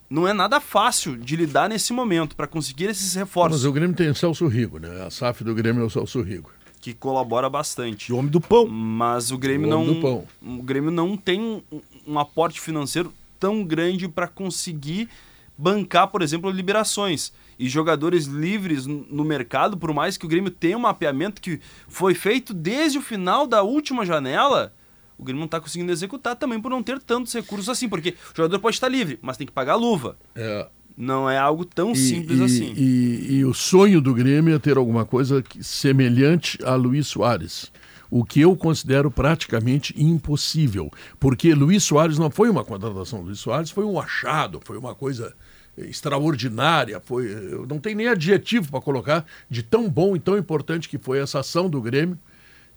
[0.09, 3.63] não é nada fácil de lidar nesse momento para conseguir esses reforços.
[3.63, 5.05] Mas o Grêmio tem o Celso Rigo, né?
[5.07, 6.51] A SAF do Grêmio é o Celso Rigo.
[6.81, 8.13] Que colabora bastante.
[8.13, 8.67] O homem do pão.
[8.67, 9.87] Mas o Grêmio o não.
[9.87, 10.25] Do pão.
[10.43, 11.63] O Grêmio não tem
[12.07, 15.09] um aporte financeiro tão grande para conseguir
[15.57, 17.33] bancar, por exemplo, liberações.
[17.59, 22.15] E jogadores livres no mercado, por mais que o Grêmio tenha um mapeamento que foi
[22.15, 24.75] feito desde o final da última janela,
[25.19, 28.37] o Grêmio não está conseguindo executar também por não ter tantos recursos assim, porque o
[28.37, 30.17] jogador pode estar livre, mas tem que pagar a luva.
[30.35, 30.67] É.
[30.97, 32.75] Não é algo tão e, simples e, assim.
[32.77, 37.73] E, e, o sonho do Grêmio é ter alguma coisa semelhante a Luiz Soares.
[38.11, 40.91] O que eu considero praticamente impossível.
[41.19, 43.23] Porque Luiz Soares não foi uma contratação.
[43.23, 45.35] Luiz Soares foi um achado, foi uma coisa
[45.77, 47.29] extraordinária, foi,
[47.69, 51.41] não tem nem adjetivo para colocar de tão bom e tão importante que foi essa
[51.41, 52.17] ação do Grêmio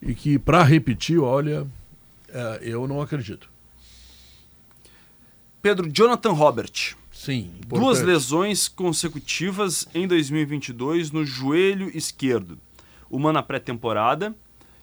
[0.01, 1.67] e que para repetir, olha,
[2.29, 3.49] é, eu não acredito.
[5.61, 6.95] Pedro, Jonathan Robert.
[7.11, 7.51] Sim.
[7.57, 7.79] Importante.
[7.79, 12.59] Duas lesões consecutivas em 2022 no joelho esquerdo.
[13.09, 14.35] uma na pré-temporada.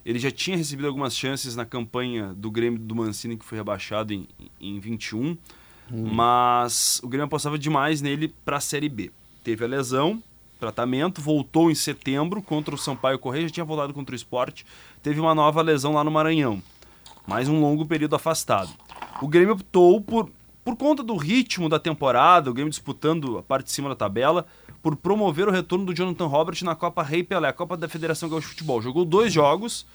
[0.05, 4.13] Ele já tinha recebido algumas chances na campanha do Grêmio do Mancini, que foi rebaixado
[4.13, 4.27] em,
[4.61, 5.37] em 21, hum.
[5.91, 9.11] mas o Grêmio apostava demais nele para a Série B.
[9.43, 10.21] Teve a lesão,
[10.59, 14.63] tratamento, voltou em setembro contra o Sampaio Correia, já tinha voltado contra o esporte,
[15.01, 16.61] teve uma nova lesão lá no Maranhão.
[17.27, 18.69] Mais um longo período afastado.
[19.19, 20.29] O Grêmio optou por,
[20.63, 24.45] por conta do ritmo da temporada, o Grêmio disputando a parte de cima da tabela,
[24.81, 28.29] por promover o retorno do Jonathan Robert na Copa Rei Pelé, a Copa da Federação
[28.29, 28.79] Gaúcha de Futebol.
[28.79, 29.87] Jogou dois jogos,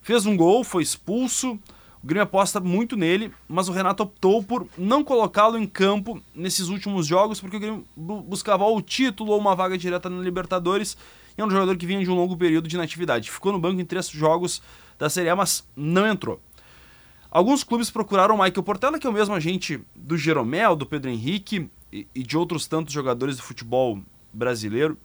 [0.00, 1.58] fez um gol, foi expulso.
[2.02, 6.68] O Grêmio aposta muito nele, mas o Renato optou por não colocá-lo em campo nesses
[6.68, 10.96] últimos jogos, porque o Grêmio buscava o título ou uma vaga direta na Libertadores.
[11.36, 13.30] E é um jogador que vinha de um longo período de inatividade.
[13.30, 14.62] Ficou no banco em três jogos
[14.98, 16.40] da Série A, mas não entrou.
[17.34, 21.10] Alguns clubes procuraram o Michael Portela, que é o mesmo agente do Jeromel, do Pedro
[21.10, 23.98] Henrique e, e de outros tantos jogadores de futebol
[24.32, 24.96] brasileiro.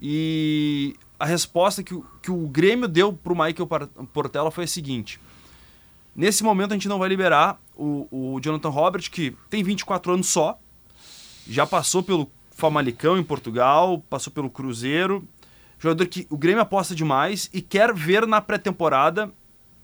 [0.00, 3.68] E a resposta que, que o Grêmio deu para o Michael
[4.12, 5.20] Portela foi a seguinte:
[6.14, 10.28] nesse momento a gente não vai liberar o, o Jonathan Robert, que tem 24 anos
[10.28, 10.56] só,
[11.48, 15.26] já passou pelo Famalicão em Portugal, passou pelo Cruzeiro,
[15.80, 19.32] jogador que o Grêmio aposta demais e quer ver na pré-temporada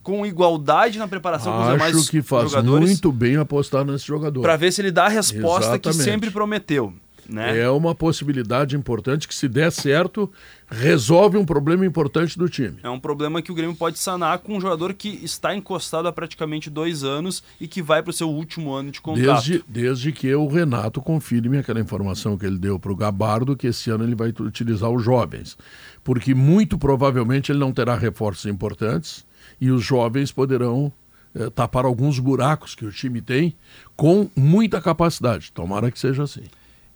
[0.02, 3.84] com igualdade na preparação Acho com os demais Acho que faz jogadores, muito bem apostar
[3.84, 4.42] nesse jogador.
[4.42, 5.98] Para ver se ele dá a resposta Exatamente.
[5.98, 6.92] que sempre prometeu.
[7.30, 7.60] Né?
[7.60, 10.30] É uma possibilidade importante que, se der certo,
[10.68, 12.78] resolve um problema importante do time.
[12.82, 16.12] É um problema que o Grêmio pode sanar com um jogador que está encostado há
[16.12, 19.48] praticamente dois anos e que vai para o seu último ano de contrato.
[19.48, 23.68] Desde, desde que o Renato confirme aquela informação que ele deu para o Gabardo, que
[23.68, 25.56] esse ano ele vai utilizar os jovens.
[26.02, 29.24] Porque muito provavelmente ele não terá reforços importantes
[29.60, 30.92] e os jovens poderão
[31.34, 33.54] é, tapar alguns buracos que o time tem
[33.96, 35.52] com muita capacidade.
[35.52, 36.44] Tomara que seja assim.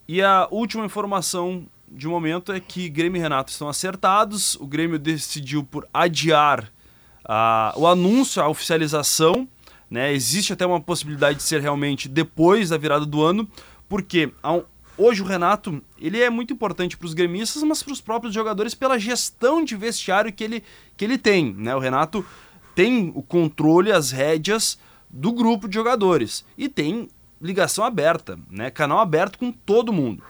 [0.09, 4.57] E a última informação de momento é que Grêmio e Renato estão acertados.
[4.57, 6.71] O Grêmio decidiu por adiar
[7.77, 9.49] o anúncio, a oficialização.
[9.91, 10.13] Né?
[10.13, 13.49] Existe até uma possibilidade de ser realmente depois da virada do ano,
[13.89, 14.63] porque um,
[14.99, 18.75] hoje o Renato ele é muito importante para os gremistas, mas para os próprios jogadores
[18.75, 20.65] pela gestão de vestiário que ele,
[20.97, 21.55] que ele tem.
[21.55, 21.75] Né?
[21.77, 22.25] O Renato
[22.75, 24.79] tem o controle, as rédeas
[25.09, 27.09] do grupo de jogadores e tem
[27.41, 28.71] ligação aberta, né?
[28.71, 30.23] Canal aberto com todo mundo.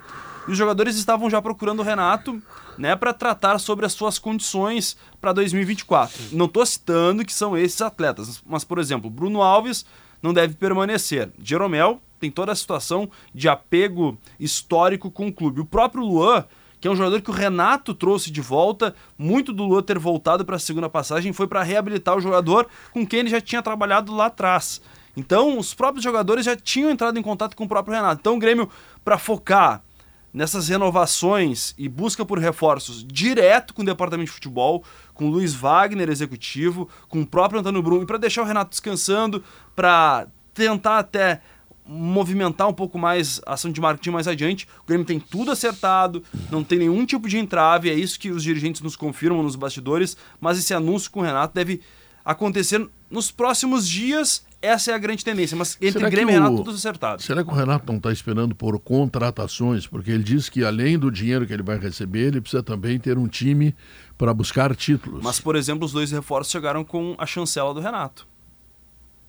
[0.46, 2.42] E os jogadores estavam já procurando o Renato,
[2.76, 6.20] né, para tratar sobre as suas condições para 2024.
[6.32, 9.86] Não estou citando que são esses atletas, mas por exemplo, Bruno Alves
[10.20, 11.30] não deve permanecer.
[11.38, 15.60] Jeromel tem toda a situação de apego histórico com o clube.
[15.60, 16.44] O próprio Luan
[16.84, 18.94] que é um jogador que o Renato trouxe de volta.
[19.16, 23.06] Muito do Lua ter voltado para a segunda passagem foi para reabilitar o jogador com
[23.06, 24.82] quem ele já tinha trabalhado lá atrás.
[25.16, 28.20] Então, os próprios jogadores já tinham entrado em contato com o próprio Renato.
[28.20, 28.68] Então, o Grêmio,
[29.02, 29.82] para focar
[30.30, 34.84] nessas renovações e busca por reforços direto com o departamento de futebol,
[35.14, 38.68] com o Luiz Wagner, executivo, com o próprio Antônio Brum, e para deixar o Renato
[38.68, 39.42] descansando,
[39.74, 41.40] para tentar até
[41.86, 44.66] movimentar um pouco mais a ação de marketing mais adiante.
[44.82, 48.42] O Grêmio tem tudo acertado, não tem nenhum tipo de entrave, é isso que os
[48.42, 51.80] dirigentes nos confirmam nos bastidores, mas esse anúncio com o Renato deve
[52.24, 54.44] acontecer nos próximos dias.
[54.62, 57.22] Essa é a grande tendência, mas entre será Grêmio e Renato tudo acertado.
[57.22, 59.86] Será que o Renato não está esperando por contratações?
[59.86, 63.18] Porque ele diz que além do dinheiro que ele vai receber, ele precisa também ter
[63.18, 63.76] um time
[64.16, 65.22] para buscar títulos.
[65.22, 68.26] Mas, por exemplo, os dois reforços chegaram com a chancela do Renato.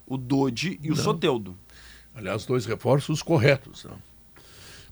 [0.08, 0.94] O Dodi e não.
[0.94, 1.58] o Soteudo.
[2.16, 3.84] Aliás, dois reforços corretos.
[3.84, 3.92] Né?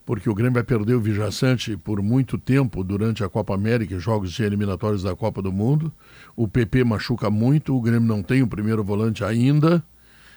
[0.05, 4.37] Porque o Grêmio vai perder o Vijaçante por muito tempo durante a Copa América, jogos
[4.39, 5.91] eliminatórios da Copa do Mundo.
[6.35, 9.81] O PP machuca muito, o Grêmio não tem o primeiro volante ainda.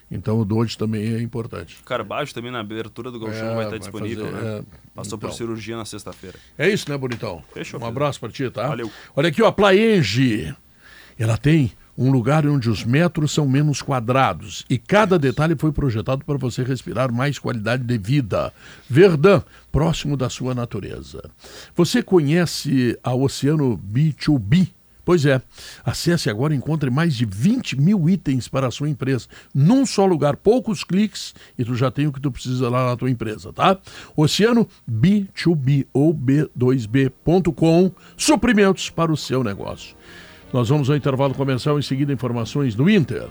[0.09, 1.79] Então o Dodge também é importante.
[1.85, 4.59] Carbajo também na abertura do Gauchão é, vai estar disponível, fazer, né?
[4.59, 4.63] É...
[4.95, 5.29] Passou então.
[5.29, 6.39] por cirurgia na sexta-feira.
[6.57, 7.43] É isso, né, Bonitão?
[7.53, 7.81] Fechou.
[7.81, 8.67] Um abraço para ti, tá?
[8.69, 8.89] Valeu.
[9.13, 10.55] Olha aqui, ó, a Plaenge.
[11.19, 16.23] Ela tem um lugar onde os metros são menos quadrados e cada detalhe foi projetado
[16.23, 18.53] para você respirar mais qualidade de vida.
[18.89, 21.23] Verdão, próximo da sua natureza.
[21.75, 24.69] Você conhece a Oceano B2B?
[25.07, 25.41] Pois é,
[25.85, 29.25] acesse agora e encontre mais de 20 mil itens para a sua empresa.
[29.55, 32.97] Num só lugar, poucos cliques e tu já tem o que tu precisa lá na
[32.97, 33.79] tua empresa, tá?
[34.17, 39.95] Oceano B2B ou B2B.com, suprimentos para o seu negócio.
[40.53, 43.27] Nós vamos ao intervalo comercial, em seguida informações do Inter.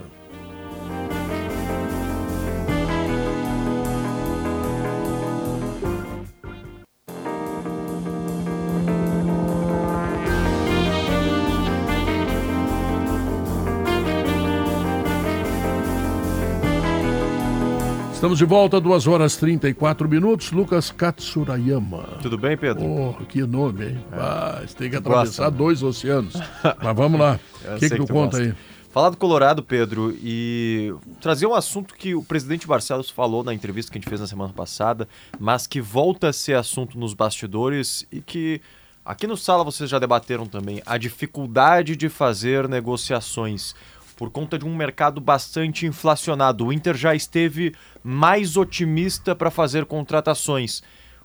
[18.17, 20.51] Estamos de volta, 2 horas 34 minutos.
[20.51, 22.17] Lucas Katsurayama.
[22.19, 22.83] Tudo bem, Pedro?
[22.83, 24.05] Oh, que nome, hein?
[24.11, 24.15] É.
[24.15, 26.33] Ah, tem que atravessar Gosta, dois oceanos.
[26.81, 27.39] Mas vamos lá.
[27.63, 28.39] O que, que, tu conta gosta.
[28.39, 28.55] aí?
[28.89, 30.91] Falar do Colorado, Pedro, e
[31.21, 34.25] trazer um assunto que o presidente Barcelos falou na entrevista que a gente fez na
[34.25, 35.07] semana passada,
[35.39, 38.59] mas que volta a ser assunto nos bastidores e que
[39.05, 43.75] aqui no Sala vocês já debateram também, a dificuldade de fazer negociações
[44.17, 46.65] por conta de um mercado bastante inflacionado.
[46.65, 47.73] O Inter já esteve
[48.03, 50.81] mais otimista para fazer contratações.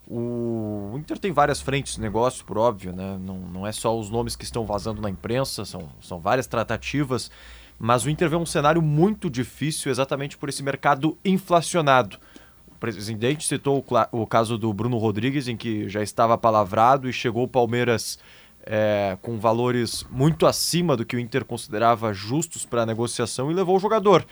[0.06, 3.16] O Inter tem várias frentes de negócio, por óbvio, né?
[3.18, 7.30] não, não é só os nomes que estão vazando na imprensa, são, são várias tratativas,
[7.78, 12.18] mas o Inter vê um cenário muito difícil exatamente por esse mercado inflacionado.
[12.68, 13.82] O presidente citou
[14.12, 18.18] o, o caso do Bruno Rodrigues, em que já estava palavrado e chegou o Palmeiras
[18.64, 23.54] é, com valores muito acima do que o Inter considerava justos para a negociação e
[23.54, 24.24] levou o jogador.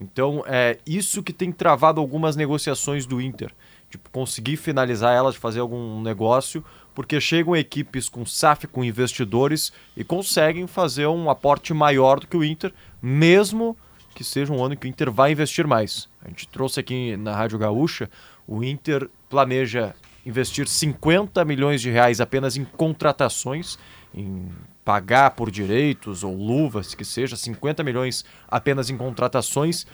[0.00, 3.52] Então é isso que tem travado algumas negociações do Inter.
[3.90, 6.62] De conseguir finalizar elas, fazer algum negócio,
[6.94, 12.36] porque chegam equipes com SAF, com investidores e conseguem fazer um aporte maior do que
[12.36, 13.74] o Inter, mesmo
[14.14, 16.08] que seja um ano que o Inter vai investir mais.
[16.22, 18.10] A gente trouxe aqui na Rádio Gaúcha,
[18.46, 19.94] o Inter planeja
[20.28, 23.78] investir 50 milhões de reais apenas em contratações,
[24.14, 24.48] em
[24.84, 29.86] pagar por direitos ou luvas, que seja, 50 milhões apenas em contratações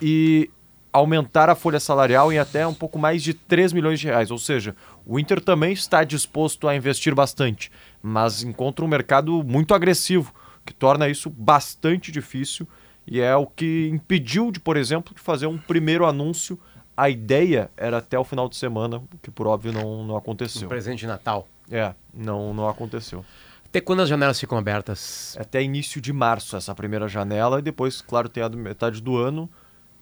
[0.00, 0.50] e
[0.92, 4.30] aumentar a folha salarial em até um pouco mais de 3 milhões de reais.
[4.30, 4.74] Ou seja,
[5.04, 7.70] o Inter também está disposto a investir bastante,
[8.02, 10.32] mas encontra um mercado muito agressivo,
[10.64, 12.66] que torna isso bastante difícil
[13.06, 16.58] e é o que impediu de, por exemplo, de fazer um primeiro anúncio
[16.96, 20.66] a ideia era até o final de semana, que por óbvio não, não aconteceu.
[20.66, 21.48] Um presente de Natal.
[21.70, 23.24] É, não, não aconteceu.
[23.66, 25.36] Até quando as janelas ficam abertas?
[25.38, 29.50] Até início de março, essa primeira janela, e depois, claro, tem a metade do ano.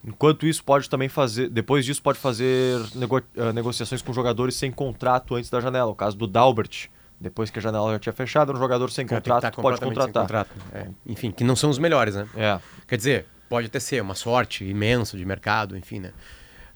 [0.05, 1.49] Enquanto isso, pode também fazer.
[1.49, 5.91] Depois disso, pode fazer nego, uh, negociações com jogadores sem contrato antes da janela.
[5.91, 6.91] O caso do Dalbert.
[7.19, 10.23] Depois que a janela já tinha fechado, um jogador sem contrato, tá pode contratar.
[10.25, 10.51] Contrato.
[10.75, 10.89] É.
[11.07, 12.27] Enfim, que não são os melhores, né?
[12.37, 12.59] É.
[12.89, 16.13] Quer dizer, pode até ser uma sorte imensa de mercado, enfim, né?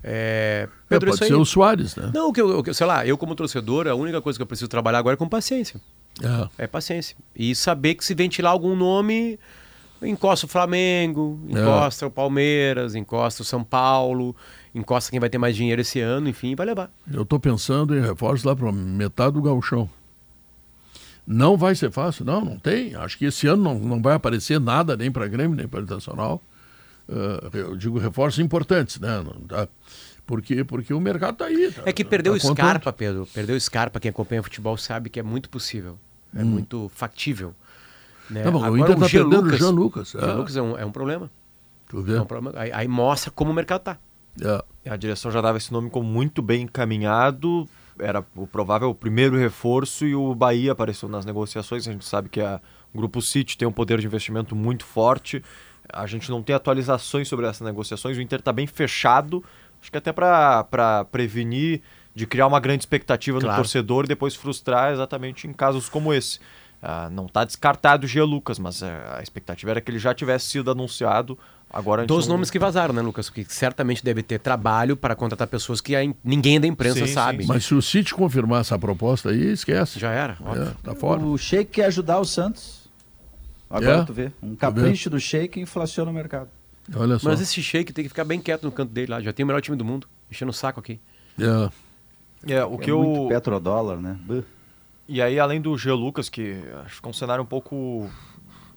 [0.03, 1.41] É, Pedro, é, pode ser aí...
[1.41, 2.11] o Soares, né?
[2.15, 4.69] Não, que eu, que, sei lá, eu como torcedor, a única coisa que eu preciso
[4.69, 5.81] trabalhar agora é com paciência.
[6.23, 6.65] É.
[6.65, 7.17] é paciência.
[7.35, 9.39] E saber que se ventilar algum nome,
[10.03, 12.09] encosta o Flamengo, encosta é.
[12.09, 14.35] o Palmeiras, encosta o São Paulo,
[14.75, 16.91] encosta quem vai ter mais dinheiro esse ano, enfim, vai levar.
[17.13, 19.89] Eu estou pensando em reforços lá para metade do gauchão.
[21.27, 22.95] Não vai ser fácil, não, não tem.
[22.95, 26.41] Acho que esse ano não, não vai aparecer nada nem para Grêmio, nem para Internacional.
[27.09, 29.25] Uh, eu digo reforços importantes, né?
[29.49, 29.69] Tá?
[30.27, 31.71] Porque, porque o mercado está aí.
[31.71, 33.27] Tá, é que perdeu tá Scarpa, Pedro.
[33.33, 34.01] Perdeu Scarpa.
[34.01, 35.99] Quem acompanha futebol sabe que é muito possível.
[36.35, 36.47] É hum.
[36.47, 37.55] muito factível.
[38.29, 38.45] Né?
[38.45, 40.15] Não, o Inter está perdendo Lucas, o Jean Lucas.
[40.15, 40.35] O Jean é.
[40.35, 41.31] Lucas é um, é um problema.
[41.89, 42.17] Tu vê?
[42.17, 42.59] É um problema.
[42.59, 43.99] Aí, aí, mostra como o mercado está.
[44.85, 44.91] É.
[44.91, 47.69] A direção já dava esse nome como muito bem encaminhado.
[47.99, 51.87] Era o provável primeiro reforço e o Bahia apareceu nas negociações.
[51.87, 52.61] A gente sabe que a,
[52.93, 55.43] o Grupo City tem um poder de investimento muito forte.
[55.93, 58.17] A gente não tem atualizações sobre essas negociações.
[58.17, 59.45] O Inter está bem fechado,
[59.81, 61.83] acho que até para prevenir
[62.15, 63.57] de criar uma grande expectativa claro.
[63.57, 66.39] no torcedor e depois frustrar exatamente em casos como esse.
[66.83, 68.87] Uh, não está descartado o Gia Lucas, mas uh,
[69.17, 71.39] a expectativa era que ele já tivesse sido anunciado.
[71.71, 72.35] Agora Dos não...
[72.35, 73.29] nomes que vazaram, né, Lucas?
[73.29, 77.39] Que certamente deve ter trabalho para contratar pessoas que ninguém da imprensa sim, sabe.
[77.39, 77.49] Sim, sim.
[77.49, 79.99] Mas se o City confirmar essa proposta aí, esquece.
[79.99, 80.39] Já era.
[80.55, 81.21] É, tá fora.
[81.21, 82.86] O Sheik quer ajudar o Santos.
[83.69, 84.05] Agora é?
[84.05, 84.33] tu vê.
[84.43, 86.49] Um capricho do Sheik inflaciona o mercado.
[86.95, 87.29] Olha só.
[87.29, 89.21] Mas esse Sheik tem que ficar bem quieto no canto dele lá.
[89.21, 90.07] Já tem o melhor time do mundo.
[90.31, 91.01] Enchendo o saco aqui.
[91.39, 91.71] É.
[92.53, 93.03] É, o que é eu...
[93.03, 94.19] muito petrodólar, né?
[95.09, 95.93] E aí, além do G.
[95.93, 98.09] Lucas, que acho que é um cenário um pouco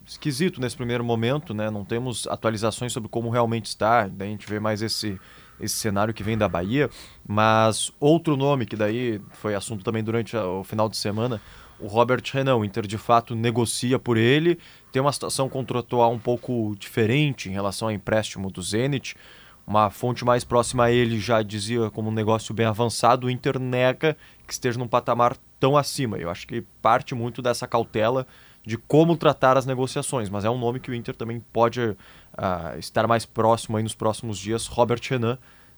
[0.06, 1.70] esquisito nesse primeiro momento, né?
[1.70, 4.08] Não temos atualizações sobre como realmente está.
[4.08, 5.20] Daí a gente vê mais esse,
[5.60, 6.90] esse cenário que vem da Bahia.
[7.28, 11.40] Mas outro nome que daí foi assunto também durante o final de semana,
[11.80, 12.56] o Robert Renan.
[12.58, 14.58] O Inter de fato negocia por ele,
[14.92, 19.16] tem uma situação contratual um pouco diferente em relação ao empréstimo do Zenit.
[19.66, 23.60] Uma fonte mais próxima a ele já dizia como um negócio bem avançado, o Inter
[23.60, 26.18] nega que esteja num patamar tão acima.
[26.18, 28.26] Eu acho que parte muito dessa cautela
[28.66, 31.98] de como tratar as negociações, mas é um nome que o Inter também pode uh,
[32.78, 35.38] estar mais próximo aí nos próximos dias, Robert Renan,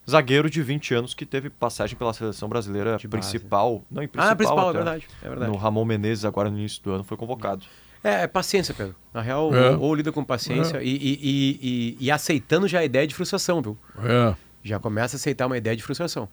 [0.10, 3.76] zagueiro de 20 anos que teve passagem pela seleção brasileira de principal.
[3.76, 3.86] Base.
[3.92, 4.32] Não, em principal.
[4.32, 5.52] Ah, principal, é verdade, é verdade.
[5.52, 7.66] No Ramon Menezes, agora no início do ano, foi convocado.
[8.04, 8.96] É, é paciência, Pedro.
[9.14, 9.72] Na real, é.
[9.72, 10.84] ou, ou, lida com paciência é.
[10.84, 13.78] e, e, e, e, aceitando já a ideia de frustração, viu?
[14.04, 14.36] É.
[14.64, 16.28] Já começa a aceitar uma ideia de frustração.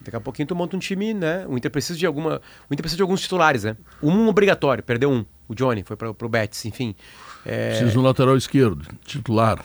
[0.00, 1.44] Daqui a pouquinho tu monta um time, né?
[1.48, 2.40] O Inter precisa de alguma.
[2.70, 3.76] O Inter precisa de alguns titulares, né?
[4.00, 5.24] Um obrigatório, perdeu um.
[5.48, 6.94] O Johnny foi para o Betis, enfim.
[7.44, 7.70] É...
[7.70, 9.64] Precisa de um lateral esquerdo, titular.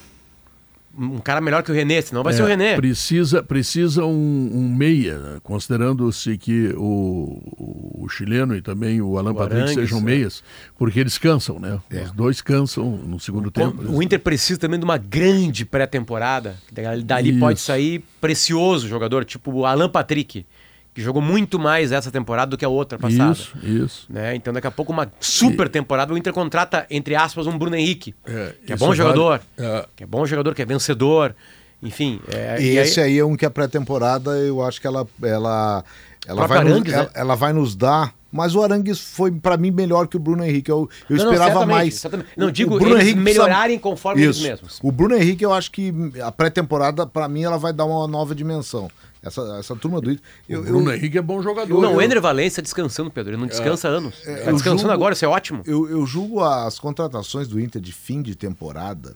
[0.97, 2.75] Um cara melhor que o René, senão vai ser o René.
[2.75, 5.39] Precisa, precisa um, um meia, né?
[5.41, 10.01] considerando-se que o, o, chileno e também o Alan O Patrick Arangues, sejam é.
[10.01, 10.43] meias,
[10.77, 11.79] porque eles cansam, né?
[12.03, 13.83] Os dois cansam no segundo tempo.
[13.91, 16.55] O Inter precisa também de uma grande pré-temporada.
[16.71, 17.67] Dali dali pode Isso.
[17.67, 20.45] sair precioso jogador, tipo o Alan Patrick,
[20.93, 23.31] que jogou muito mais essa temporada do que a outra passada.
[23.31, 24.05] Isso, isso.
[24.09, 24.35] Né?
[24.35, 28.13] Então, daqui a pouco, uma super temporada, o Inter contrata, entre aspas, um Bruno Henrique,
[28.25, 29.85] É, que é bom jogador, vale- é.
[29.95, 31.35] que é bom jogador, que é vencedor,
[31.81, 32.19] enfim.
[32.31, 35.07] É, E e esse aí, aí é um que a pré-temporada eu acho que ela
[35.21, 35.83] ela
[36.27, 37.09] ela vai, nos, Arangues, ela, né?
[37.15, 38.13] ela vai nos dar.
[38.35, 40.71] Mas o Arangues foi pra mim melhor que o Bruno Henrique.
[40.71, 41.93] Eu, eu Não, não, esperava certamente, mais.
[41.99, 42.29] certamente.
[42.35, 44.47] Não, O- digo o Bruno eles Henrique precisa- melhorarem conforme eles Isso.
[44.47, 44.79] mesmos.
[44.81, 45.93] O Bruno Henrique eu acho que
[46.23, 48.89] a pré-temporada pra mim ela vai dar uma nova dimensão.
[49.23, 50.23] Essa, essa turma do Inter.
[50.49, 51.81] Eu, O Bruno eu- Henrique é bom jogador.
[51.81, 53.31] Não, Eu- o Ender Valência descansando, Pedro.
[53.31, 54.19] Ele não descansa há anos.
[54.21, 55.63] tá eu descansando julgo- agora, isso é ótimo.
[55.65, 59.15] Eu, eu julgo as contratações do Inter de fim de temporada,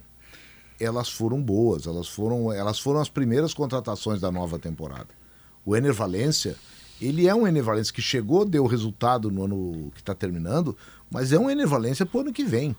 [0.80, 5.08] elas foram boas, elas foram, elas foram as primeiras contratações da nova temporada.
[5.66, 6.56] O Ener Valência,
[7.02, 10.78] ele é um Ener Valência que chegou, deu resultado no ano que está terminando,
[11.12, 12.76] mas é um Ener Valência pro ano que vem.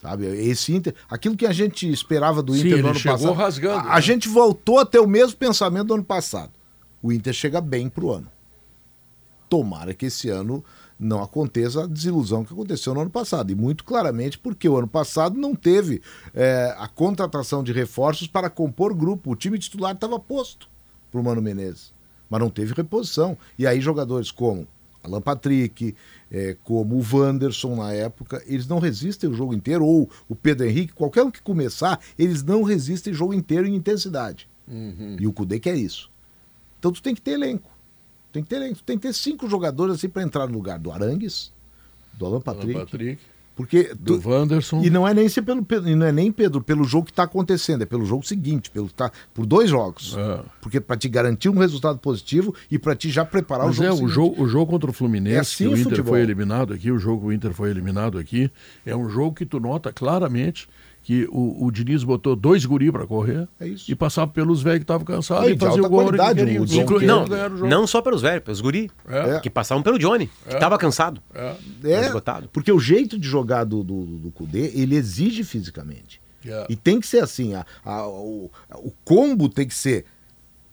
[0.00, 0.26] Sabe?
[0.26, 3.32] Esse Inter, aquilo que a gente esperava do Sim, Inter ele no ano passado.
[3.32, 4.00] rasgando, a, a né?
[4.00, 6.52] gente voltou a ter o mesmo pensamento do ano passado.
[7.02, 8.28] O Inter chega bem pro ano.
[9.48, 10.64] Tomara que esse ano
[10.98, 13.50] não aconteça a desilusão que aconteceu no ano passado.
[13.50, 16.00] E muito claramente porque o ano passado não teve
[16.34, 19.32] é, a contratação de reforços para compor grupo.
[19.32, 20.68] O time titular estava posto
[21.10, 21.92] para o Mano Menezes,
[22.28, 23.36] mas não teve reposição.
[23.58, 24.66] E aí jogadores como
[25.02, 25.94] Alan Patrick,
[26.30, 30.66] é, como o Wanderson na época, eles não resistem o jogo inteiro, ou o Pedro
[30.66, 34.48] Henrique, qualquer um que começar, eles não resistem o jogo inteiro em intensidade.
[35.18, 36.10] E o Cudê quer isso.
[36.78, 37.70] Então tu tem que ter elenco.
[38.32, 38.76] Tem que ter elenco.
[38.76, 41.52] Tu tem que ter cinco jogadores assim para entrar no lugar do Arangues,
[42.12, 42.40] do Alan
[42.74, 43.20] Alan Patrick.
[43.58, 44.84] Porque do tu- Wanderson.
[44.84, 47.82] e não é nem pelo, e não é nem Pedro pelo jogo que está acontecendo,
[47.82, 50.14] é pelo jogo seguinte, pelo tá por dois jogos.
[50.16, 50.40] É.
[50.62, 54.00] Porque para te garantir um resultado positivo e para te já preparar Mas o jogo
[54.00, 56.12] é, o jogo, o jogo contra o Fluminense, É assim o o Inter futebol.
[56.12, 58.48] foi eliminado aqui, o jogo o Inter foi eliminado aqui,
[58.86, 60.68] é um jogo que tu nota claramente
[61.08, 63.90] que o, o Diniz botou dois guri para correr É isso.
[63.90, 66.82] e passava pelos velhos que estavam cansados Ah, e e fazia o gol que o
[66.82, 67.24] Inclu- não,
[67.66, 69.40] Não, o só pelos velhos, pelos guri, É.
[69.40, 71.18] que passavam pelo Johnny, que estava cansado.
[71.34, 71.54] É.
[71.84, 72.50] É, esgotado.
[72.52, 76.20] porque o jeito de jogar do, do, do Cudê, ele exige fisicamente.
[76.46, 76.66] É.
[76.68, 80.04] E tem que ser assim, a, a- o, o combo tem que ser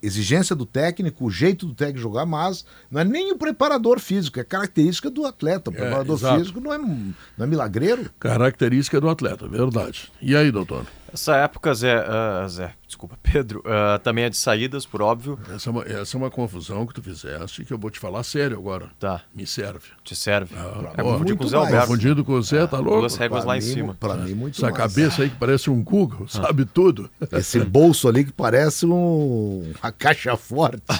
[0.06, 4.40] exigência do técnico, o jeito do técnico jogar, mas não é nem o preparador físico,
[4.40, 5.70] é característica do atleta.
[5.72, 6.40] O É, preparador exato.
[6.40, 7.06] físico não é, não
[7.40, 8.10] é milagreiro.
[8.20, 10.12] Característica do atleta, verdade.
[10.22, 10.86] E aí, doutor?
[11.14, 15.38] Essa época, Zé, ah, Zé desculpa, Pedro, ah, também é de saídas, por óbvio.
[15.54, 18.24] Essa é, uma, essa é uma confusão que tu fizeste que eu vou te falar
[18.24, 18.90] sério agora.
[19.00, 19.88] Tá, Me serve.
[20.04, 20.56] te serve.
[20.58, 21.68] Ah, é muito com o Zé mais.
[21.68, 21.88] Alberto.
[21.88, 23.00] Confundido com o Zé, tá louco?
[23.00, 23.98] Duas réguas Pra lá em mim, cima.
[24.00, 24.78] Pra mim, muito Essa mais.
[24.78, 27.10] cabeça aí que parece um Google, sabe tudo.
[27.32, 30.84] Esse bolso ali que parece um, uma caixa forte.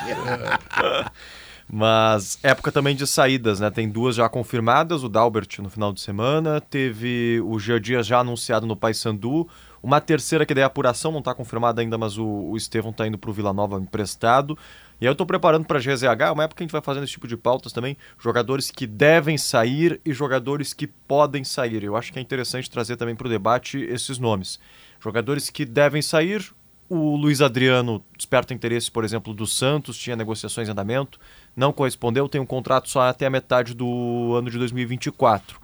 [1.68, 3.72] Mas época também de saídas, né?
[3.72, 8.20] Tem duas já confirmadas, o Dalbert no final de semana, teve o Gia Dias já
[8.20, 9.48] anunciado no Paysandu,
[9.86, 13.06] uma terceira que daí é apuração, não está confirmada ainda, mas o, o Estevão está
[13.06, 14.58] indo para o Vila Nova emprestado.
[15.00, 17.04] E aí eu estou preparando para a GZH, uma época que a gente vai fazendo
[17.04, 21.84] esse tipo de pautas também, jogadores que devem sair e jogadores que podem sair.
[21.84, 24.60] Eu acho que é interessante trazer também para o debate esses nomes.
[25.00, 26.52] Jogadores que devem sair,
[26.90, 31.20] o Luiz Adriano desperta interesse, por exemplo, do Santos, tinha negociações em andamento,
[31.56, 35.60] não correspondeu, tem um contrato só até a metade do ano de 2024.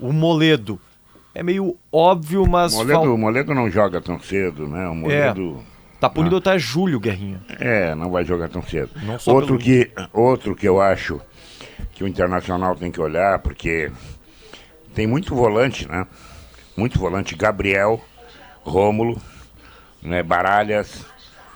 [0.00, 0.80] O Moledo
[1.38, 4.88] é meio óbvio, mas Moledo, fal- o Moledo não joga tão cedo, né?
[4.88, 5.62] O Moledo.
[6.00, 7.40] tá punido até julho, Guerrinha.
[7.60, 8.90] É, não vai jogar tão cedo.
[9.26, 11.20] Outro, que, outro que eu acho
[11.92, 13.90] que o Internacional tem que olhar, porque
[14.94, 16.06] tem muito volante, né?
[16.76, 17.34] Muito volante.
[17.36, 18.00] Gabriel,
[18.62, 19.20] Rômulo,
[20.02, 20.22] né?
[20.22, 21.04] Baralhas.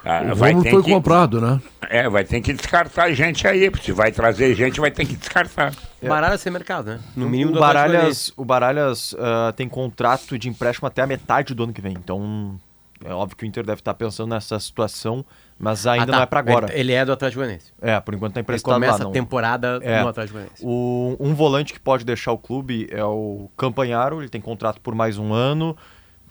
[0.04, 1.60] Ah, O vai ter foi que, comprado, né?
[1.88, 3.70] É, vai ter que descartar gente aí.
[3.70, 5.72] porque Se vai trazer gente, vai ter que descartar.
[6.08, 7.00] Baralhas sem mercado, né?
[7.16, 11.64] No mínimo o Baralhas, o Baralhas ah, tem contrato de empréstimo até a metade do
[11.64, 11.92] ano que vem.
[11.92, 12.58] Então,
[13.04, 15.24] é óbvio que o Inter deve estar pensando nessa situação,
[15.58, 16.12] mas ainda Ah, tá.
[16.16, 16.70] não é para agora.
[16.72, 17.72] Ele, ele é do Atlético Goianiense.
[17.80, 20.02] É, por enquanto tá Ele emprestado começa lá, a temporada É.
[20.02, 20.62] no Atlético Goianiense.
[20.64, 24.94] O- um volante que pode deixar o clube é o Campanharo, ele tem contrato por
[24.94, 25.76] mais um ano,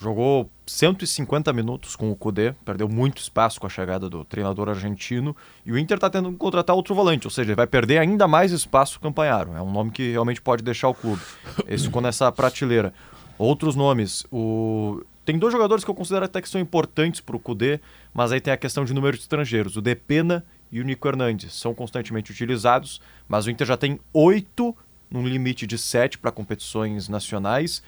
[0.02, 5.36] jogou 150 minutos com o Cudê, perdeu muito espaço com a chegada do treinador argentino,
[5.64, 8.28] e o Inter está tendo que contratar outro volante, ou seja, ele vai perder ainda
[8.28, 11.22] mais espaço o Campanharo, é um nome que realmente pode deixar o clube.
[11.68, 12.91] Esse ficou nessa prateleira.
[13.38, 15.03] Outros nomes, o...
[15.23, 17.80] tem dois jogadores que eu considero até que são importantes para o Cudê,
[18.11, 21.53] mas aí tem a questão de número de estrangeiros, o Depena e o Nico Hernandes,
[21.53, 24.76] são constantemente utilizados, mas o Inter já tem oito
[25.11, 27.84] num limite de sete para competições nacionais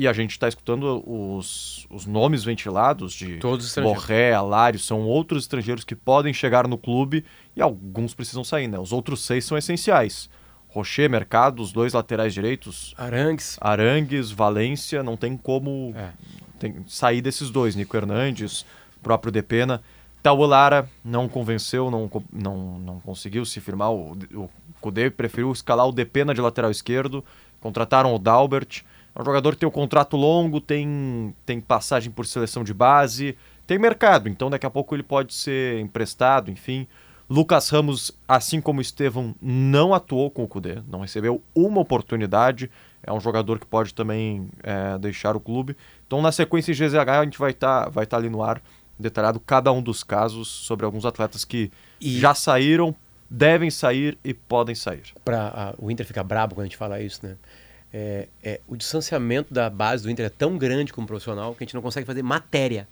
[0.00, 3.74] E a gente está escutando os, os nomes ventilados de Todos.
[3.74, 7.24] Borré, Alário, são outros estrangeiros que podem chegar no clube
[7.56, 8.78] e alguns precisam sair, né?
[8.78, 10.30] Os outros seis são essenciais.
[10.68, 13.56] Rocher, Mercado, os dois laterais direitos, Arangues.
[13.60, 16.10] Arangues, Valência, não tem como É.
[16.60, 17.74] tem- sair desses dois.
[17.74, 18.64] Nico Hernandes,
[19.02, 19.82] próprio Depena.
[20.22, 23.90] Taulara não convenceu, não, não, não conseguiu se firmar.
[23.90, 24.50] O, o
[24.80, 27.24] Kudê preferiu escalar o Depena de lateral esquerdo.
[27.60, 28.82] Contrataram o Dalbert.
[29.18, 33.36] É um jogador que tem um contrato longo, tem, tem passagem por seleção de base,
[33.66, 34.28] tem mercado.
[34.28, 36.86] Então daqui a pouco ele pode ser emprestado, enfim.
[37.28, 42.70] Lucas Ramos, assim como o Estevão, não atuou com o Kudê, não recebeu uma oportunidade.
[43.02, 45.76] É um jogador que pode também é, deixar o clube.
[46.06, 48.62] Então, na sequência em GZH, a gente vai estar vai tá ali no ar
[48.98, 51.70] detalhado cada um dos casos sobre alguns atletas que
[52.00, 52.94] E- já saíram,
[53.28, 55.02] devem sair e podem sair.
[55.24, 57.36] Pra, o Inter fica brabo quando a gente fala isso, né?
[57.92, 61.66] É, é, o distanciamento da base do Inter é tão grande como profissional que a
[61.66, 62.86] gente não consegue fazer matéria.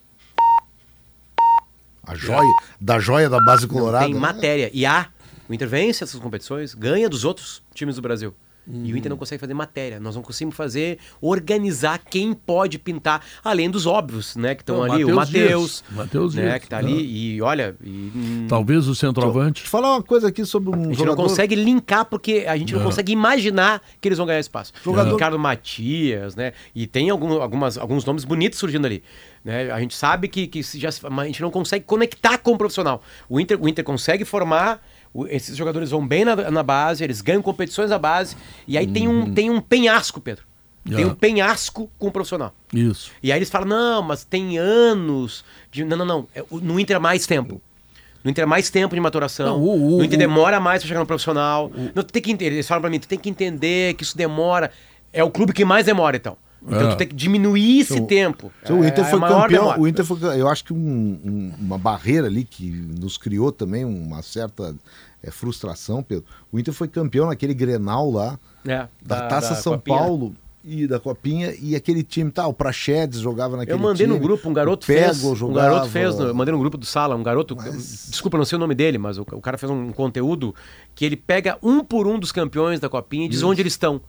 [2.03, 2.49] A joia,
[2.81, 4.05] da joia da base Não colorada.
[4.05, 4.21] tem né?
[4.21, 4.71] matéria.
[4.73, 5.09] E há.
[5.49, 8.35] O Inter vence essas competições, ganha dos outros times do Brasil.
[8.69, 10.01] E o Inter não consegue fazer matéria.
[10.01, 14.55] Nós não conseguimos fazer, organizar quem pode pintar, além dos óbvios, né?
[14.55, 15.05] Que estão Não, ali.
[15.05, 15.85] O Matheus
[16.35, 16.59] né?
[16.59, 17.35] Que tá ali.
[17.37, 17.77] E olha.
[17.83, 19.63] e, hum, Talvez o centroavante.
[19.63, 21.17] Deixa eu falar uma coisa aqui sobre um a gente jogador.
[21.23, 24.73] não consegue linkar porque a gente não, consegue imaginar que eles vão ganhar espaço.
[24.85, 26.53] Jogador- Ricardo Matias, né?
[26.75, 29.03] E tem algum, algumas, alguns nomes bonitos surgindo ali.
[29.45, 29.71] Né?
[29.71, 32.59] A gente sabe que, que já, se- mas a gente não consegue conectar com o
[32.59, 33.03] profissional.
[33.29, 37.21] O Inter, o Inter consegue formar, o- esses jogadores vão bem na, na base, eles
[37.21, 40.45] ganham competições na base, e aí tem, um, tem um penhasco, Pedro.
[40.85, 41.09] Tem Ah.
[41.09, 42.55] um penhasco com o profissional.
[42.73, 43.11] Isso.
[43.23, 45.85] E aí eles falam, não, mas tem anos de.
[45.85, 46.29] Não, não, não.
[46.35, 47.61] É, No Inter é mais tempo.
[48.23, 49.47] No Inter é mais tempo de maturação.
[49.59, 51.71] Não, o- o- no Inter demora mais pra chegar no profissional.
[51.95, 52.45] Não, tem que.
[52.45, 54.71] Eles falam pra mim, tu tem que entender que isso demora.
[55.13, 56.37] É o clube que mais demora, então.
[56.67, 56.91] Então É.
[56.91, 58.53] tu tem que diminuir esse Então, tempo.
[58.63, 59.47] Então, o É- Inter é foi campeão.
[59.49, 59.81] demora.
[59.81, 60.77] O Inter foi, eu acho que um-
[61.25, 64.75] um- uma barreira ali que nos criou também uma certa
[65.23, 66.25] eh, frustração, Pedro.
[66.53, 69.97] O Inter foi campeão naquele Grenal lá É, da, Taça São Copinha.
[69.99, 70.35] Paulo
[70.65, 74.25] e da Copinha e aquele time, tá, o Praxedes jogava naquele Eu mandei no time,
[74.27, 75.19] grupo, um garoto fez.
[75.19, 77.57] Pego Um jogava, garoto fez, no- eu mandei no grupo do sala, um garoto.
[77.57, 80.55] Mas- Desculpa, não sei o nome dele, mas o, o cara fez um conteúdo
[80.95, 84.01] que ele pega um por um dos campeões da Copinha e diz onde eles estão.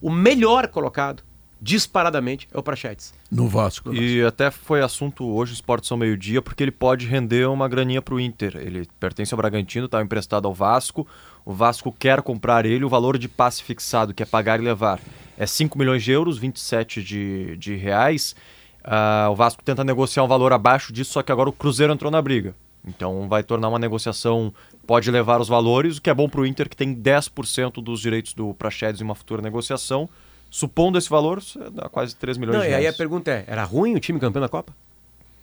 [0.00, 1.22] O melhor colocado,
[1.60, 3.12] disparadamente, é o Prachetes.
[3.30, 3.94] No Vasco.
[3.94, 8.00] E até foi assunto hoje, Esporte São Meio Dia, porque ele pode render uma graninha
[8.00, 8.56] para o Inter.
[8.56, 11.06] Ele pertence ao Bragantino, está emprestado ao Vasco.
[11.44, 15.00] O Vasco quer comprar ele, o valor de passe fixado, que é pagar e levar,
[15.36, 18.34] é 5 milhões de euros, 27 de, de reais.
[18.82, 22.10] Ah, o Vasco tenta negociar um valor abaixo disso, só que agora o Cruzeiro entrou
[22.10, 22.54] na briga.
[22.86, 24.52] Então vai tornar uma negociação,
[24.86, 28.00] pode levar os valores, o que é bom para o Inter, que tem 10% dos
[28.00, 30.08] direitos do Praxedes em uma futura negociação.
[30.50, 31.40] Supondo esse valor,
[31.72, 32.84] dá quase 3 milhões Não, de e reais.
[32.86, 34.72] aí a pergunta é: era ruim o time campeão da Copa?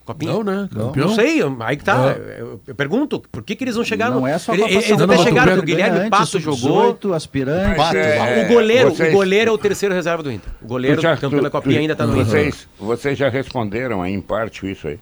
[0.06, 0.32] Copinha?
[0.34, 0.70] Não, né?
[0.74, 1.08] Campeão.
[1.08, 2.16] Não sei, aí que tá.
[2.18, 2.38] É.
[2.40, 4.16] Eu, eu pergunto, por que, que eles não chegaram?
[4.16, 6.92] Não é só Copa Eles São até chegaram, Não, o Guilherme Pato antes, jogou.
[6.94, 7.76] sub-18, aspirante.
[7.76, 10.50] Pato, É, o, goleiro, vocês- o goleiro é o terceiro reserva do Inter.
[10.62, 12.26] O goleiro já- campeão tu- da Copinha tu- ainda tá no Inter.
[12.26, 14.98] vocês, vocês já responderam aí em parte isso aí.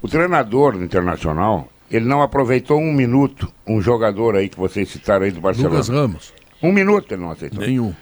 [0.00, 5.24] O treinador do Internacional, ele não aproveitou um minuto um jogador aí que vocês citaram
[5.26, 5.74] aí do Barcelona.
[5.74, 6.32] Lucas Ramos.
[6.62, 7.60] Um minuto ele não aceitou.
[7.60, 7.92] Nenhum.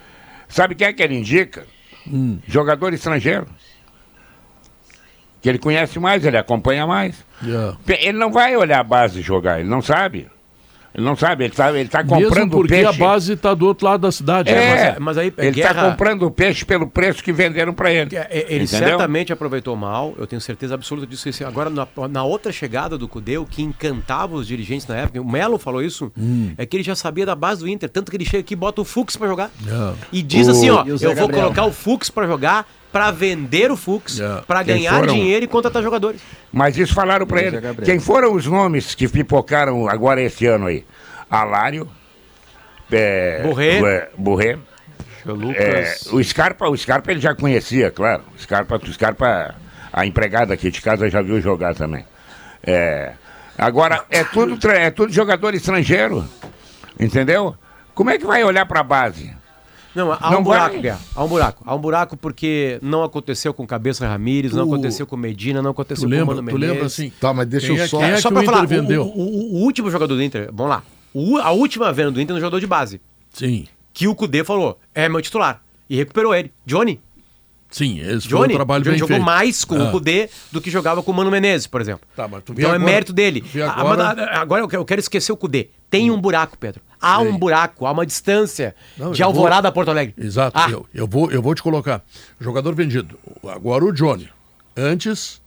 [0.53, 1.67] Sabe quem é que ele indica?
[2.07, 2.39] Hum.
[2.47, 3.47] Jogador estrangeiro.
[5.41, 7.25] Que ele conhece mais, ele acompanha mais.
[7.43, 7.77] Yeah.
[7.89, 10.31] Ele não vai olhar a base jogar, ele não sabe.
[10.95, 12.87] Ele não sabe, ele está ele tá Mesmo comprando porque peixe.
[12.89, 14.51] a base está do outro lado da cidade.
[14.51, 14.91] É, né?
[14.93, 18.15] mas- mas aí, ele está Guerra- comprando o peixe pelo preço que venderam para ele.
[18.15, 18.89] É, é, Ele Entendeu?
[18.89, 21.29] certamente aproveitou mal, eu tenho certeza absoluta disso.
[21.47, 25.29] Agora, na, na outra chegada do Cudê, o que encantava os dirigentes na época, o
[25.31, 26.53] Melo falou isso, Hum.
[26.59, 28.57] é que ele já sabia da base do Inter, tanto que ele chega aqui e
[28.57, 29.51] bota o Fux pra jogar.
[29.65, 29.95] Yeah.
[30.13, 31.43] E diz assim, ó, o Zé eu vou Gabriel.
[31.45, 34.43] colocar o Fux pra jogar, pra vender o Fux, Yeah.
[34.43, 35.15] pra Quem ganhar foram?
[35.15, 36.21] dinheiro e contratar jogadores.
[36.53, 37.61] Mas isso falaram para ele.
[37.61, 37.85] Gabriel.
[37.87, 40.85] Quem foram os nomes que pipocaram agora esse ano aí?
[41.31, 41.89] Alário,
[42.91, 43.79] é, Borré.
[43.79, 44.59] é, Borré.
[45.57, 48.23] É, o Scarpa, o Scarpa ele já conhecia, claro.
[48.37, 49.55] O Scarpa, o Scarpa,
[49.93, 52.05] a empregada aqui de casa já viu jogar também.
[52.63, 53.13] É,
[53.57, 56.29] agora é tudo, é tudo jogador estrangeiro,
[56.99, 57.57] entendeu?
[57.95, 59.33] Como é que vai olhar para a base?
[59.95, 60.81] Não, há Não um buraco, vai.
[60.83, 61.01] Guerra.
[61.15, 61.63] Há um buraco.
[61.67, 65.71] Há um buraco porque não aconteceu com Cabeça Ramírez, não Tu- aconteceu com Medina, não
[65.71, 66.93] Tu aconteceu com o lembra, Mano tu lembra Menezes.
[67.01, 67.13] assim?
[67.21, 68.03] Tá, mas deixa Quem eu é- só.
[68.03, 69.03] é Só que pra o Inter falar, o, vendeu?
[69.05, 70.83] o- o- o último jogador do Inter, vamos lá.
[71.13, 73.01] O- a última venda do Inter no jogador de base.
[73.31, 73.67] Sim.
[73.93, 75.61] Que o Cudê falou, é meu titular.
[75.91, 76.51] E recuperou ele.
[76.65, 76.99] Johnny.
[77.71, 79.25] Sim, esse foi Johnny, um trabalho Johnny bem jogou feito.
[79.25, 79.85] mais com Ah.
[79.85, 82.07] o Cudê do que jogava com o Mano Menezes, por exemplo.
[82.15, 83.43] Tá, mas tu vê então é agora- mérito dele.
[83.67, 85.69] Ah, agora- mas, ah, agora eu quero- eu quero esquecer o Cudê.
[85.89, 86.83] Tem um buraco, Pedro.
[87.03, 90.15] Há um buraco, há uma distância Não, de Alvorada a Porto Alegre.
[90.17, 90.57] Exato.
[90.59, 92.03] Ah, Eu, eu, vou, eu vou te colocar.
[92.41, 93.19] Jogador vendido.
[93.47, 94.29] Agora o Johnny.
[94.77, 95.41] Antes,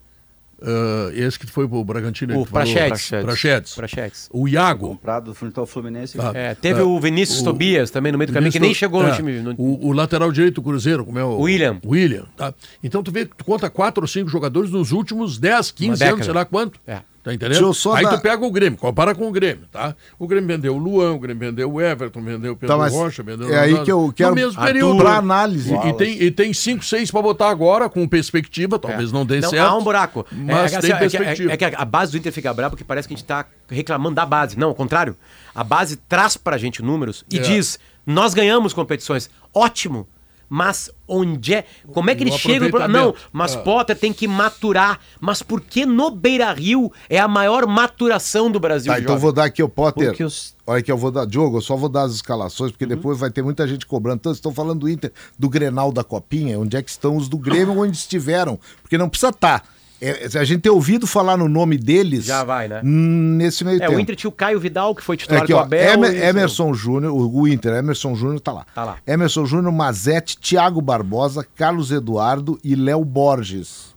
[0.61, 2.39] ah, esse que foi pro Bragantino.
[2.39, 3.09] O Prachetes.
[3.09, 3.75] Prachetes.
[3.75, 4.29] Prachetes.
[4.31, 4.89] O Iago.
[4.89, 6.17] Comprado do Fluminense.
[6.19, 8.69] Ah, É, teve ah, o Vinícius o- Tobias também no meio do caminho, que nem
[8.69, 9.41] Vinícius- chegou no é, time.
[9.41, 11.39] no- O, o lateral direito do Cruzeiro, como é o.
[11.39, 11.79] William.
[11.85, 12.25] William.
[12.37, 12.53] Tá?
[12.83, 16.13] Então tu vê, tu conta quatro ou cinco jogadores nos últimos 10, 15 década.
[16.15, 16.79] anos, sei lá quanto.
[16.87, 16.99] É.
[17.25, 17.71] Tá entendendo?
[17.95, 19.95] Aí dar- tu pega o Grêmio, compara com o Grêmio, tá?
[20.19, 23.23] O Grêmio vendeu o Luan, o Grêmio vendeu o Everton, vendeu o Pedro Tá, Rocha,
[23.23, 24.97] vendeu é aí que eu quero mesmo período.
[24.97, 25.73] pra análise.
[25.73, 29.39] E, e tem, e tem cinco, seis pra botar agora, com perspectiva, talvez não dê
[29.41, 29.67] Não, certo.
[29.67, 30.23] há um buraco.
[30.31, 31.51] Mas é, tem assim, é que- perspectiva.
[31.51, 33.43] É, é que a base do Inter fica brava porque parece que a gente tá
[33.67, 34.55] reclamando da base.
[34.59, 35.15] Não, ao contrário.
[35.55, 37.41] A base traz pra gente números e É.
[37.41, 39.31] diz: nós ganhamos competições.
[39.51, 40.07] Ótimo.
[40.49, 41.65] Mas onde é?
[41.91, 43.59] Como é que No ele chega no pro- Não, mas Ah.
[43.59, 44.99] Potter tem que maturar.
[45.19, 48.91] Mas por que no Beira Rio é a maior maturação do Brasil?
[48.93, 50.07] Tá, então vou dar aqui o Potter.
[50.09, 51.25] Porque os- Olha que eu vou dar.
[51.25, 54.17] Diogo, eu só vou dar as escalações, porque depois vai ter muita gente cobrando.
[54.17, 57.29] Então, vocês estão falando do Inter, do Grenal da Copinha, onde é que estão os
[57.29, 58.59] do Grêmio, onde estiveram.
[58.81, 59.63] Porque não precisa estar.
[60.01, 62.25] É, a gente ter ouvido falar no nome deles.
[62.25, 62.81] Já vai, né?
[62.83, 63.97] hum, Nesse meio É, tempo.
[63.97, 65.93] o Inter tinha o Caio Vidal, que foi É titular aqui, do ó, Abel.
[65.93, 68.65] Emer- Emerson Júnior, o, Inter, Emerson Júnior tá lá.
[68.75, 68.97] Tá lá.
[69.07, 73.95] Emerson Júnior, Mazete, Thiago Barbosa, Carlos Eduardo e Léo Borges.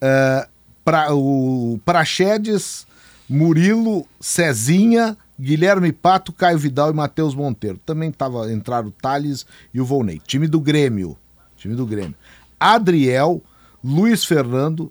[0.00, 0.48] É,
[0.84, 2.86] pra, o Praxedes,
[3.28, 7.78] Murilo, Cezinha, Guilherme Pato, Caio Vidal e Matheus Monteiro.
[7.84, 9.44] Também tava, entraram o Thales
[9.74, 10.20] e o Volney.
[10.26, 11.16] Time do Grêmio.
[11.56, 12.14] Time do Grêmio.
[12.58, 13.42] Adriel,
[13.82, 14.90] Luiz Fernando,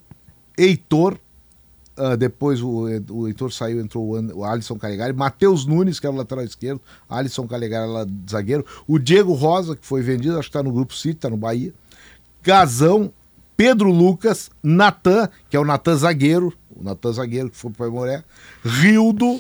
[0.58, 1.18] Heitor,
[1.98, 6.16] ah, depois o, o Heitor saiu, entrou o, o Alisson Calegari, Matheus Nunes, que era
[6.16, 7.88] o lateral esquerdo, Alisson Calegari
[8.30, 11.38] zagueiro, o Diego Rosa, que foi vendido, acho que está no Grupo City, está no
[11.38, 11.74] Bahia,
[12.42, 13.12] Gazão,
[13.56, 17.92] Pedro Lucas, Natan, que é o Natan zagueiro, o Natan zagueiro que foi para o
[17.92, 18.24] Moré,
[18.64, 19.40] Rildo,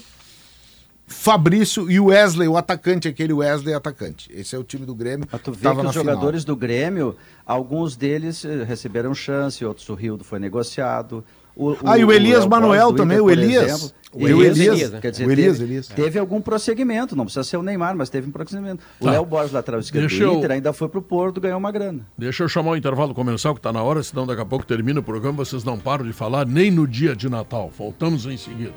[1.12, 4.30] Fabrício e o Wesley, o atacante, aquele Wesley atacante.
[4.34, 5.28] Esse é o time do Grêmio.
[5.32, 6.06] Mas tu vê tava que os final.
[6.16, 7.16] jogadores do Grêmio,
[7.46, 11.24] alguns deles eh, receberam chance, outros o Rildo foi negociado.
[11.56, 13.64] O, Ah, e o Elias Léo Manuel também, Inter, o Elias.
[13.64, 13.92] exemplo.
[14.14, 15.00] O Elias, Elias, né?
[15.02, 15.88] Quer dizer, O Elias, teve, Elias.
[15.88, 18.84] teve algum prosseguimento, não precisa ser o Neymar, mas teve um prosseguimento.
[19.00, 19.12] O Tá.
[19.12, 22.06] Léo Borges, lateral esquerdo Deixa do eu- Inter, ainda foi pro Porto, ganhou uma grana.
[22.18, 25.00] Deixa eu chamar o intervalo comercial que está na hora, senão daqui a pouco termina
[25.00, 27.72] o programa, vocês não param de falar nem no dia de Natal.
[27.78, 28.74] Voltamos em seguida.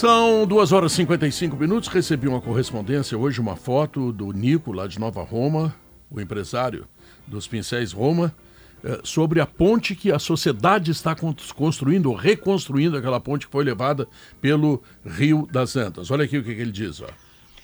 [0.00, 1.86] São 2 horas e 55 minutos.
[1.90, 5.76] Recebi uma correspondência hoje, uma foto do Nico, lá de Nova Roma,
[6.10, 6.88] o empresário
[7.26, 8.34] dos Pincéis Roma,
[8.82, 13.52] eh, sobre a ponte que a sociedade está con- construindo, ou reconstruindo aquela ponte que
[13.52, 14.08] foi levada
[14.40, 16.10] pelo Rio das Antas.
[16.10, 17.02] Olha aqui o que, que ele diz.
[17.02, 17.08] Ó.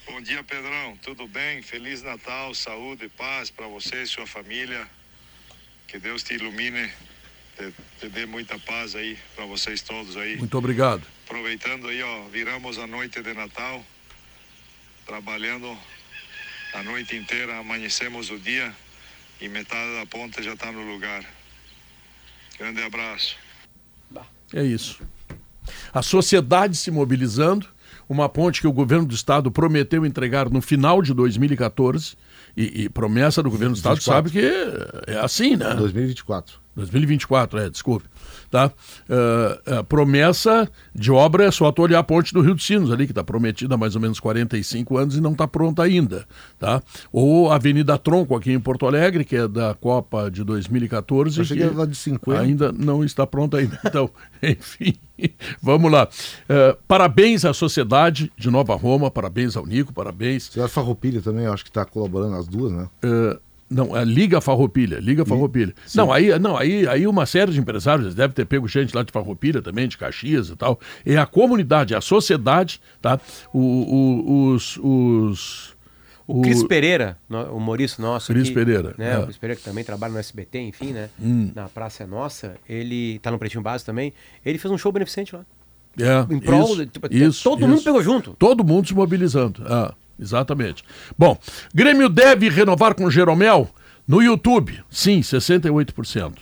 [0.07, 0.95] Bom dia, Pedrão.
[1.03, 1.63] Tudo bem?
[1.63, 4.87] Feliz Natal, saúde e paz para você e sua família.
[5.89, 6.87] Que Deus te ilumine,
[7.57, 10.37] te, te dê muita paz aí para vocês todos aí.
[10.37, 11.16] Muito obrigado.
[11.27, 13.85] Aproveitando aí, ó, viramos a noite de Natal,
[15.05, 15.77] trabalhando
[16.73, 18.73] a noite inteira, amanhecemos o dia
[19.41, 21.25] e metade da ponte já está no lugar.
[22.57, 23.37] Grande abraço.
[24.55, 25.03] É isso.
[25.93, 27.67] A sociedade se mobilizando,
[28.09, 32.17] uma ponte que o governo do estado prometeu entregar no final de 2014,
[32.57, 34.31] e, e promessa do governo do estado 24.
[34.31, 35.75] sabe que é assim, né?
[35.75, 36.66] 2024.
[36.77, 38.07] 2024, é, desculpe.
[38.51, 38.71] Tá?
[39.67, 43.07] A promessa de obra é só tu olhar a ponte do Rio dos Sinos ali,
[43.07, 46.27] que está prometida há mais ou menos 45 anos e não está pronta ainda.
[46.59, 46.83] Tá?
[47.13, 51.39] Ou a Avenida Tronco aqui em Porto Alegre, que é da Copa de 2014.
[51.39, 52.41] Eu achei que era lá de 50.
[52.41, 53.81] Ainda não está pronta ainda.
[53.87, 54.11] Então,
[54.43, 54.95] enfim,
[55.63, 56.09] vamos lá.
[56.49, 61.65] Ah, parabéns à sociedade de Nova Roma, parabéns ao Nico, parabéns Cidade Farroupilha também, acho
[61.65, 62.89] que está colaborando as duas, né?
[63.05, 65.75] Uh, não, é Liga Farroupilha, Liga Farroupilha.
[65.95, 69.11] Não, aí, não aí, aí uma série de empresários deve ter pego gente lá de
[69.13, 70.79] Farroupilha também, de Caxias e tal.
[71.05, 73.19] É a comunidade, a sociedade, tá?
[73.53, 75.77] O, o- os, os
[76.27, 78.33] O Cris Pereira, no- humorista nosso.
[78.33, 79.19] Cris aqui, Pereira, Né, é.
[79.19, 81.09] O Cris Pereira, que também trabalha no SBT, enfim, né?
[81.21, 81.51] Hum.
[81.55, 82.57] Na Praça é Nossa.
[82.69, 84.13] Ele tá no Pretinho Base também.
[84.45, 85.45] Ele fez um show beneficente lá.
[85.99, 87.69] É, Em prol, isso, de- tipo, isso, todo isso.
[87.69, 88.35] mundo pegou junto.
[88.39, 89.63] Todo mundo se mobilizando.
[89.67, 90.83] Ah, exatamente.
[91.17, 91.39] Bom,
[91.75, 93.69] Grêmio deve renovar com Jeromel?
[94.07, 96.35] No YouTube, sim, 68%.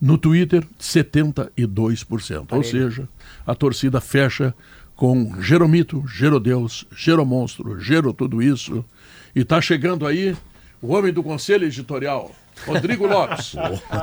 [0.00, 2.46] No Twitter, 72%.
[2.50, 3.08] Ou seja,
[3.46, 4.54] a torcida fecha
[4.96, 8.84] com Jeromito, Gerodeus, Geromonstro, Gero tudo isso.
[9.34, 10.36] E tá chegando aí
[10.80, 12.34] o homem do conselho editorial,
[12.66, 13.54] Rodrigo Lopes.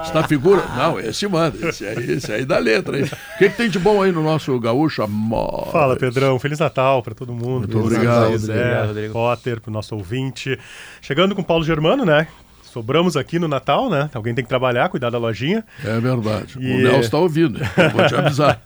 [0.03, 0.63] Está figura?
[0.75, 2.97] Não, esse manda, esse aí, esse aí dá letra.
[2.99, 3.05] hein?
[3.05, 5.01] O que, que tem de bom aí no nosso gaúcho?
[5.01, 5.69] Amor?
[5.71, 6.37] Fala, Pedrão.
[6.39, 7.59] Feliz Natal para todo mundo.
[7.67, 8.37] Muito obrigado.
[8.37, 9.13] Zé, Obrigado, Rodrigo.
[9.13, 10.57] Potter, pro nosso ouvinte.
[11.01, 12.27] Chegando com o Paulo Germano, né?
[12.71, 14.09] Sobramos aqui no Natal, né?
[14.13, 15.63] Alguém tem que trabalhar, cuidar da lojinha.
[15.83, 16.57] É verdade.
[16.59, 17.59] E- O Nelson está ouvindo.
[17.77, 18.61] Eu vou te avisar.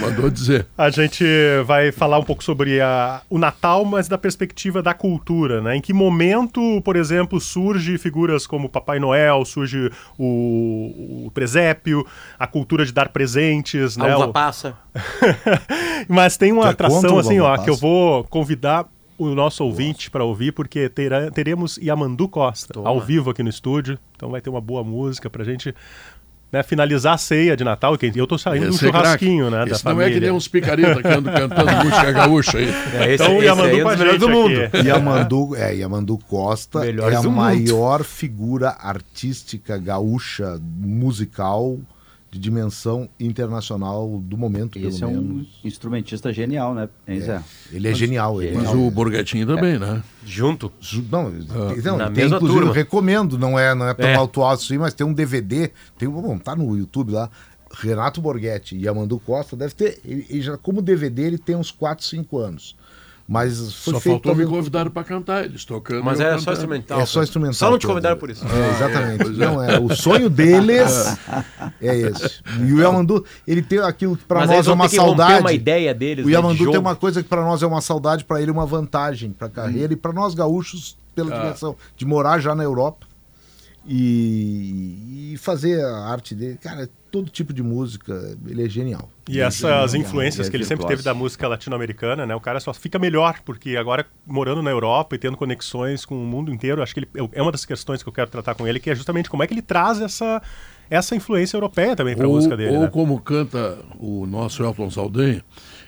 [0.00, 0.66] Mandou dizer.
[0.76, 1.24] A gente
[1.64, 5.76] vai falar um pouco sobre a- o Natal, mas da perspectiva da cultura, né?
[5.76, 12.06] Em que momento, por exemplo, surge figuras como Papai Noel, surge o, o presépio,
[12.38, 14.16] a cultura de dar presentes, A né?
[14.16, 14.74] uva O- passa.
[16.08, 17.64] Mas tem uma é atração assim, ó, Passa?
[17.64, 18.86] que eu vou convidar
[19.18, 22.88] o nosso ouvinte para ouvir, porque terá- teremos Yamandu Costa Toma.
[22.88, 23.98] ao vivo aqui no estúdio.
[24.16, 25.74] Então vai ter uma boa música pra gente
[26.52, 27.98] né, finalizar a ceia de Natal.
[27.98, 29.66] que Eu tô saindo do Esse é churrasquinho, craque.
[29.68, 29.72] né?
[29.74, 30.28] Esse da não é que família.
[30.28, 32.68] nem uns picareta que andam cantando música gaúcha aí.
[32.68, 34.60] É, esse, Então, esse Yamandu aí é com um a gente do mundo.
[34.62, 34.76] aqui.
[34.88, 37.40] Yamandu, é, Yamandu Costa Melhores é a do mundo.
[37.40, 41.78] maior figura artística gaúcha musical
[42.30, 45.48] de dimensão internacional do momento, Esse é pelo um menos.
[45.64, 46.88] instrumentista genial, né,
[47.20, 47.42] Zé?
[47.72, 48.42] Ele é genial.
[48.42, 48.86] Ele é Mas genial.
[48.86, 50.02] o Borghettini também, né?
[50.24, 50.72] Junto.
[50.80, 52.70] Ju- Não, tem, não, na tem, mesma inclusive, turma.
[52.70, 54.14] eu recomendo, não é, não é tão É.
[54.16, 57.30] alto assim, mas tem um DVD, tem, bom, tá no YouTube lá,
[57.78, 61.70] Renato Borghetti e Amandu Costa, deve ter, ele, ele já, como DVD ele tem uns
[61.70, 62.76] 4, 5 anos,
[63.28, 65.44] mas foi Só feito faltou me convidar para cantar.
[65.44, 66.04] Eles tocando.
[66.04, 66.52] Mas era só cantando.
[66.58, 67.00] instrumental.
[67.00, 67.54] É só instrumental.
[67.54, 68.44] Só não te convidaram por isso.
[68.46, 69.30] É, exatamente.
[69.30, 71.18] Não, é, o sonho deles
[71.82, 72.40] é esse.
[72.60, 75.40] E o Yamandu, ele tem aquilo que para nós é uma saudade.
[75.40, 76.24] uma ideia deles.
[76.24, 78.50] O né, de Yamandu tem uma coisa que para nós é uma saudade, para ele
[78.50, 81.38] uma vantagem para a carreira e para nós gaúchos pela Ah.
[81.40, 83.05] dimensão de morar já na Europa
[83.88, 86.58] e, e fazer a arte dele.
[86.60, 89.08] Cara, todo tipo de música, ele é genial.
[89.28, 90.08] E Ele é essas genial.
[90.08, 92.34] influências é que ele sempre teve da música latino-americana, né?
[92.34, 96.26] O cara só fica melhor, porque agora morando na Europa e tendo conexões com o
[96.26, 98.80] mundo inteiro, acho que ele, é uma das questões que eu quero tratar com ele,
[98.80, 100.42] que é justamente como é que ele traz essa,
[100.90, 102.76] essa influência europeia também para a música dele.
[102.76, 102.88] ou né?
[102.88, 105.42] como canta o nosso Elton Saldanha,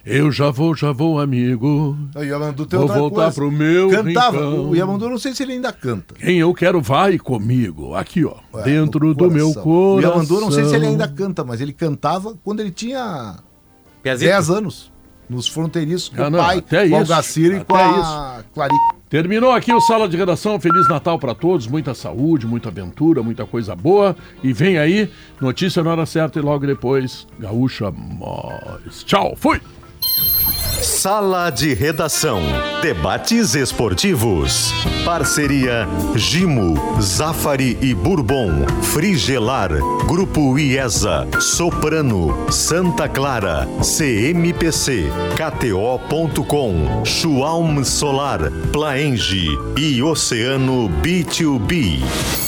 [0.08, 1.96] eu já vou, já vou, amigo.
[2.16, 3.32] O Yamandu tem Vou voltar coisa.
[3.34, 4.38] pro meu Cantava.
[4.38, 4.70] rincão.
[4.70, 6.14] O Yamandu, não sei se ele ainda canta.
[6.14, 7.94] Quem eu quero vai comigo.
[7.94, 8.34] Aqui, ó.
[8.58, 9.96] É, dentro do meu coração.
[9.96, 10.00] O.
[10.00, 13.36] Yamandu, não sei se ele ainda canta, mas ele cantava quando ele tinha
[14.02, 14.30] Piazito.
[14.30, 14.92] 10 anos.
[15.28, 18.42] Nos fronteiriços com Ah, o não, pai, até com o isso, Algacir e com a
[18.54, 18.80] Clarice.
[19.10, 20.58] Terminou aqui o Sala de Redação.
[20.58, 21.66] Feliz Natal para todos.
[21.66, 24.16] Muita saúde, muita aventura, muita coisa boa.
[24.42, 29.04] E vem aí, notícia na hora certa e logo depois, Gaúcha Mais.
[29.04, 29.60] Tchau, fui!
[30.82, 32.40] Sala de Redação.
[32.82, 34.72] Debates esportivos.
[35.04, 38.64] Parceria Gimo, Zafari e Bourbon.
[38.82, 39.70] Frigelar.
[40.06, 41.26] Grupo IESA.
[41.40, 42.50] Soprano.
[42.50, 43.66] Santa Clara.
[43.82, 45.08] CMPC.
[45.36, 47.04] KTO.com.
[47.04, 48.50] Schwalm Solar.
[48.72, 49.48] Plaenge.
[49.76, 52.47] E Oceano B2B.